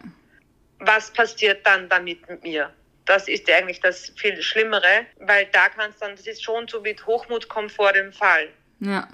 Was 0.80 1.12
passiert 1.12 1.66
dann 1.66 1.90
damit 1.90 2.30
mit 2.30 2.44
mir? 2.44 2.72
Das 3.06 3.28
ist 3.28 3.50
eigentlich 3.50 3.82
das 3.82 4.14
viel 4.16 4.42
Schlimmere, 4.42 5.06
weil 5.18 5.48
da 5.52 5.68
kannst 5.70 6.02
dann, 6.02 6.16
das 6.16 6.28
ist 6.28 6.44
schon 6.44 6.68
so 6.68 6.80
mit 6.80 7.06
Hochmut 7.06 7.50
kommt 7.50 7.72
vor 7.72 7.92
dem 7.92 8.14
Fall. 8.14 8.48
Ja. 8.80 9.08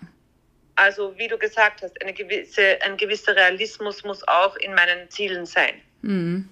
Also 0.76 1.18
wie 1.18 1.28
du 1.28 1.38
gesagt 1.38 1.82
hast, 1.82 2.00
eine 2.02 2.14
gewisse, 2.14 2.82
ein 2.82 2.98
gewisser 2.98 3.36
Realismus 3.36 4.04
muss 4.04 4.28
auch 4.28 4.56
in 4.58 4.76
meinen 4.76 5.10
Zielen 5.10 5.46
sein. 5.46 5.82
Mhm. 6.02 6.50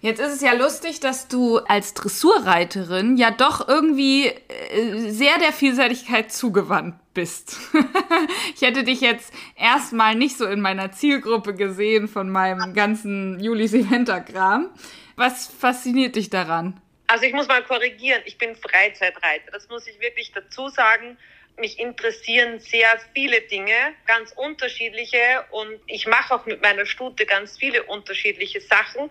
Jetzt 0.00 0.20
ist 0.20 0.34
es 0.34 0.40
ja 0.42 0.52
lustig, 0.52 1.00
dass 1.00 1.28
du 1.28 1.58
als 1.58 1.94
Dressurreiterin 1.94 3.16
ja 3.16 3.30
doch 3.30 3.66
irgendwie 3.66 4.26
äh, 4.26 5.10
sehr 5.10 5.38
der 5.38 5.52
Vielseitigkeit 5.52 6.32
zugewandt 6.32 6.94
bist. 7.14 7.56
ich 8.54 8.62
hätte 8.62 8.84
dich 8.84 9.00
jetzt 9.00 9.32
erstmal 9.56 10.14
nicht 10.14 10.38
so 10.38 10.46
in 10.46 10.60
meiner 10.60 10.92
Zielgruppe 10.92 11.54
gesehen 11.54 12.06
von 12.06 12.30
meinem 12.30 12.74
ganzen 12.74 13.40
Julis 13.40 13.74
Eventer-Kram. 13.74 14.70
Was 15.16 15.48
fasziniert 15.48 16.14
dich 16.14 16.30
daran? 16.30 16.80
Also 17.08 17.24
ich 17.24 17.32
muss 17.32 17.48
mal 17.48 17.64
korrigieren, 17.64 18.22
ich 18.24 18.38
bin 18.38 18.54
Freizeitreiter. 18.54 19.50
Das 19.50 19.68
muss 19.68 19.86
ich 19.86 20.00
wirklich 20.00 20.30
dazu 20.32 20.68
sagen 20.68 21.16
mich 21.58 21.78
interessieren 21.78 22.60
sehr 22.60 22.88
viele 23.14 23.40
Dinge, 23.42 23.74
ganz 24.06 24.32
unterschiedliche 24.32 25.44
und 25.50 25.80
ich 25.86 26.06
mache 26.06 26.34
auch 26.34 26.46
mit 26.46 26.62
meiner 26.62 26.86
Stute 26.86 27.26
ganz 27.26 27.58
viele 27.58 27.82
unterschiedliche 27.84 28.60
Sachen. 28.60 29.10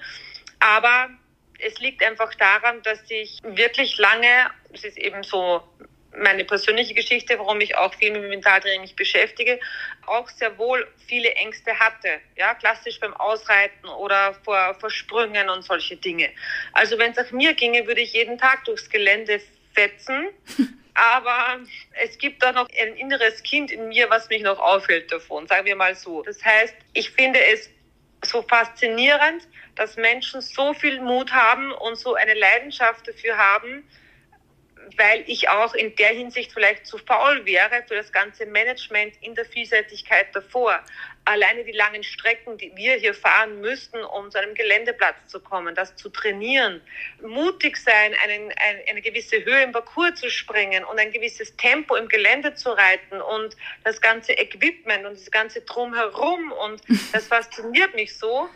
Aber 0.59 1.09
es 1.59 1.79
liegt 1.79 2.03
einfach 2.03 2.33
daran, 2.35 2.81
dass 2.83 2.99
ich 3.09 3.39
wirklich 3.43 3.97
lange, 3.97 4.49
es 4.73 4.83
ist 4.83 4.97
eben 4.97 5.23
so 5.23 5.63
meine 6.17 6.45
persönliche 6.45 6.93
Geschichte, 6.93 7.37
warum 7.37 7.61
ich 7.61 7.75
auch 7.75 7.93
viel 7.93 8.11
mit 8.11 8.27
Mentaltraining 8.29 8.81
mich 8.81 8.95
beschäftige, 8.95 9.59
auch 10.05 10.27
sehr 10.29 10.57
wohl 10.57 10.87
viele 11.07 11.29
Ängste 11.35 11.77
hatte. 11.79 12.19
Ja, 12.35 12.55
klassisch 12.55 12.99
beim 12.99 13.13
Ausreiten 13.13 13.87
oder 13.87 14.33
vor, 14.43 14.75
vor 14.79 14.89
Sprüngen 14.89 15.49
und 15.49 15.63
solche 15.63 15.95
Dinge. 15.95 16.29
Also 16.73 16.97
wenn 16.97 17.11
es 17.11 17.17
nach 17.17 17.31
mir 17.31 17.53
ginge, 17.53 17.85
würde 17.87 18.01
ich 18.01 18.13
jeden 18.13 18.37
Tag 18.37 18.65
durchs 18.65 18.89
Gelände 18.89 19.41
fetzen. 19.73 20.29
Aber 20.93 21.59
es 22.03 22.17
gibt 22.17 22.41
da 22.41 22.51
noch 22.51 22.67
ein 22.81 22.95
inneres 22.95 23.43
Kind 23.43 23.69
in 23.69 23.89
mir, 23.89 24.09
was 24.09 24.29
mich 24.29 24.41
noch 24.41 24.57
aufhält 24.57 25.11
davon, 25.11 25.45
sagen 25.45 25.67
wir 25.67 25.75
mal 25.75 25.93
so. 25.93 26.23
Das 26.23 26.43
heißt, 26.43 26.73
ich 26.93 27.11
finde 27.11 27.39
es 27.39 27.69
so 28.25 28.41
faszinierend, 28.41 29.47
dass 29.77 29.95
Menschen 29.95 30.41
so 30.41 30.73
viel 30.73 30.99
Mut 31.01 31.31
haben 31.31 31.71
und 31.71 31.95
so 31.95 32.15
eine 32.15 32.33
Leidenschaft 32.33 33.07
dafür 33.07 33.37
haben, 33.37 33.87
weil 34.95 35.23
ich 35.27 35.49
auch 35.49 35.73
in 35.73 35.95
der 35.95 36.09
Hinsicht 36.09 36.51
vielleicht 36.53 36.85
zu 36.85 36.97
faul 36.97 37.45
wäre 37.45 37.83
für 37.87 37.95
das 37.95 38.11
ganze 38.11 38.45
Management 38.45 39.15
in 39.21 39.35
der 39.35 39.45
Vielseitigkeit 39.45 40.27
davor. 40.33 40.81
Alleine 41.25 41.65
die 41.65 41.73
langen 41.73 42.03
Strecken, 42.03 42.57
die 42.57 42.71
wir 42.75 42.95
hier 42.95 43.13
fahren 43.13 43.59
müssten, 43.59 44.01
um 44.01 44.31
zu 44.31 44.37
einem 44.37 44.53
Geländeplatz 44.53 45.15
zu 45.27 45.41
kommen, 45.41 45.75
das 45.75 45.95
zu 45.97 46.09
trainieren, 46.09 46.81
mutig 47.21 47.75
sein, 47.77 48.15
einen, 48.23 48.49
ein, 48.51 48.81
eine 48.89 49.01
gewisse 49.01 49.43
Höhe 49.43 49.61
im 49.63 49.73
Parcours 49.73 50.15
zu 50.15 50.29
springen 50.31 50.85
und 50.85 50.99
ein 50.99 51.11
gewisses 51.11 51.55
Tempo 51.57 51.95
im 51.95 52.07
Gelände 52.07 52.55
zu 52.55 52.69
reiten 52.69 53.19
und 53.19 53.57
das 53.83 53.99
ganze 53.99 54.33
Equipment 54.33 55.05
und 55.05 55.17
das 55.17 55.29
ganze 55.31 55.61
Drumherum 55.61 56.53
und 56.53 56.81
das 57.11 57.27
fasziniert 57.27 57.93
mich 57.93 58.17
so. 58.17 58.49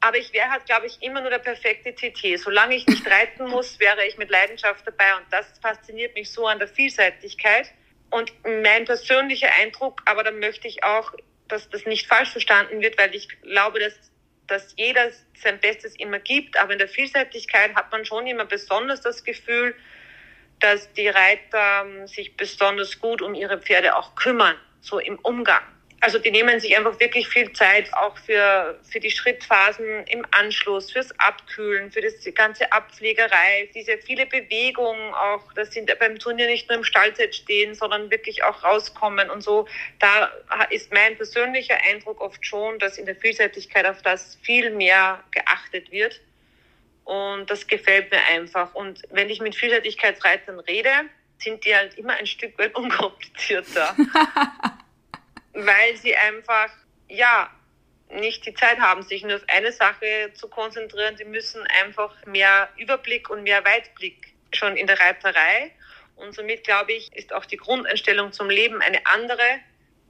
Aber 0.00 0.16
ich 0.16 0.32
wäre 0.32 0.50
halt, 0.50 0.64
glaube 0.64 0.86
ich, 0.86 1.02
immer 1.02 1.20
nur 1.20 1.30
der 1.30 1.38
perfekte 1.38 1.94
TT. 1.94 2.38
Solange 2.38 2.74
ich 2.74 2.86
nicht 2.86 3.06
reiten 3.06 3.46
muss, 3.48 3.78
wäre 3.78 4.06
ich 4.06 4.16
mit 4.16 4.30
Leidenschaft 4.30 4.86
dabei. 4.86 5.14
Und 5.16 5.26
das 5.30 5.46
fasziniert 5.60 6.14
mich 6.14 6.30
so 6.30 6.46
an 6.46 6.58
der 6.58 6.68
Vielseitigkeit. 6.68 7.70
Und 8.08 8.32
mein 8.44 8.86
persönlicher 8.86 9.50
Eindruck, 9.60 10.00
aber 10.06 10.24
da 10.24 10.30
möchte 10.30 10.66
ich 10.66 10.82
auch, 10.82 11.12
dass 11.48 11.68
das 11.68 11.84
nicht 11.84 12.06
falsch 12.06 12.30
verstanden 12.30 12.80
wird, 12.80 12.98
weil 12.98 13.14
ich 13.14 13.28
glaube, 13.42 13.78
dass, 13.78 13.94
dass 14.46 14.74
jeder 14.76 15.10
sein 15.34 15.60
Bestes 15.60 15.94
immer 15.96 16.18
gibt. 16.18 16.56
Aber 16.58 16.72
in 16.72 16.78
der 16.78 16.88
Vielseitigkeit 16.88 17.74
hat 17.74 17.92
man 17.92 18.04
schon 18.04 18.26
immer 18.26 18.46
besonders 18.46 19.02
das 19.02 19.22
Gefühl, 19.22 19.76
dass 20.60 20.92
die 20.94 21.08
Reiter 21.08 21.84
ähm, 21.84 22.06
sich 22.06 22.36
besonders 22.36 22.98
gut 22.98 23.22
um 23.22 23.34
ihre 23.34 23.60
Pferde 23.60 23.96
auch 23.96 24.14
kümmern, 24.14 24.56
so 24.80 24.98
im 24.98 25.18
Umgang 25.18 25.62
also 26.02 26.18
die 26.18 26.30
nehmen 26.30 26.58
sich 26.60 26.76
einfach 26.76 26.98
wirklich 26.98 27.28
viel 27.28 27.52
Zeit 27.52 27.92
auch 27.92 28.16
für, 28.16 28.78
für 28.90 29.00
die 29.00 29.10
Schrittphasen 29.10 30.04
im 30.06 30.26
Anschluss, 30.30 30.90
fürs 30.90 31.12
Abkühlen, 31.18 31.92
für 31.92 32.00
das, 32.00 32.14
ganze 32.34 32.72
Abpflegerei, 32.72 33.68
diese 33.74 33.98
viele 33.98 34.24
Bewegungen 34.24 35.12
auch, 35.12 35.52
das 35.52 35.72
sind 35.72 35.90
beim 35.98 36.18
Turnier 36.18 36.46
nicht 36.46 36.68
nur 36.70 36.78
im 36.78 36.84
Stallzeit 36.84 37.34
stehen, 37.34 37.74
sondern 37.74 38.10
wirklich 38.10 38.42
auch 38.44 38.64
rauskommen 38.64 39.28
und 39.28 39.42
so. 39.42 39.68
Da 39.98 40.30
ist 40.70 40.90
mein 40.90 41.16
persönlicher 41.16 41.76
Eindruck 41.90 42.22
oft 42.22 42.44
schon, 42.46 42.78
dass 42.78 42.96
in 42.96 43.04
der 43.04 43.16
Vielseitigkeit 43.16 43.84
auf 43.84 44.00
das 44.00 44.38
viel 44.42 44.70
mehr 44.70 45.22
geachtet 45.32 45.92
wird. 45.92 46.20
Und 47.04 47.50
das 47.50 47.66
gefällt 47.66 48.10
mir 48.10 48.24
einfach. 48.32 48.74
Und 48.74 49.02
wenn 49.10 49.28
ich 49.28 49.40
mit 49.40 49.54
Vielseitigkeitsreitern 49.54 50.60
rede, 50.60 50.90
sind 51.38 51.64
die 51.64 51.74
halt 51.74 51.98
immer 51.98 52.14
ein 52.14 52.26
Stück 52.26 52.58
weit 52.58 52.74
unkomplizierter. 52.74 53.94
weil 55.52 55.96
sie 55.96 56.14
einfach, 56.16 56.70
ja, 57.08 57.50
nicht 58.12 58.44
die 58.46 58.54
Zeit 58.54 58.78
haben, 58.80 59.02
sich 59.02 59.22
nur 59.22 59.36
auf 59.36 59.44
eine 59.46 59.72
Sache 59.72 60.32
zu 60.34 60.48
konzentrieren. 60.48 61.16
Die 61.16 61.24
müssen 61.24 61.62
einfach 61.82 62.14
mehr 62.26 62.68
Überblick 62.76 63.30
und 63.30 63.44
mehr 63.44 63.64
Weitblick 63.64 64.34
schon 64.52 64.76
in 64.76 64.86
der 64.86 64.98
Reiterei. 64.98 65.70
Und 66.16 66.34
somit, 66.34 66.64
glaube 66.64 66.92
ich, 66.92 67.10
ist 67.14 67.32
auch 67.32 67.46
die 67.46 67.56
Grundeinstellung 67.56 68.32
zum 68.32 68.50
Leben 68.50 68.80
eine 68.82 69.06
andere, 69.06 69.42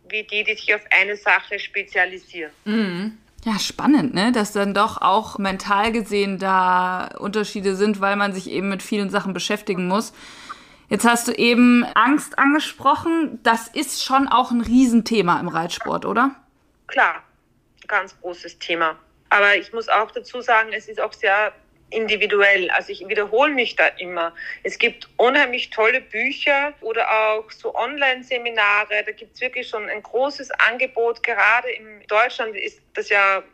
wie 0.08 0.24
die, 0.24 0.44
die 0.44 0.54
sich 0.54 0.74
auf 0.74 0.82
eine 0.90 1.16
Sache 1.16 1.58
spezialisieren. 1.58 2.52
Mhm. 2.64 3.18
Ja, 3.44 3.58
spannend, 3.58 4.12
ne? 4.12 4.32
Dass 4.32 4.52
dann 4.52 4.74
doch 4.74 5.00
auch 5.00 5.38
mental 5.38 5.92
gesehen 5.92 6.38
da 6.38 7.10
Unterschiede 7.18 7.74
sind, 7.74 8.00
weil 8.00 8.16
man 8.16 8.34
sich 8.34 8.50
eben 8.50 8.68
mit 8.68 8.82
vielen 8.82 9.08
Sachen 9.08 9.32
beschäftigen 9.32 9.88
muss. 9.88 10.12
Jetzt 10.90 11.04
hast 11.04 11.28
du 11.28 11.32
eben 11.32 11.84
Angst 11.94 12.36
angesprochen. 12.36 13.38
Das 13.44 13.68
ist 13.68 14.04
schon 14.04 14.26
auch 14.26 14.50
ein 14.50 14.60
Riesenthema 14.60 15.38
im 15.38 15.46
Reitsport, 15.46 16.04
oder? 16.04 16.34
Klar, 16.88 17.22
ganz 17.86 18.20
großes 18.20 18.58
Thema. 18.58 18.98
Aber 19.28 19.54
ich 19.54 19.72
muss 19.72 19.88
auch 19.88 20.10
dazu 20.10 20.40
sagen, 20.40 20.72
es 20.72 20.88
ist 20.88 21.00
auch 21.00 21.12
sehr 21.12 21.52
individuell. 21.90 22.70
Also 22.72 22.90
ich 22.90 23.06
wiederhole 23.06 23.54
mich 23.54 23.76
da 23.76 23.86
immer. 23.86 24.34
Es 24.64 24.78
gibt 24.78 25.08
unheimlich 25.16 25.70
tolle 25.70 26.00
Bücher 26.00 26.74
oder 26.80 27.08
auch 27.08 27.48
so 27.52 27.72
Online-Seminare. 27.72 29.04
Da 29.06 29.12
gibt 29.12 29.36
es 29.36 29.40
wirklich 29.40 29.68
schon 29.68 29.88
ein 29.88 30.02
großes 30.02 30.50
Angebot. 30.68 31.22
Gerade 31.22 31.70
in 31.70 32.04
Deutschland 32.08 32.56
ist 32.56 32.80
das 32.94 33.08
ja 33.10 33.44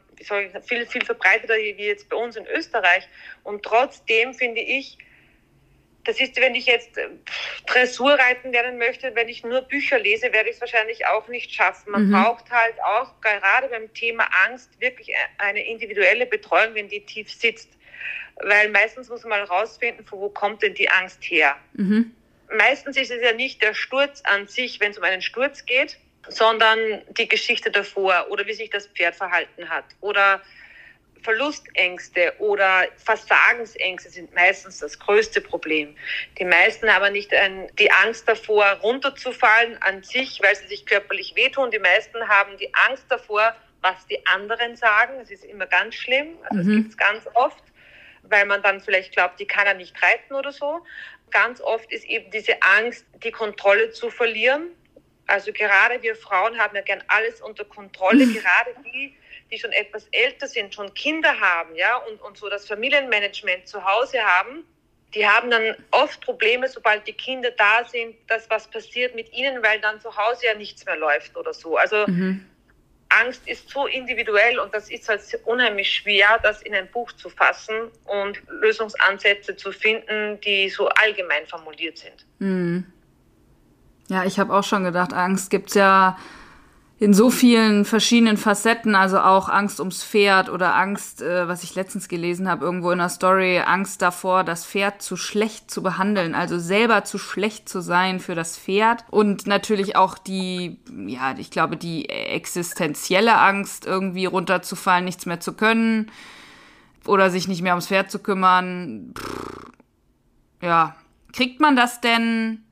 viel, 0.62 0.86
viel 0.86 1.04
verbreiteter 1.04 1.56
wie 1.56 1.84
jetzt 1.84 2.08
bei 2.08 2.16
uns 2.16 2.36
in 2.36 2.46
Österreich. 2.46 3.06
Und 3.42 3.62
trotzdem 3.62 4.32
finde 4.32 4.62
ich, 4.62 4.96
das 6.06 6.20
ist, 6.20 6.40
wenn 6.40 6.54
ich 6.54 6.66
jetzt 6.66 6.96
äh, 6.96 7.08
Dressurreiten 7.66 8.52
lernen 8.52 8.78
möchte, 8.78 9.14
wenn 9.14 9.28
ich 9.28 9.44
nur 9.44 9.62
Bücher 9.62 9.98
lese, 9.98 10.32
werde 10.32 10.48
ich 10.48 10.56
es 10.56 10.60
wahrscheinlich 10.60 11.06
auch 11.06 11.28
nicht 11.28 11.52
schaffen. 11.52 11.90
Man 11.90 12.08
mhm. 12.08 12.12
braucht 12.12 12.50
halt 12.50 12.74
auch 12.82 13.20
gerade 13.20 13.68
beim 13.68 13.92
Thema 13.92 14.28
Angst 14.46 14.80
wirklich 14.80 15.12
eine 15.38 15.66
individuelle 15.66 16.26
Betreuung, 16.26 16.74
wenn 16.74 16.88
die 16.88 17.04
tief 17.04 17.30
sitzt. 17.32 17.70
Weil 18.36 18.70
meistens 18.70 19.08
muss 19.08 19.22
man 19.24 19.40
mal 19.40 19.44
rausfinden, 19.44 20.06
von 20.06 20.20
wo 20.20 20.28
kommt 20.28 20.62
denn 20.62 20.74
die 20.74 20.88
Angst 20.88 21.22
her. 21.24 21.56
Mhm. 21.72 22.14
Meistens 22.56 22.96
ist 22.96 23.10
es 23.10 23.22
ja 23.22 23.32
nicht 23.32 23.62
der 23.62 23.74
Sturz 23.74 24.22
an 24.22 24.46
sich, 24.46 24.78
wenn 24.78 24.92
es 24.92 24.98
um 24.98 25.04
einen 25.04 25.22
Sturz 25.22 25.66
geht, 25.66 25.98
sondern 26.28 26.78
die 27.18 27.28
Geschichte 27.28 27.70
davor 27.70 28.26
oder 28.30 28.46
wie 28.46 28.52
sich 28.52 28.70
das 28.70 28.86
Pferd 28.88 29.16
verhalten 29.16 29.68
hat 29.68 29.84
oder 30.00 30.42
Verlustängste 31.26 32.34
oder 32.38 32.84
Versagensängste 32.98 34.10
sind 34.10 34.32
meistens 34.32 34.78
das 34.78 34.96
größte 34.96 35.40
Problem. 35.40 35.96
Die 36.38 36.44
meisten 36.44 36.88
haben 36.88 37.12
nicht 37.12 37.34
ein, 37.34 37.68
die 37.80 37.90
Angst 37.90 38.28
davor, 38.28 38.64
runterzufallen 38.80 39.76
an 39.82 40.04
sich, 40.04 40.40
weil 40.40 40.54
sie 40.54 40.68
sich 40.68 40.86
körperlich 40.86 41.34
wehtun. 41.34 41.72
Die 41.72 41.80
meisten 41.80 42.28
haben 42.28 42.56
die 42.58 42.72
Angst 42.88 43.06
davor, 43.08 43.56
was 43.82 44.06
die 44.06 44.24
anderen 44.26 44.76
sagen. 44.76 45.14
Das 45.18 45.32
ist 45.32 45.44
immer 45.44 45.66
ganz 45.66 45.96
schlimm. 45.96 46.38
Also 46.44 46.62
mhm. 46.62 46.66
Das 46.66 46.76
gibt 46.76 46.90
es 46.90 46.96
ganz 46.96 47.24
oft, 47.34 47.64
weil 48.22 48.46
man 48.46 48.62
dann 48.62 48.80
vielleicht 48.80 49.12
glaubt, 49.12 49.40
die 49.40 49.46
kann 49.46 49.66
er 49.66 49.74
nicht 49.74 50.00
reiten 50.00 50.32
oder 50.32 50.52
so. 50.52 50.84
Ganz 51.32 51.60
oft 51.60 51.90
ist 51.90 52.04
eben 52.04 52.30
diese 52.30 52.62
Angst, 52.62 53.04
die 53.24 53.32
Kontrolle 53.32 53.90
zu 53.90 54.10
verlieren. 54.10 54.68
Also 55.26 55.52
gerade 55.52 56.00
wir 56.02 56.14
Frauen 56.14 56.56
haben 56.56 56.76
ja 56.76 56.82
gern 56.82 57.02
alles 57.08 57.40
unter 57.40 57.64
Kontrolle, 57.64 58.26
mhm. 58.26 58.34
gerade 58.40 58.76
die, 58.84 59.16
die 59.50 59.58
schon 59.58 59.72
etwas 59.72 60.06
älter 60.12 60.48
sind, 60.48 60.74
schon 60.74 60.92
Kinder 60.94 61.40
haben, 61.40 61.74
ja, 61.74 61.96
und, 61.96 62.20
und 62.22 62.36
so 62.36 62.48
das 62.48 62.66
Familienmanagement 62.66 63.66
zu 63.68 63.84
Hause 63.84 64.18
haben, 64.18 64.64
die 65.14 65.26
haben 65.26 65.50
dann 65.50 65.74
oft 65.92 66.20
Probleme, 66.20 66.68
sobald 66.68 67.06
die 67.06 67.12
Kinder 67.12 67.50
da 67.52 67.84
sind, 67.84 68.16
dass 68.26 68.50
was 68.50 68.68
passiert 68.68 69.14
mit 69.14 69.32
ihnen, 69.32 69.62
weil 69.62 69.80
dann 69.80 70.00
zu 70.00 70.14
Hause 70.16 70.46
ja 70.46 70.54
nichts 70.54 70.84
mehr 70.84 70.96
läuft 70.96 71.36
oder 71.36 71.54
so. 71.54 71.76
Also 71.76 72.06
mhm. 72.06 72.44
Angst 73.08 73.46
ist 73.46 73.70
so 73.70 73.86
individuell 73.86 74.58
und 74.58 74.74
das 74.74 74.90
ist 74.90 75.08
halt 75.08 75.22
unheimlich 75.44 75.90
schwer, 75.90 76.40
das 76.42 76.60
in 76.62 76.74
ein 76.74 76.90
Buch 76.90 77.12
zu 77.12 77.30
fassen 77.30 77.90
und 78.04 78.42
Lösungsansätze 78.48 79.56
zu 79.56 79.72
finden, 79.72 80.40
die 80.40 80.68
so 80.68 80.88
allgemein 80.88 81.46
formuliert 81.46 81.98
sind. 81.98 82.26
Mhm. 82.40 82.84
Ja, 84.08 84.24
ich 84.24 84.38
habe 84.38 84.54
auch 84.54 84.64
schon 84.64 84.84
gedacht, 84.84 85.12
Angst 85.12 85.50
gibt's 85.50 85.74
ja 85.74 86.18
in 86.98 87.12
so 87.12 87.28
vielen 87.28 87.84
verschiedenen 87.84 88.38
Facetten, 88.38 88.94
also 88.94 89.18
auch 89.18 89.50
Angst 89.50 89.80
ums 89.80 90.02
Pferd 90.02 90.48
oder 90.48 90.74
Angst, 90.76 91.20
äh, 91.20 91.46
was 91.46 91.62
ich 91.62 91.74
letztens 91.74 92.08
gelesen 92.08 92.48
habe, 92.48 92.64
irgendwo 92.64 92.90
in 92.90 92.98
der 92.98 93.10
Story, 93.10 93.58
Angst 93.58 94.00
davor, 94.00 94.44
das 94.44 94.64
Pferd 94.64 95.02
zu 95.02 95.18
schlecht 95.18 95.70
zu 95.70 95.82
behandeln, 95.82 96.34
also 96.34 96.58
selber 96.58 97.04
zu 97.04 97.18
schlecht 97.18 97.68
zu 97.68 97.82
sein 97.82 98.18
für 98.18 98.34
das 98.34 98.56
Pferd. 98.58 99.04
Und 99.10 99.46
natürlich 99.46 99.94
auch 99.96 100.16
die, 100.16 100.80
ja, 101.06 101.34
ich 101.36 101.50
glaube, 101.50 101.76
die 101.76 102.08
existenzielle 102.08 103.36
Angst, 103.36 103.84
irgendwie 103.84 104.24
runterzufallen, 104.24 105.04
nichts 105.04 105.26
mehr 105.26 105.40
zu 105.40 105.52
können 105.52 106.10
oder 107.06 107.28
sich 107.28 107.46
nicht 107.46 107.60
mehr 107.60 107.74
ums 107.74 107.88
Pferd 107.88 108.10
zu 108.10 108.20
kümmern. 108.20 109.12
Pff, 109.18 109.66
ja, 110.62 110.96
kriegt 111.34 111.60
man 111.60 111.76
das 111.76 112.00
denn 112.00 112.65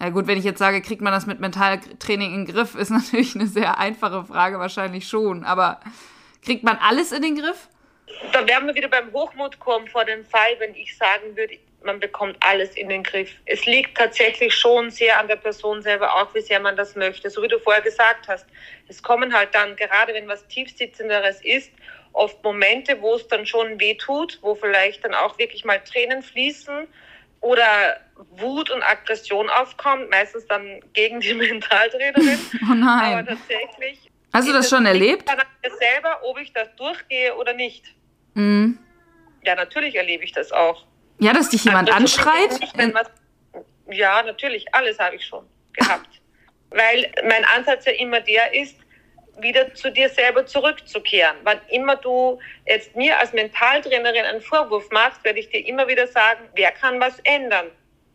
ja 0.00 0.10
gut, 0.10 0.26
wenn 0.26 0.38
ich 0.38 0.44
jetzt 0.44 0.58
sage, 0.58 0.82
kriegt 0.82 1.00
man 1.00 1.12
das 1.12 1.26
mit 1.26 1.40
Mentaltraining 1.40 2.34
in 2.34 2.44
den 2.44 2.54
Griff, 2.54 2.74
ist 2.74 2.90
natürlich 2.90 3.34
eine 3.34 3.46
sehr 3.46 3.78
einfache 3.78 4.24
Frage, 4.24 4.58
wahrscheinlich 4.58 5.08
schon. 5.08 5.44
Aber 5.44 5.80
kriegt 6.44 6.64
man 6.64 6.78
alles 6.78 7.12
in 7.12 7.22
den 7.22 7.36
Griff? 7.36 7.68
Da 8.32 8.46
werden 8.46 8.68
wir 8.68 8.74
wieder 8.74 8.88
beim 8.88 9.12
Hochmut 9.12 9.58
kommen 9.58 9.88
vor 9.88 10.04
dem 10.04 10.24
Fall, 10.24 10.54
wenn 10.58 10.74
ich 10.74 10.96
sagen 10.96 11.36
würde, 11.36 11.58
man 11.82 12.00
bekommt 12.00 12.36
alles 12.40 12.76
in 12.76 12.88
den 12.88 13.02
Griff. 13.02 13.30
Es 13.46 13.64
liegt 13.64 13.96
tatsächlich 13.96 14.54
schon 14.54 14.90
sehr 14.90 15.18
an 15.18 15.28
der 15.28 15.36
Person 15.36 15.82
selber 15.82 16.12
auch, 16.14 16.34
wie 16.34 16.40
sehr 16.40 16.60
man 16.60 16.76
das 16.76 16.96
möchte. 16.96 17.30
So 17.30 17.42
wie 17.42 17.48
du 17.48 17.58
vorher 17.58 17.82
gesagt 17.82 18.28
hast. 18.28 18.46
Es 18.88 19.02
kommen 19.02 19.32
halt 19.32 19.54
dann, 19.54 19.76
gerade 19.76 20.12
wenn 20.12 20.28
was 20.28 20.46
tiefsitzenderes 20.48 21.44
ist, 21.44 21.70
oft 22.12 22.42
Momente, 22.42 23.00
wo 23.00 23.14
es 23.14 23.28
dann 23.28 23.46
schon 23.46 23.78
weh 23.78 23.94
tut, 23.94 24.38
wo 24.42 24.54
vielleicht 24.54 25.04
dann 25.04 25.14
auch 25.14 25.38
wirklich 25.38 25.64
mal 25.64 25.78
Tränen 25.78 26.22
fließen 26.22 26.88
oder 27.46 28.00
Wut 28.30 28.70
und 28.70 28.82
Aggression 28.82 29.48
aufkommt, 29.48 30.10
meistens 30.10 30.46
dann 30.46 30.80
gegen 30.92 31.20
die 31.20 31.34
Mentaltrainerin. 31.34 32.38
Oh 32.68 32.74
nein. 32.74 33.18
Aber 33.18 33.26
tatsächlich. 33.26 34.10
Hast 34.32 34.48
du 34.48 34.52
das 34.52 34.68
schon 34.68 34.84
erlebt? 34.84 35.28
Dann 35.28 35.38
selber, 35.78 36.20
ob 36.24 36.38
ich 36.38 36.52
das 36.52 36.68
durchgehe 36.76 37.34
oder 37.36 37.52
nicht. 37.52 37.84
Mhm. 38.34 38.78
Ja, 39.44 39.54
natürlich 39.54 39.94
erlebe 39.94 40.24
ich 40.24 40.32
das 40.32 40.50
auch. 40.50 40.84
Ja, 41.18 41.32
dass 41.32 41.50
dich 41.50 41.64
jemand 41.64 41.88
also, 41.88 42.00
anschreit? 42.00 42.60
Nicht, 42.60 42.94
was, 42.94 43.10
ja, 43.90 44.22
natürlich, 44.22 44.66
alles 44.74 44.98
habe 44.98 45.16
ich 45.16 45.24
schon 45.24 45.46
gehabt. 45.72 46.08
Weil 46.70 47.12
mein 47.22 47.44
Ansatz 47.56 47.86
ja 47.86 47.92
immer 47.92 48.20
der 48.20 48.52
ist, 48.54 48.76
wieder 49.38 49.74
zu 49.74 49.90
dir 49.90 50.08
selber 50.08 50.46
zurückzukehren. 50.46 51.36
Wann 51.44 51.60
immer 51.68 51.96
du 51.96 52.38
jetzt 52.66 52.94
mir 52.96 53.18
als 53.18 53.32
Mentaltrainerin 53.32 54.24
einen 54.24 54.40
Vorwurf 54.40 54.90
machst, 54.90 55.22
werde 55.24 55.40
ich 55.40 55.48
dir 55.50 55.66
immer 55.66 55.88
wieder 55.88 56.06
sagen, 56.06 56.48
wer 56.54 56.72
kann 56.72 57.00
was 57.00 57.18
ändern? 57.20 57.66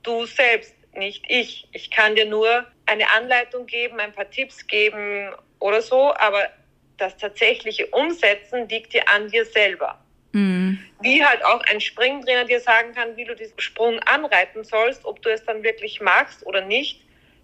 Du 0.03 0.25
selbst, 0.25 0.75
nicht 0.93 1.23
ich. 1.27 1.67
Ich 1.71 1.91
kann 1.91 2.15
dir 2.15 2.25
nur 2.25 2.65
eine 2.85 3.09
Anleitung 3.11 3.65
geben, 3.65 3.99
ein 3.99 4.11
paar 4.11 4.29
Tipps 4.29 4.65
geben 4.67 5.29
oder 5.59 5.81
so, 5.81 6.13
aber 6.15 6.49
das 6.97 7.17
tatsächliche 7.17 7.87
Umsetzen 7.87 8.67
liegt 8.67 8.93
dir 8.93 9.07
an 9.09 9.29
dir 9.29 9.45
selber. 9.45 9.99
Mhm. 10.33 10.79
Wie 11.01 11.23
halt 11.23 11.43
auch 11.43 11.61
ein 11.61 11.81
Springtrainer 11.81 12.45
dir 12.45 12.59
sagen 12.59 12.93
kann, 12.93 13.15
wie 13.17 13.25
du 13.25 13.35
diesen 13.35 13.59
Sprung 13.59 13.99
anreiten 13.99 14.63
sollst, 14.63 15.05
ob 15.05 15.21
du 15.21 15.29
es 15.29 15.43
dann 15.45 15.63
wirklich 15.63 15.99
magst 16.01 16.45
oder 16.45 16.61
nicht 16.61 17.01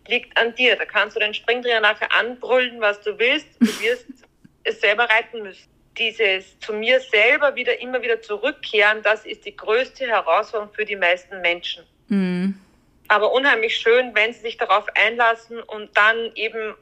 liegt 0.08 0.38
an 0.38 0.56
dir. 0.56 0.76
Da 0.76 0.86
kannst 0.86 1.16
du 1.16 1.20
den 1.20 1.34
Springtrainer 1.34 1.82
nachher 1.82 2.14
anbrüllen, 2.18 2.80
was 2.82 3.02
du 3.02 3.18
willst. 3.18 3.48
Du 3.60 3.68
wirst 3.82 4.06
es 4.64 4.82
selber 4.82 5.06
reiten 5.06 5.44
müssen. 5.44 5.68
Dieses 5.98 6.60
zu 6.60 6.74
mir 6.74 7.00
selber 7.00 7.56
wieder 7.56 7.80
immer 7.82 8.02
wieder 8.02 8.22
zurückkehren, 8.22 9.02
das 9.02 9.26
ist 9.26 9.46
die 9.46 9.56
größte 9.56 10.06
Herausforderung 10.06 10.74
für 10.74 10.86
die 10.86 10.96
meisten 10.96 11.42
Menschen. 11.42 11.84
Mhm. 12.08 12.60
Aber 13.08 13.32
unheimlich 13.32 13.78
schön, 13.78 14.14
wenn 14.14 14.34
sie 14.34 14.42
sich 14.42 14.58
darauf 14.58 14.86
einlassen 14.96 15.60
und 15.62 15.96
dann 15.98 16.32
eben 16.36 16.76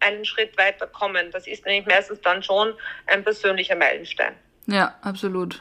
einen 0.00 0.24
Schritt 0.24 0.56
weiter 0.56 0.86
kommen. 0.86 1.30
Das 1.30 1.46
ist 1.46 1.66
nämlich 1.66 1.86
meistens 1.86 2.20
dann 2.20 2.42
schon 2.42 2.74
ein 3.06 3.22
persönlicher 3.22 3.76
Meilenstein. 3.76 4.34
Ja, 4.66 4.96
absolut. 5.02 5.60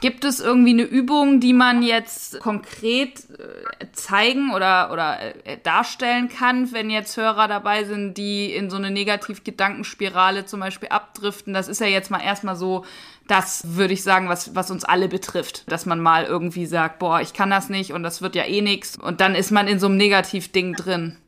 Gibt 0.00 0.24
es 0.24 0.40
irgendwie 0.40 0.70
eine 0.70 0.82
Übung, 0.82 1.40
die 1.40 1.52
man 1.52 1.82
jetzt 1.82 2.40
konkret 2.40 3.20
äh, 3.38 3.86
zeigen 3.92 4.52
oder, 4.54 4.90
oder 4.92 5.18
äh, 5.44 5.58
darstellen 5.62 6.28
kann, 6.28 6.72
wenn 6.72 6.90
jetzt 6.90 7.16
Hörer 7.16 7.46
dabei 7.46 7.84
sind, 7.84 8.14
die 8.14 8.54
in 8.54 8.70
so 8.70 8.76
eine 8.76 8.90
Negativ-Gedankenspirale 8.90 10.46
zum 10.46 10.60
Beispiel 10.60 10.88
abdriften? 10.88 11.52
Das 11.52 11.68
ist 11.68 11.80
ja 11.80 11.86
jetzt 11.86 12.10
mal 12.10 12.22
erstmal 12.22 12.56
so, 12.56 12.84
das 13.28 13.76
würde 13.76 13.94
ich 13.94 14.02
sagen, 14.02 14.28
was, 14.28 14.54
was 14.54 14.70
uns 14.70 14.84
alle 14.84 15.08
betrifft. 15.08 15.70
Dass 15.70 15.86
man 15.86 16.00
mal 16.00 16.24
irgendwie 16.24 16.66
sagt, 16.66 16.98
boah, 16.98 17.20
ich 17.20 17.32
kann 17.32 17.50
das 17.50 17.68
nicht 17.68 17.92
und 17.92 18.02
das 18.02 18.22
wird 18.22 18.34
ja 18.34 18.44
eh 18.44 18.60
nichts. 18.60 18.96
Und 18.96 19.20
dann 19.20 19.34
ist 19.34 19.50
man 19.50 19.68
in 19.68 19.78
so 19.78 19.86
einem 19.86 19.96
Negativ-Ding 19.98 20.74
drin. 20.74 21.18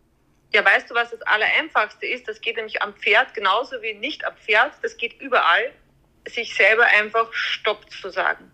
Ja, 0.52 0.64
weißt 0.64 0.90
du, 0.90 0.94
was 0.94 1.10
das 1.10 1.22
Allereinfachste 1.22 2.06
ist? 2.06 2.28
Das 2.28 2.40
geht 2.40 2.56
nämlich 2.56 2.80
am 2.80 2.94
Pferd 2.94 3.34
genauso 3.34 3.82
wie 3.82 3.94
nicht 3.94 4.24
am 4.24 4.34
Pferd. 4.36 4.72
Das 4.82 4.96
geht 4.96 5.20
überall 5.20 5.72
sich 6.28 6.54
selber 6.54 6.84
einfach 6.84 7.32
Stopp 7.32 7.90
zu 7.90 8.10
sagen. 8.10 8.50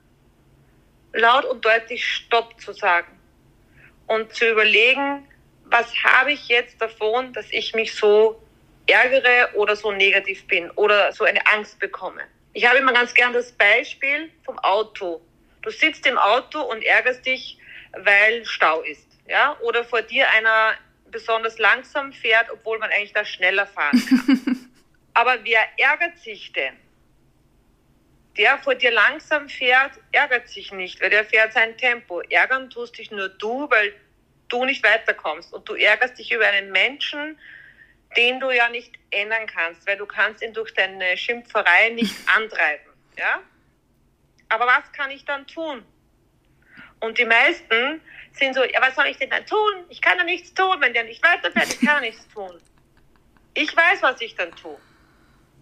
Laut 1.12 1.44
und 1.44 1.64
deutlich 1.64 2.04
Stopp 2.04 2.60
zu 2.60 2.72
sagen. 2.72 3.18
Und 4.06 4.34
zu 4.34 4.48
überlegen, 4.50 5.26
was 5.64 5.92
habe 6.02 6.32
ich 6.32 6.48
jetzt 6.48 6.80
davon, 6.80 7.32
dass 7.32 7.46
ich 7.50 7.74
mich 7.74 7.94
so 7.94 8.42
ärgere 8.86 9.50
oder 9.54 9.76
so 9.76 9.92
negativ 9.92 10.46
bin 10.46 10.70
oder 10.72 11.12
so 11.12 11.24
eine 11.24 11.46
Angst 11.46 11.78
bekomme. 11.78 12.22
Ich 12.52 12.66
habe 12.66 12.78
immer 12.78 12.92
ganz 12.92 13.14
gern 13.14 13.32
das 13.32 13.52
Beispiel 13.52 14.30
vom 14.44 14.58
Auto. 14.58 15.20
Du 15.62 15.70
sitzt 15.70 16.06
im 16.06 16.18
Auto 16.18 16.60
und 16.60 16.82
ärgerst 16.82 17.24
dich, 17.24 17.58
weil 17.92 18.44
Stau 18.44 18.80
ist, 18.82 19.06
ja, 19.28 19.56
oder 19.60 19.84
vor 19.84 20.02
dir 20.02 20.28
einer 20.30 20.74
besonders 21.10 21.58
langsam 21.58 22.12
fährt, 22.12 22.50
obwohl 22.50 22.78
man 22.78 22.90
eigentlich 22.90 23.12
da 23.12 23.24
schneller 23.24 23.66
fahren 23.66 24.02
kann. 24.08 24.70
Aber 25.14 25.38
wer 25.44 25.60
ärgert 25.76 26.18
sich 26.18 26.52
denn? 26.52 26.76
Der 28.36 28.58
vor 28.58 28.74
dir 28.74 28.90
langsam 28.90 29.48
fährt, 29.48 29.92
ärgert 30.12 30.48
sich 30.48 30.72
nicht, 30.72 31.00
weil 31.00 31.10
der 31.10 31.24
fährt 31.24 31.52
sein 31.52 31.76
Tempo. 31.76 32.20
Ärgern 32.20 32.70
tust 32.70 32.96
dich 32.98 33.10
nur 33.10 33.28
du, 33.28 33.68
weil 33.70 33.94
du 34.48 34.64
nicht 34.64 34.84
weiterkommst 34.84 35.52
und 35.52 35.68
du 35.68 35.74
ärgerst 35.74 36.18
dich 36.18 36.32
über 36.32 36.46
einen 36.46 36.70
Menschen, 36.70 37.38
den 38.16 38.40
du 38.40 38.50
ja 38.50 38.68
nicht 38.68 38.92
ändern 39.10 39.46
kannst, 39.46 39.86
weil 39.86 39.96
du 39.96 40.06
kannst 40.06 40.42
ihn 40.42 40.52
durch 40.52 40.74
deine 40.74 41.16
Schimpferei 41.16 41.90
nicht 41.90 42.16
antreiben, 42.36 42.92
ja? 43.16 43.40
Aber 44.48 44.66
was 44.66 44.90
kann 44.92 45.10
ich 45.10 45.24
dann 45.24 45.46
tun? 45.46 45.84
Und 46.98 47.18
die 47.18 47.24
meisten 47.24 48.00
sind 48.32 48.54
so, 48.54 48.64
ja, 48.64 48.80
was 48.82 48.94
soll 48.94 49.06
ich 49.06 49.16
denn 49.16 49.30
dann 49.30 49.46
tun? 49.46 49.84
Ich 49.88 50.02
kann 50.02 50.18
doch 50.18 50.24
nichts 50.24 50.52
tun, 50.54 50.76
wenn 50.80 50.92
der 50.92 51.04
nicht 51.04 51.22
weiterfährt, 51.22 51.72
ich 51.72 51.80
kann 51.80 52.02
nichts 52.02 52.26
tun. 52.28 52.60
Ich 53.54 53.74
weiß, 53.74 54.02
was 54.02 54.20
ich 54.20 54.34
dann 54.34 54.54
tue. 54.56 54.76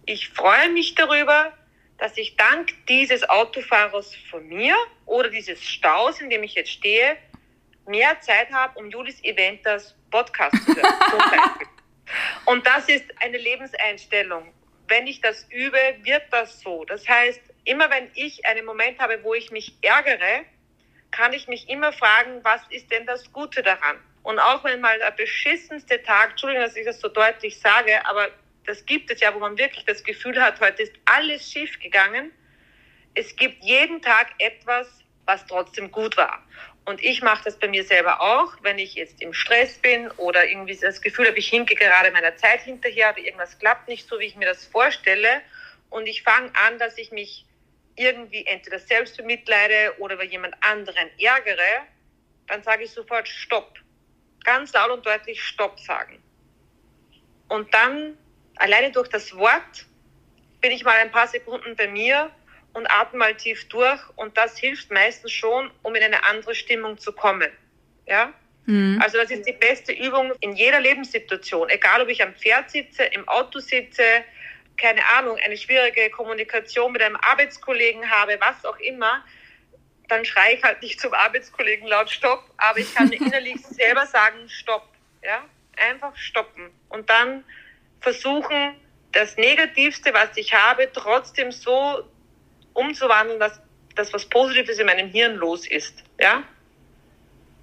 Ich 0.05 0.29
freue 0.29 0.69
mich 0.69 0.95
darüber, 0.95 1.53
dass 1.99 2.17
ich 2.17 2.37
dank 2.37 2.73
dieses 2.87 3.27
Autofahrers 3.29 4.15
von 4.29 4.47
mir 4.47 4.75
oder 5.05 5.29
dieses 5.29 5.63
Staus, 5.63 6.21
in 6.21 6.29
dem 6.29 6.43
ich 6.43 6.55
jetzt 6.55 6.71
stehe, 6.71 7.17
mehr 7.85 8.19
Zeit 8.21 8.51
habe, 8.51 8.79
um 8.79 8.89
Julis 8.89 9.21
Eventas 9.23 9.95
Podcast 10.09 10.55
zu 10.65 10.75
hören. 10.75 11.67
Und 12.45 12.65
das 12.65 12.87
ist 12.87 13.05
eine 13.21 13.37
Lebenseinstellung. 13.37 14.53
Wenn 14.87 15.05
ich 15.07 15.21
das 15.21 15.45
übe, 15.51 15.77
wird 16.01 16.23
das 16.31 16.61
so. 16.61 16.85
Das 16.85 17.07
heißt, 17.07 17.41
immer 17.65 17.89
wenn 17.91 18.09
ich 18.15 18.45
einen 18.45 18.65
Moment 18.65 18.99
habe, 18.99 19.23
wo 19.23 19.33
ich 19.33 19.51
mich 19.51 19.73
ärgere, 19.81 20.45
kann 21.11 21.33
ich 21.33 21.47
mich 21.47 21.69
immer 21.69 21.91
fragen, 21.91 22.43
was 22.43 22.61
ist 22.69 22.91
denn 22.91 23.05
das 23.05 23.31
Gute 23.31 23.61
daran? 23.61 23.97
Und 24.23 24.39
auch 24.39 24.63
wenn 24.63 24.81
mal 24.81 24.97
der 24.99 25.11
beschissenste 25.11 26.01
Tag, 26.03 26.31
Entschuldigung, 26.31 26.65
dass 26.65 26.75
ich 26.75 26.85
das 26.85 26.99
so 26.99 27.07
deutlich 27.07 27.59
sage, 27.59 28.05
aber 28.05 28.29
das 28.69 28.85
gibt 28.85 29.09
es 29.09 29.19
ja, 29.19 29.33
wo 29.33 29.39
man 29.39 29.57
wirklich 29.57 29.83
das 29.85 30.03
Gefühl 30.03 30.39
hat, 30.39 30.59
heute 30.59 30.83
ist 30.83 30.93
alles 31.05 31.51
schief 31.51 31.79
gegangen. 31.79 32.31
Es 33.15 33.35
gibt 33.35 33.63
jeden 33.63 33.99
Tag 33.99 34.27
etwas, 34.37 34.87
was 35.25 35.43
trotzdem 35.47 35.89
gut 35.89 36.15
war. 36.17 36.45
Und 36.85 37.03
ich 37.03 37.23
mache 37.23 37.43
das 37.45 37.57
bei 37.57 37.67
mir 37.67 37.83
selber 37.83 38.21
auch, 38.21 38.53
wenn 38.61 38.77
ich 38.77 38.93
jetzt 38.93 39.23
im 39.23 39.33
Stress 39.33 39.79
bin 39.79 40.11
oder 40.11 40.47
irgendwie 40.47 40.77
das 40.77 41.01
Gefühl 41.01 41.27
habe, 41.27 41.39
ich 41.39 41.47
hinke 41.47 41.73
gerade 41.73 42.11
meiner 42.11 42.35
Zeit 42.35 42.61
hinterher 42.61 43.09
oder 43.09 43.19
irgendwas 43.19 43.57
klappt 43.57 43.87
nicht 43.87 44.07
so, 44.07 44.19
wie 44.19 44.25
ich 44.25 44.35
mir 44.35 44.45
das 44.45 44.65
vorstelle. 44.65 45.41
Und 45.89 46.05
ich 46.05 46.21
fange 46.21 46.51
an, 46.67 46.77
dass 46.77 46.95
ich 46.99 47.11
mich 47.11 47.47
irgendwie 47.95 48.45
entweder 48.45 48.77
selbst 48.77 49.17
bemitleide 49.17 49.95
oder 49.97 50.13
über 50.13 50.25
jemand 50.25 50.55
anderen 50.61 51.09
ärgere, 51.19 51.87
dann 52.45 52.61
sage 52.61 52.83
ich 52.83 52.91
sofort 52.91 53.27
Stopp. 53.27 53.79
Ganz 54.43 54.73
laut 54.73 54.91
und 54.91 55.05
deutlich 55.07 55.41
Stopp 55.41 55.79
sagen. 55.79 56.21
Und 57.47 57.73
dann, 57.73 58.15
alleine 58.59 58.91
durch 58.91 59.07
das 59.07 59.35
Wort, 59.35 59.85
bin 60.61 60.71
ich 60.71 60.83
mal 60.83 60.97
ein 60.97 61.11
paar 61.11 61.27
Sekunden 61.27 61.75
bei 61.75 61.87
mir 61.87 62.29
und 62.73 62.85
atme 62.91 63.17
mal 63.17 63.35
tief 63.35 63.67
durch. 63.69 63.99
Und 64.15 64.37
das 64.37 64.57
hilft 64.57 64.91
meistens 64.91 65.31
schon, 65.31 65.71
um 65.81 65.95
in 65.95 66.03
eine 66.03 66.23
andere 66.25 66.53
Stimmung 66.53 66.97
zu 66.97 67.11
kommen. 67.11 67.49
Ja? 68.05 68.33
Mhm. 68.65 68.99
Also 69.01 69.17
das 69.17 69.31
ist 69.31 69.47
die 69.47 69.53
beste 69.53 69.93
Übung 69.93 70.33
in 70.41 70.53
jeder 70.53 70.79
Lebenssituation. 70.79 71.69
Egal, 71.69 72.01
ob 72.01 72.09
ich 72.09 72.21
am 72.21 72.35
Pferd 72.35 72.69
sitze, 72.69 73.03
im 73.05 73.27
Auto 73.27 73.59
sitze, 73.59 74.03
keine 74.77 75.05
Ahnung, 75.17 75.37
eine 75.43 75.57
schwierige 75.57 76.09
Kommunikation 76.09 76.91
mit 76.91 77.01
einem 77.01 77.17
Arbeitskollegen 77.17 78.09
habe, 78.09 78.37
was 78.39 78.63
auch 78.65 78.77
immer, 78.79 79.23
dann 80.07 80.25
schreie 80.25 80.55
ich 80.55 80.63
halt 80.63 80.81
nicht 80.81 80.99
zum 80.99 81.13
Arbeitskollegen 81.13 81.87
laut 81.87 82.09
Stopp, 82.09 82.43
aber 82.57 82.79
ich 82.79 82.93
kann 82.93 83.09
mir 83.09 83.15
innerlich 83.21 83.59
selber 83.65 84.05
sagen 84.05 84.47
Stopp, 84.47 84.87
ja, 85.23 85.43
einfach 85.77 86.15
stoppen 86.15 86.69
und 86.89 87.09
dann 87.09 87.43
versuchen, 88.01 88.75
das 89.11 89.37
Negativste, 89.37 90.13
was 90.13 90.29
ich 90.35 90.53
habe, 90.53 90.89
trotzdem 90.93 91.51
so 91.51 92.03
umzuwandeln, 92.73 93.39
dass 93.39 93.59
das 93.95 94.13
was 94.13 94.25
Positives 94.25 94.79
in 94.79 94.85
meinem 94.85 95.09
Hirn 95.09 95.35
los 95.35 95.67
ist, 95.67 96.03
ja. 96.19 96.43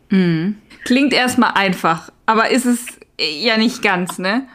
Mhm. 0.08 0.60
Klingt 0.84 1.12
erstmal 1.12 1.52
einfach, 1.54 2.10
aber 2.26 2.50
ist 2.50 2.66
es 2.66 2.86
ja 3.18 3.56
nicht 3.56 3.82
ganz, 3.82 4.18
ne? 4.18 4.48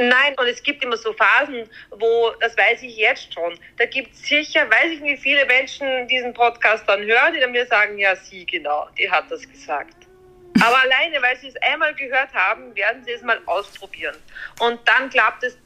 Nein, 0.00 0.34
und 0.38 0.46
es 0.46 0.62
gibt 0.62 0.84
immer 0.84 0.96
so 0.96 1.12
Phasen, 1.12 1.68
wo, 1.90 2.30
das 2.40 2.56
weiß 2.56 2.82
ich 2.82 2.96
jetzt 2.96 3.34
schon, 3.34 3.58
da 3.78 3.86
gibt 3.86 4.14
es 4.14 4.22
sicher, 4.22 4.60
weiß 4.70 4.92
ich 4.92 5.00
nicht, 5.00 5.24
wie 5.24 5.30
viele 5.30 5.44
Menschen 5.46 6.06
diesen 6.06 6.32
Podcast 6.32 6.84
dann 6.88 7.00
hören, 7.00 7.34
die 7.34 7.40
dann 7.40 7.50
mir 7.50 7.66
sagen, 7.66 7.98
ja, 7.98 8.14
sie 8.14 8.46
genau, 8.46 8.86
die 8.96 9.10
hat 9.10 9.28
das 9.28 9.48
gesagt. 9.48 9.97
Aber 10.62 10.82
alleine, 10.82 11.22
weil 11.22 11.36
sie 11.36 11.48
es 11.48 11.56
einmal 11.56 11.94
gehört 11.94 12.32
haben, 12.34 12.74
werden 12.74 13.04
sie 13.04 13.12
es 13.12 13.22
mal 13.22 13.40
ausprobieren. 13.46 14.16
Und 14.60 14.80
dann 14.86 15.10
klappt 15.10 15.44
es 15.44 15.58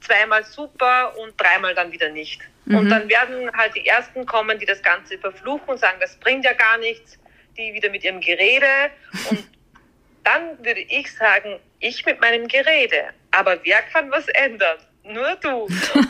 zweimal 0.00 0.44
super 0.44 1.16
und 1.18 1.38
dreimal 1.40 1.74
dann 1.74 1.92
wieder 1.92 2.08
nicht. 2.08 2.40
Mhm. 2.64 2.78
Und 2.78 2.88
dann 2.88 3.08
werden 3.08 3.50
halt 3.56 3.74
die 3.74 3.86
Ersten 3.86 4.26
kommen, 4.26 4.58
die 4.58 4.66
das 4.66 4.82
Ganze 4.82 5.18
verfluchen 5.18 5.68
und 5.68 5.78
sagen, 5.78 5.98
das 6.00 6.16
bringt 6.16 6.44
ja 6.44 6.52
gar 6.52 6.78
nichts, 6.78 7.18
die 7.56 7.74
wieder 7.74 7.90
mit 7.90 8.04
ihrem 8.04 8.20
Gerede 8.20 8.90
und 9.28 9.46
dann 10.24 10.58
würde 10.64 10.80
ich 10.80 11.14
sagen, 11.14 11.58
ich 11.78 12.04
mit 12.04 12.20
meinem 12.20 12.46
Gerede. 12.48 13.10
Aber 13.30 13.58
wer 13.64 13.82
kann 13.82 14.10
was 14.10 14.28
ändern? 14.28 14.78
Nur 15.02 15.34
du. 15.36 15.62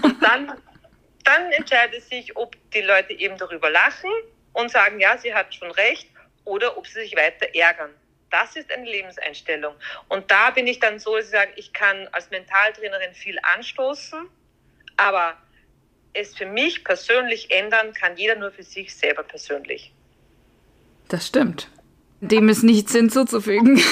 Und 0.03 0.23
dann, 0.23 0.53
dann 1.25 1.53
entscheidet 1.53 2.03
sich, 2.05 2.37
ob 2.37 2.57
die 2.73 2.81
Leute 2.81 3.13
eben 3.13 3.37
darüber 3.39 3.71
lachen 3.71 4.11
und 4.53 4.71
sagen, 4.71 4.99
ja, 5.01 5.17
sie 5.17 5.33
hat 5.33 5.55
schon 5.55 5.71
recht, 5.71 6.09
oder 6.45 6.77
ob 6.77 6.87
sie 6.87 7.01
sich 7.01 7.17
weiter 7.17 7.47
ärgern. 7.55 7.91
Das 8.31 8.57
ist 8.57 8.71
eine 8.71 8.85
Lebenseinstellung. 8.85 9.75
Und 10.09 10.31
da 10.31 10.51
bin 10.51 10.67
ich 10.67 10.79
dann 10.79 10.99
so, 10.99 11.17
dass 11.17 11.27
ich 11.27 11.33
sage, 11.33 11.53
ich 11.57 11.73
kann 11.73 12.09
als 12.13 12.31
Mentaltrainerin 12.31 13.13
viel 13.13 13.39
anstoßen, 13.57 14.27
aber 14.97 15.37
es 16.13 16.37
für 16.37 16.47
mich 16.47 16.85
persönlich 16.85 17.51
ändern 17.51 17.93
kann 17.93 18.17
jeder 18.17 18.37
nur 18.37 18.51
für 18.51 18.63
sich 18.63 18.95
selber 18.95 19.23
persönlich. 19.23 19.93
Das 21.09 21.27
stimmt. 21.27 21.69
Dem 22.21 22.49
ist 22.49 22.63
nichts 22.63 22.93
hinzuzufügen. 22.93 23.77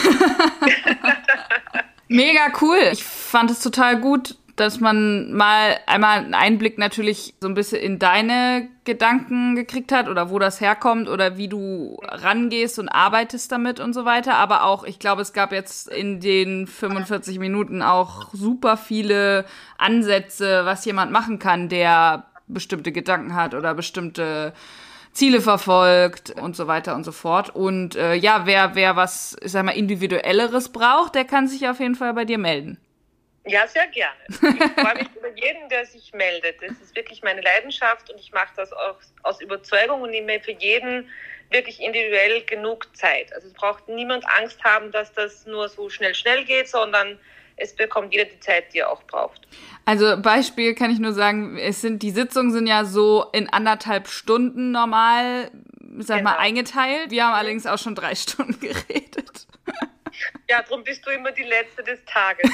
Mega 2.09 2.53
cool. 2.61 2.79
Ich 2.93 3.05
fand 3.05 3.51
es 3.51 3.61
total 3.61 4.01
gut, 4.01 4.37
dass 4.61 4.81
man 4.81 5.33
mal 5.33 5.79
einmal 5.87 6.19
einen 6.19 6.35
Einblick 6.35 6.79
natürlich 6.79 7.35
so 7.41 7.49
ein 7.49 7.55
bisschen 7.55 7.81
in 7.81 7.99
deine 7.99 8.69
Gedanken 8.85 9.55
gekriegt 9.55 9.93
hat 9.93 10.09
oder 10.09 10.31
wo 10.31 10.39
das 10.39 10.61
herkommt 10.61 11.09
oder 11.09 11.37
wie 11.37 11.49
du 11.49 11.99
rangehst 12.03 12.79
und 12.79 12.89
arbeitest 12.89 13.53
damit 13.53 13.79
und 13.79 13.93
so 13.93 14.05
weiter. 14.05 14.35
Aber 14.35 14.65
auch, 14.65 14.85
ich 14.85 14.99
glaube, 14.99 15.23
es 15.23 15.33
gab 15.33 15.53
jetzt 15.53 15.89
in 15.89 16.21
den 16.21 16.67
45 16.67 17.39
Minuten 17.39 17.83
auch 17.83 18.33
super 18.33 18.77
viele 18.77 19.45
Ansätze, 19.79 20.65
was 20.65 20.85
jemand 20.85 21.13
machen 21.13 21.39
kann, 21.39 21.69
der 21.69 22.25
bestimmte 22.49 22.91
Gedanken 22.91 23.35
hat 23.35 23.55
oder 23.55 23.75
bestimmte 23.75 24.53
Ziele 25.13 25.41
verfolgt 25.41 26.31
und 26.31 26.57
so 26.57 26.67
weiter 26.67 26.97
und 26.97 27.05
so 27.05 27.13
fort. 27.13 27.55
Und 27.55 27.95
äh, 27.95 28.15
ja, 28.15 28.43
wer, 28.45 28.75
wer 28.75 28.97
was, 28.97 29.37
ich 29.41 29.53
sag 29.53 29.65
mal, 29.65 29.73
individuelleres 29.73 30.71
braucht, 30.71 31.15
der 31.15 31.25
kann 31.25 31.47
sich 31.47 31.69
auf 31.69 31.79
jeden 31.79 31.95
Fall 31.95 32.15
bei 32.15 32.25
dir 32.25 32.39
melden. 32.39 32.79
Ja, 33.49 33.67
sehr 33.67 33.87
gerne. 33.89 34.19
Ich 34.29 34.83
freue 34.83 34.95
mich 34.95 35.09
über 35.17 35.29
jeden, 35.35 35.69
der 35.69 35.87
sich 35.87 36.13
meldet. 36.13 36.63
Das 36.63 36.73
ist 36.83 36.95
wirklich 36.95 37.23
meine 37.23 37.41
Leidenschaft 37.41 38.11
und 38.11 38.19
ich 38.19 38.33
mache 38.33 38.53
das 38.57 38.73
auch 38.73 38.97
aus 39.23 39.41
Überzeugung 39.41 40.03
und 40.03 40.11
nehme 40.11 40.41
für 40.41 40.53
jeden 40.53 41.09
wirklich 41.51 41.81
individuell 41.81 42.43
genug 42.45 42.95
Zeit. 42.97 43.33
Also 43.35 43.49
es 43.49 43.55
braucht 43.55 43.89
niemand 43.89 44.25
Angst 44.39 44.63
haben, 44.65 44.93
dass 44.93 45.13
das 45.13 45.47
nur 45.47 45.69
so 45.69 45.89
schnell, 45.89 46.15
schnell 46.15 46.45
geht, 46.45 46.69
sondern 46.69 47.19
es 47.57 47.75
bekommt 47.75 48.13
jeder 48.13 48.27
die 48.27 48.39
Zeit, 48.41 48.73
die 48.73 48.79
er 48.79 48.91
auch 48.91 49.03
braucht. 49.05 49.49
Also 49.85 50.21
Beispiel 50.21 50.75
kann 50.75 50.91
ich 50.91 50.99
nur 50.99 51.13
sagen, 51.13 51.59
es 51.59 51.81
sind 51.81 52.03
die 52.03 52.11
Sitzungen 52.11 52.53
sind 52.53 52.67
ja 52.67 52.85
so 52.85 53.27
in 53.33 53.49
anderthalb 53.49 54.09
Stunden 54.09 54.71
normal, 54.71 55.51
sag 55.99 56.19
genau. 56.19 56.31
mal 56.31 56.39
eingeteilt. 56.39 57.11
Wir 57.11 57.27
haben 57.27 57.35
allerdings 57.35 57.67
auch 57.67 57.79
schon 57.79 57.95
drei 57.95 58.15
Stunden 58.15 58.61
geredet. 58.61 59.48
Ja, 60.49 60.63
darum 60.63 60.83
bist 60.83 61.05
du 61.07 61.11
immer 61.11 61.31
die 61.33 61.43
letzte 61.43 61.83
des 61.85 62.03
Tages. 62.07 62.51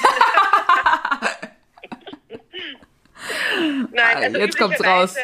Nein, 3.93 4.17
also 4.17 4.39
jetzt 4.39 4.59
kommt's 4.59 4.85
raus. 4.85 5.17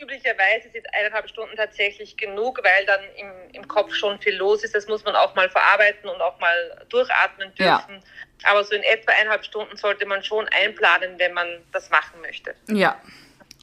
Üblicherweise 0.00 0.70
sind 0.72 0.86
eineinhalb 0.94 1.28
Stunden 1.28 1.56
tatsächlich 1.56 2.16
genug, 2.16 2.60
weil 2.62 2.86
dann 2.86 3.00
im, 3.16 3.32
im 3.52 3.66
Kopf 3.66 3.92
schon 3.94 4.20
viel 4.20 4.36
los 4.36 4.62
ist. 4.62 4.76
Das 4.76 4.86
muss 4.86 5.04
man 5.04 5.16
auch 5.16 5.34
mal 5.34 5.50
verarbeiten 5.50 6.08
und 6.08 6.20
auch 6.20 6.38
mal 6.38 6.86
durchatmen 6.88 7.52
dürfen. 7.56 7.94
Ja. 8.44 8.50
Aber 8.50 8.62
so 8.62 8.76
in 8.76 8.82
etwa 8.84 9.10
eineinhalb 9.12 9.44
Stunden 9.44 9.76
sollte 9.76 10.06
man 10.06 10.22
schon 10.22 10.46
einplanen, 10.48 11.18
wenn 11.18 11.32
man 11.32 11.48
das 11.72 11.90
machen 11.90 12.20
möchte. 12.20 12.54
Ja. 12.68 13.00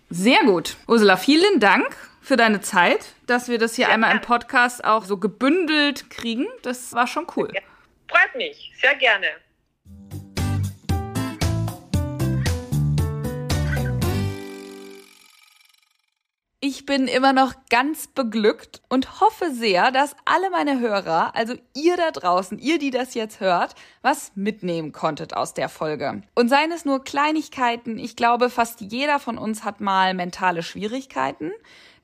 Sehr 0.09 0.43
gut. 0.43 0.75
Ursula, 0.87 1.15
vielen 1.15 1.61
Dank 1.61 1.95
für 2.21 2.35
deine 2.35 2.59
Zeit, 2.59 3.13
dass 3.27 3.47
wir 3.47 3.57
das 3.57 3.75
hier 3.75 3.87
ja, 3.87 3.93
einmal 3.93 4.11
im 4.11 4.21
Podcast 4.21 4.83
auch 4.83 5.05
so 5.05 5.17
gebündelt 5.17 6.09
kriegen. 6.09 6.47
Das 6.63 6.91
war 6.93 7.07
schon 7.07 7.27
cool. 7.37 7.49
Ja. 7.53 7.61
Freut 8.09 8.35
mich. 8.35 8.71
Sehr 8.81 8.95
gerne. 8.95 9.27
Ich 16.61 16.85
bin 16.85 17.07
immer 17.07 17.31
noch 17.31 17.53
ganz 17.69 18.07
beglückt 18.07 18.81
und 18.89 19.21
hoffe 19.21 19.51
sehr, 19.51 19.91
dass 19.91 20.15
alle 20.25 20.49
meine 20.49 20.79
Hörer, 20.79 21.33
also 21.33 21.55
ihr 21.73 21.95
da 21.95 22.11
draußen, 22.11 22.59
ihr, 22.59 22.79
die 22.79 22.91
das 22.91 23.13
jetzt 23.13 23.39
hört, 23.39 23.75
was 24.01 24.33
mitnehmen 24.35 24.91
konntet 24.91 25.33
aus 25.35 25.53
der 25.53 25.69
Folge. 25.69 26.21
Und 26.35 26.49
seien 26.49 26.71
es 26.71 26.83
nur 26.83 27.03
Kleinigkeiten, 27.03 27.97
ich 27.97 28.17
glaube, 28.17 28.49
fast 28.49 28.81
jeder 28.81 29.19
von 29.19 29.37
uns 29.37 29.63
hat 29.63 29.79
mal 29.79 30.13
mentale 30.13 30.61
Schwierigkeiten. 30.61 31.51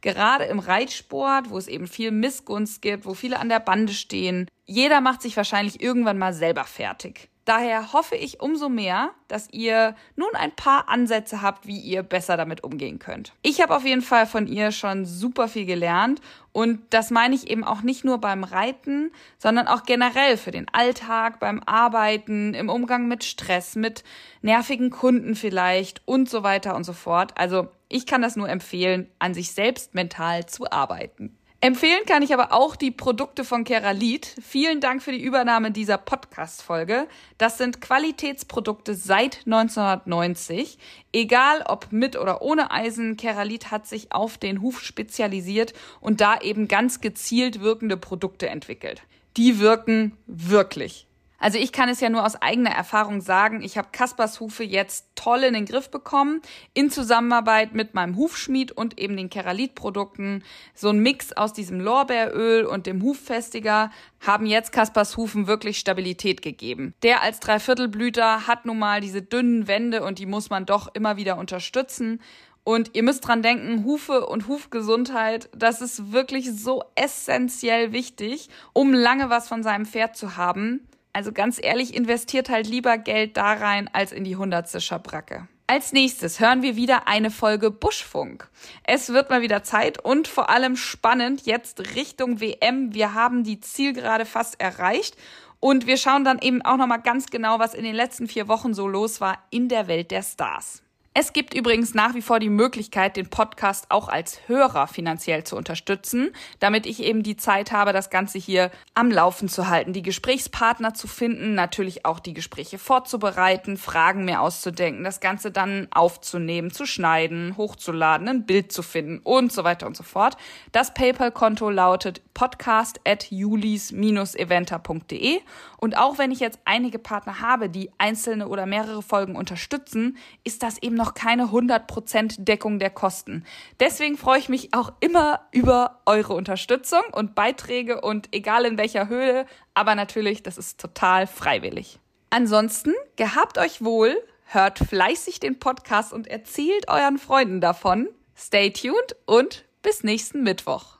Gerade 0.05 0.45
im 0.45 0.59
Reitsport, 0.59 1.49
wo 1.49 1.57
es 1.57 1.67
eben 1.67 1.87
viel 1.87 2.11
Missgunst 2.11 2.81
gibt, 2.81 3.05
wo 3.05 3.15
viele 3.15 3.39
an 3.39 3.49
der 3.49 3.59
Bande 3.59 3.91
stehen, 3.91 4.47
jeder 4.65 5.01
macht 5.01 5.23
sich 5.23 5.35
wahrscheinlich 5.35 5.81
irgendwann 5.81 6.19
mal 6.19 6.31
selber 6.31 6.63
fertig. 6.63 7.29
Daher 7.45 7.93
hoffe 7.93 8.15
ich 8.15 8.41
umso 8.41 8.69
mehr, 8.69 9.11
dass 9.27 9.47
ihr 9.51 9.95
nun 10.15 10.29
ein 10.33 10.55
paar 10.55 10.89
Ansätze 10.89 11.43
habt, 11.43 11.67
wie 11.67 11.79
ihr 11.79 12.01
besser 12.01 12.37
damit 12.37 12.63
umgehen 12.63 12.97
könnt. 12.97 13.33
Ich 13.43 13.61
habe 13.61 13.75
auf 13.75 13.85
jeden 13.85 14.01
Fall 14.01 14.25
von 14.25 14.47
ihr 14.47 14.71
schon 14.71 15.05
super 15.05 15.47
viel 15.47 15.67
gelernt 15.67 16.21
und 16.53 16.81
das 16.89 17.11
meine 17.11 17.35
ich 17.35 17.47
eben 17.47 17.63
auch 17.63 17.83
nicht 17.83 18.03
nur 18.03 18.17
beim 18.17 18.43
Reiten, 18.43 19.11
sondern 19.37 19.67
auch 19.67 19.83
generell 19.83 20.37
für 20.37 20.49
den 20.49 20.65
Alltag, 20.71 21.39
beim 21.39 21.61
Arbeiten, 21.63 22.55
im 22.55 22.69
Umgang 22.69 23.07
mit 23.07 23.23
Stress, 23.23 23.75
mit 23.75 24.03
nervigen 24.41 24.89
Kunden 24.89 25.35
vielleicht 25.35 26.01
und 26.05 26.27
so 26.27 26.41
weiter 26.41 26.75
und 26.75 26.83
so 26.83 26.93
fort. 26.93 27.33
Also 27.37 27.67
ich 27.89 28.07
kann 28.07 28.23
das 28.23 28.35
nur 28.35 28.49
empfehlen, 28.49 29.07
an 29.19 29.35
sich 29.35 29.51
selbst 29.51 29.93
mental 29.93 30.47
zu 30.47 30.71
arbeiten. 30.71 31.37
Empfehlen 31.61 32.05
kann 32.05 32.21
ich 32.21 32.33
aber 32.33 32.51
auch 32.51 32.75
die 32.75 32.91
Produkte 32.91 33.43
von 33.43 33.63
Keralit. 33.63 34.35
Vielen 34.41 34.81
Dank 34.81 35.01
für 35.01 35.11
die 35.11 35.23
Übernahme 35.23 35.71
dieser 35.71 35.97
Podcast-Folge. 35.97 37.07
Das 37.37 37.57
sind 37.57 37.81
Qualitätsprodukte 37.81 38.93
seit 38.93 39.41
1990. 39.45 40.77
Egal 41.11 41.63
ob 41.67 41.91
mit 41.91 42.17
oder 42.17 42.41
ohne 42.41 42.69
Eisen, 42.69 43.17
Keralit 43.17 43.71
hat 43.71 43.87
sich 43.87 44.11
auf 44.11 44.37
den 44.37 44.61
Huf 44.61 44.81
spezialisiert 44.81 45.73
und 46.01 46.21
da 46.21 46.39
eben 46.39 46.67
ganz 46.67 47.01
gezielt 47.01 47.61
wirkende 47.61 47.97
Produkte 47.97 48.47
entwickelt. 48.47 49.01
Die 49.37 49.59
wirken 49.59 50.15
wirklich. 50.27 51.07
Also 51.45 51.59
ich 51.59 51.71
kann 51.71 51.89
es 51.89 51.99
ja 52.01 52.09
nur 52.09 52.25
aus 52.25 52.41
eigener 52.41 52.71
Erfahrung 52.71 53.21
sagen, 53.21 53.61
ich 53.61 53.77
habe 53.77 53.89
Kaspers 53.91 54.39
Hufe 54.39 54.63
jetzt 54.63 55.05
toll 55.13 55.43
in 55.43 55.53
den 55.53 55.67
Griff 55.67 55.91
bekommen, 55.91 56.41
in 56.73 56.89
Zusammenarbeit 56.89 57.75
mit 57.75 57.93
meinem 57.93 58.15
Hufschmied 58.15 58.71
und 58.71 58.99
eben 58.99 59.15
den 59.15 59.29
Keralit-Produkten. 59.29 60.43
So 60.73 60.89
ein 60.89 60.97
Mix 61.03 61.33
aus 61.33 61.53
diesem 61.53 61.79
Lorbeeröl 61.79 62.65
und 62.65 62.87
dem 62.87 63.03
Huffestiger 63.03 63.91
haben 64.25 64.47
jetzt 64.47 64.71
Kaspers 64.71 65.17
Hufen 65.17 65.45
wirklich 65.45 65.77
Stabilität 65.77 66.41
gegeben. 66.41 66.95
Der 67.03 67.21
als 67.21 67.39
Dreiviertelblüter 67.41 68.47
hat 68.47 68.65
nun 68.65 68.79
mal 68.79 68.99
diese 68.99 69.21
dünnen 69.21 69.67
Wände 69.67 70.03
und 70.03 70.17
die 70.17 70.25
muss 70.25 70.49
man 70.49 70.65
doch 70.65 70.95
immer 70.95 71.15
wieder 71.15 71.37
unterstützen. 71.37 72.21
Und 72.63 72.95
ihr 72.95 73.03
müsst 73.03 73.27
dran 73.27 73.43
denken, 73.43 73.85
Hufe 73.85 74.25
und 74.25 74.47
Hufgesundheit, 74.47 75.47
das 75.55 75.81
ist 75.81 76.11
wirklich 76.11 76.51
so 76.51 76.83
essentiell 76.95 77.91
wichtig, 77.91 78.49
um 78.73 78.95
lange 78.95 79.29
was 79.29 79.47
von 79.47 79.61
seinem 79.61 79.85
Pferd 79.85 80.17
zu 80.17 80.37
haben. 80.37 80.87
Also 81.15 81.31
ganz 81.31 81.61
ehrlich, 81.63 81.95
investiert 81.95 82.49
halt 82.49 82.67
lieber 82.67 82.97
Geld 82.97 83.37
da 83.37 83.53
rein 83.53 83.89
als 83.93 84.11
in 84.11 84.25
die 84.25 84.35
hundertste 84.35 84.81
Schabracke. 84.81 85.47
Als 85.65 85.93
nächstes 85.93 86.41
hören 86.41 86.61
wir 86.61 86.75
wieder 86.75 87.07
eine 87.07 87.31
Folge 87.31 87.71
Buschfunk. 87.71 88.49
Es 88.83 89.13
wird 89.13 89.29
mal 89.29 89.41
wieder 89.41 89.63
Zeit 89.63 90.03
und 90.03 90.27
vor 90.27 90.49
allem 90.49 90.75
spannend 90.75 91.45
jetzt 91.45 91.95
Richtung 91.95 92.41
WM. 92.41 92.93
Wir 92.93 93.13
haben 93.13 93.45
die 93.45 93.61
Zielgerade 93.61 94.25
fast 94.25 94.59
erreicht 94.59 95.15
und 95.61 95.87
wir 95.87 95.95
schauen 95.95 96.25
dann 96.25 96.39
eben 96.39 96.61
auch 96.63 96.75
nochmal 96.75 97.01
ganz 97.01 97.27
genau, 97.27 97.59
was 97.59 97.75
in 97.75 97.85
den 97.85 97.95
letzten 97.95 98.27
vier 98.27 98.49
Wochen 98.49 98.73
so 98.73 98.85
los 98.85 99.21
war 99.21 99.37
in 99.51 99.69
der 99.69 99.87
Welt 99.87 100.11
der 100.11 100.21
Stars. 100.21 100.83
Es 101.17 101.31
gibt 101.31 101.53
übrigens 101.53 101.93
nach 101.93 102.13
wie 102.13 102.21
vor 102.21 102.41
die 102.41 102.49
Möglichkeit, 102.49 103.15
den 103.15 103.29
Podcast 103.29 103.85
auch 103.87 104.09
als 104.09 104.49
Hörer 104.49 104.87
finanziell 104.87 105.45
zu 105.45 105.55
unterstützen, 105.55 106.31
damit 106.59 106.85
ich 106.85 107.01
eben 107.01 107.23
die 107.23 107.37
Zeit 107.37 107.71
habe, 107.71 107.93
das 107.93 108.09
Ganze 108.09 108.37
hier 108.37 108.69
am 108.95 109.09
Laufen 109.09 109.47
zu 109.47 109.69
halten, 109.69 109.93
die 109.93 110.01
Gesprächspartner 110.01 110.93
zu 110.93 111.07
finden, 111.07 111.55
natürlich 111.55 112.05
auch 112.05 112.19
die 112.19 112.33
Gespräche 112.33 112.77
vorzubereiten, 112.77 113.77
Fragen 113.77 114.25
mir 114.25 114.41
auszudenken, 114.41 115.05
das 115.05 115.21
Ganze 115.21 115.51
dann 115.51 115.87
aufzunehmen, 115.91 116.71
zu 116.71 116.85
schneiden, 116.85 117.55
hochzuladen, 117.55 118.27
ein 118.27 118.45
Bild 118.45 118.73
zu 118.73 118.83
finden 118.83 119.21
und 119.23 119.53
so 119.53 119.63
weiter 119.63 119.87
und 119.87 119.95
so 119.95 120.03
fort. 120.03 120.35
Das 120.73 120.93
PayPal-Konto 120.93 121.69
lautet 121.69 122.21
podcast 122.33 122.99
at 123.05 123.31
julis-eventer.de 123.31 125.39
und 125.77 125.97
auch 125.97 126.17
wenn 126.17 126.31
ich 126.31 126.41
jetzt 126.41 126.59
einige 126.65 126.99
Partner 126.99 127.39
habe, 127.39 127.69
die 127.69 127.89
einzelne 127.99 128.49
oder 128.49 128.65
mehrere 128.65 129.01
Folgen 129.01 129.37
unterstützen, 129.37 130.17
ist 130.43 130.61
das 130.61 130.77
eben 130.81 131.04
noch 131.05 131.13
keine 131.13 131.45
100% 131.45 132.43
Deckung 132.45 132.79
der 132.79 132.89
Kosten. 132.89 133.45
Deswegen 133.79 134.17
freue 134.17 134.39
ich 134.39 134.49
mich 134.49 134.73
auch 134.73 134.91
immer 135.01 135.41
über 135.51 136.01
eure 136.07 136.33
Unterstützung 136.33 137.03
und 137.11 137.35
Beiträge 137.35 138.01
und 138.01 138.29
egal 138.31 138.65
in 138.65 138.79
welcher 138.79 139.07
Höhe, 139.07 139.45
aber 139.75 139.93
natürlich, 139.93 140.41
das 140.41 140.57
ist 140.57 140.79
total 140.79 141.27
freiwillig. 141.27 141.99
Ansonsten, 142.31 142.93
gehabt 143.17 143.59
euch 143.59 143.83
wohl, 143.83 144.17
hört 144.45 144.79
fleißig 144.79 145.39
den 145.39 145.59
Podcast 145.59 146.11
und 146.11 146.27
erzählt 146.27 146.89
euren 146.89 147.19
Freunden 147.19 147.61
davon. 147.61 148.09
Stay 148.35 148.71
tuned 148.71 149.15
und 149.25 149.63
bis 149.83 150.03
nächsten 150.03 150.41
Mittwoch. 150.41 150.94